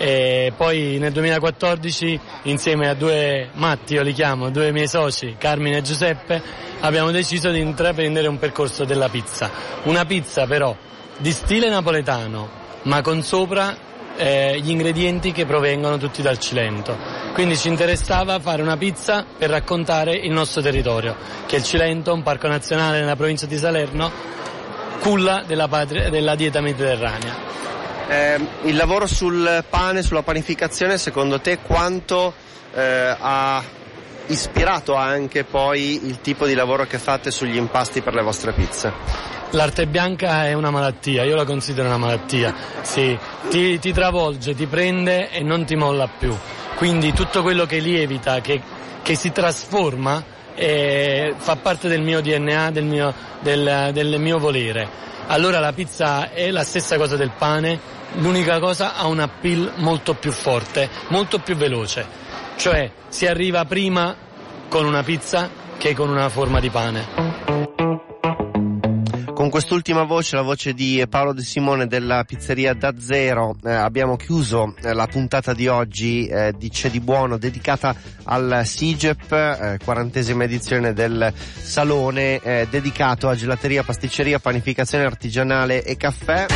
E 0.00 0.52
poi 0.56 0.96
nel 1.00 1.10
2014 1.10 2.20
insieme 2.44 2.88
a 2.88 2.94
due 2.94 3.50
matti, 3.54 3.94
io 3.94 4.02
li 4.02 4.12
chiamo, 4.12 4.48
due 4.50 4.70
miei 4.70 4.86
soci, 4.86 5.34
Carmine 5.36 5.78
e 5.78 5.82
Giuseppe, 5.82 6.40
abbiamo 6.80 7.10
deciso 7.10 7.50
di 7.50 7.58
intraprendere 7.58 8.28
un 8.28 8.38
percorso 8.38 8.84
della 8.84 9.08
pizza. 9.08 9.50
Una 9.82 10.04
pizza 10.04 10.46
però 10.46 10.74
di 11.18 11.32
stile 11.32 11.68
napoletano, 11.68 12.48
ma 12.82 13.02
con 13.02 13.22
sopra 13.24 13.76
eh, 14.16 14.60
gli 14.60 14.70
ingredienti 14.70 15.32
che 15.32 15.46
provengono 15.46 15.98
tutti 15.98 16.22
dal 16.22 16.38
Cilento. 16.38 16.96
Quindi 17.32 17.56
ci 17.56 17.68
interessava 17.68 18.38
fare 18.38 18.62
una 18.62 18.76
pizza 18.76 19.24
per 19.36 19.50
raccontare 19.50 20.14
il 20.14 20.30
nostro 20.30 20.60
territorio, 20.60 21.16
che 21.46 21.56
è 21.56 21.58
il 21.58 21.64
Cilento, 21.64 22.12
un 22.12 22.22
parco 22.22 22.46
nazionale 22.46 23.00
nella 23.00 23.16
provincia 23.16 23.46
di 23.46 23.56
Salerno, 23.56 24.10
culla 25.00 25.42
della, 25.46 25.68
patria, 25.68 26.08
della 26.08 26.34
dieta 26.34 26.60
mediterranea. 26.60 27.46
Eh, 28.08 28.40
il 28.62 28.74
lavoro 28.74 29.06
sul 29.06 29.64
pane, 29.68 30.02
sulla 30.02 30.22
panificazione, 30.22 30.96
secondo 30.96 31.40
te 31.40 31.58
quanto 31.58 32.32
eh, 32.74 33.16
ha 33.18 33.62
ispirato 34.28 34.94
anche 34.94 35.44
poi 35.44 36.06
il 36.06 36.20
tipo 36.20 36.46
di 36.46 36.54
lavoro 36.54 36.86
che 36.86 36.98
fate 36.98 37.30
sugli 37.30 37.56
impasti 37.56 38.00
per 38.00 38.14
le 38.14 38.22
vostre 38.22 38.52
pizze? 38.52 38.92
L'arte 39.50 39.86
bianca 39.86 40.46
è 40.46 40.52
una 40.54 40.70
malattia, 40.70 41.24
io 41.24 41.34
la 41.34 41.44
considero 41.44 41.88
una 41.88 41.98
malattia, 41.98 42.54
sì, 42.82 43.18
ti, 43.48 43.78
ti 43.78 43.92
travolge, 43.92 44.54
ti 44.54 44.66
prende 44.66 45.30
e 45.30 45.42
non 45.42 45.64
ti 45.64 45.74
molla 45.74 46.06
più. 46.06 46.34
Quindi 46.76 47.12
tutto 47.12 47.42
quello 47.42 47.66
che 47.66 47.78
lievita, 47.78 48.40
che, 48.40 48.60
che 49.02 49.14
si 49.16 49.32
trasforma, 49.32 50.22
eh, 50.54 51.34
fa 51.36 51.56
parte 51.56 51.88
del 51.88 52.02
mio 52.02 52.20
DNA, 52.20 52.70
del 52.70 52.84
mio, 52.84 53.14
del, 53.40 53.90
del 53.92 54.18
mio 54.18 54.38
volere. 54.38 55.06
Allora 55.28 55.60
la 55.60 55.72
pizza 55.72 56.30
è 56.30 56.50
la 56.50 56.64
stessa 56.64 56.96
cosa 56.96 57.16
del 57.16 57.32
pane, 57.36 57.96
l'unica 58.16 58.58
cosa 58.58 58.96
ha 58.96 59.06
un 59.06 59.20
appeal 59.20 59.74
molto 59.76 60.14
più 60.14 60.32
forte, 60.32 60.88
molto 61.08 61.38
più 61.38 61.56
veloce. 61.56 62.06
Cioè 62.56 62.90
si 63.08 63.26
arriva 63.26 63.64
prima 63.64 64.14
con 64.68 64.84
una 64.84 65.02
pizza 65.02 65.48
che 65.78 65.94
con 65.94 66.08
una 66.10 66.28
forma 66.28 66.60
di 66.60 66.70
pane. 66.70 67.38
Con 69.38 69.50
quest'ultima 69.50 70.02
voce, 70.02 70.34
la 70.34 70.42
voce 70.42 70.74
di 70.74 71.04
Paolo 71.08 71.32
De 71.32 71.42
Simone 71.42 71.86
della 71.86 72.24
pizzeria 72.24 72.74
Da 72.74 72.92
Zero, 72.98 73.54
eh, 73.62 73.72
abbiamo 73.72 74.16
chiuso 74.16 74.74
eh, 74.82 74.92
la 74.92 75.06
puntata 75.06 75.54
di 75.54 75.68
oggi 75.68 76.26
eh, 76.26 76.52
di 76.58 76.68
C'è 76.70 76.90
di 76.90 76.98
Buono 76.98 77.38
dedicata 77.38 77.94
al 78.24 78.62
SIGEP, 78.64 79.32
eh, 79.32 79.78
quarantesima 79.84 80.42
edizione 80.42 80.92
del 80.92 81.32
salone 81.34 82.40
eh, 82.40 82.66
dedicato 82.68 83.28
a 83.28 83.36
gelateria, 83.36 83.84
pasticceria, 83.84 84.40
panificazione 84.40 85.04
artigianale 85.04 85.84
e 85.84 85.96
caffè. 85.96 86.46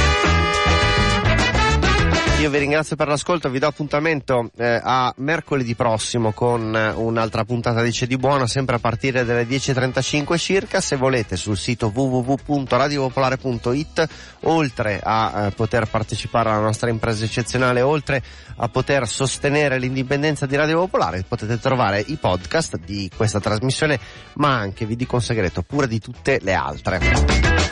Io 2.42 2.50
vi 2.50 2.58
ringrazio 2.58 2.96
per 2.96 3.06
l'ascolto, 3.06 3.48
vi 3.50 3.60
do 3.60 3.68
appuntamento 3.68 4.50
eh, 4.56 4.80
a 4.82 5.14
mercoledì 5.18 5.76
prossimo 5.76 6.32
con 6.32 6.74
eh, 6.74 6.90
un'altra 6.90 7.44
puntata 7.44 7.82
di 7.82 7.92
C'è 7.92 8.08
di 8.08 8.16
Buono, 8.16 8.46
sempre 8.46 8.74
a 8.74 8.78
partire 8.80 9.24
dalle 9.24 9.46
10.35 9.46 10.36
circa. 10.38 10.80
Se 10.80 10.96
volete 10.96 11.36
sul 11.36 11.56
sito 11.56 11.92
www.radiopopolare.it, 11.94 14.08
oltre 14.40 14.98
a 15.00 15.46
eh, 15.46 15.52
poter 15.52 15.88
partecipare 15.88 16.48
alla 16.48 16.58
nostra 16.58 16.90
impresa 16.90 17.24
eccezionale, 17.24 17.80
oltre 17.80 18.20
a 18.56 18.68
poter 18.68 19.06
sostenere 19.06 19.78
l'indipendenza 19.78 20.44
di 20.44 20.56
Radio 20.56 20.80
Popolare, 20.80 21.22
potete 21.22 21.60
trovare 21.60 22.02
i 22.04 22.16
podcast 22.16 22.76
di 22.76 23.08
questa 23.16 23.38
trasmissione, 23.38 24.00
ma 24.34 24.52
anche, 24.52 24.84
vi 24.84 24.96
dico 24.96 25.14
un 25.14 25.22
segreto, 25.22 25.62
pure 25.62 25.86
di 25.86 26.00
tutte 26.00 26.40
le 26.42 26.54
altre. 26.54 27.71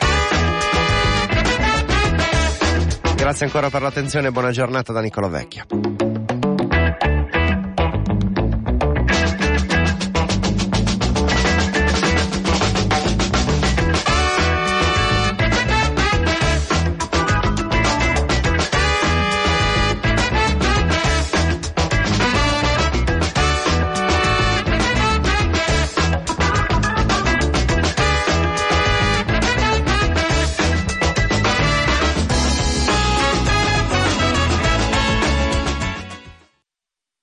Grazie 3.21 3.45
ancora 3.45 3.69
per 3.69 3.83
l'attenzione 3.83 4.29
e 4.29 4.31
buona 4.31 4.49
giornata 4.49 4.91
da 4.91 4.99
Nicolo 4.99 5.29
Vecchio. 5.29 6.10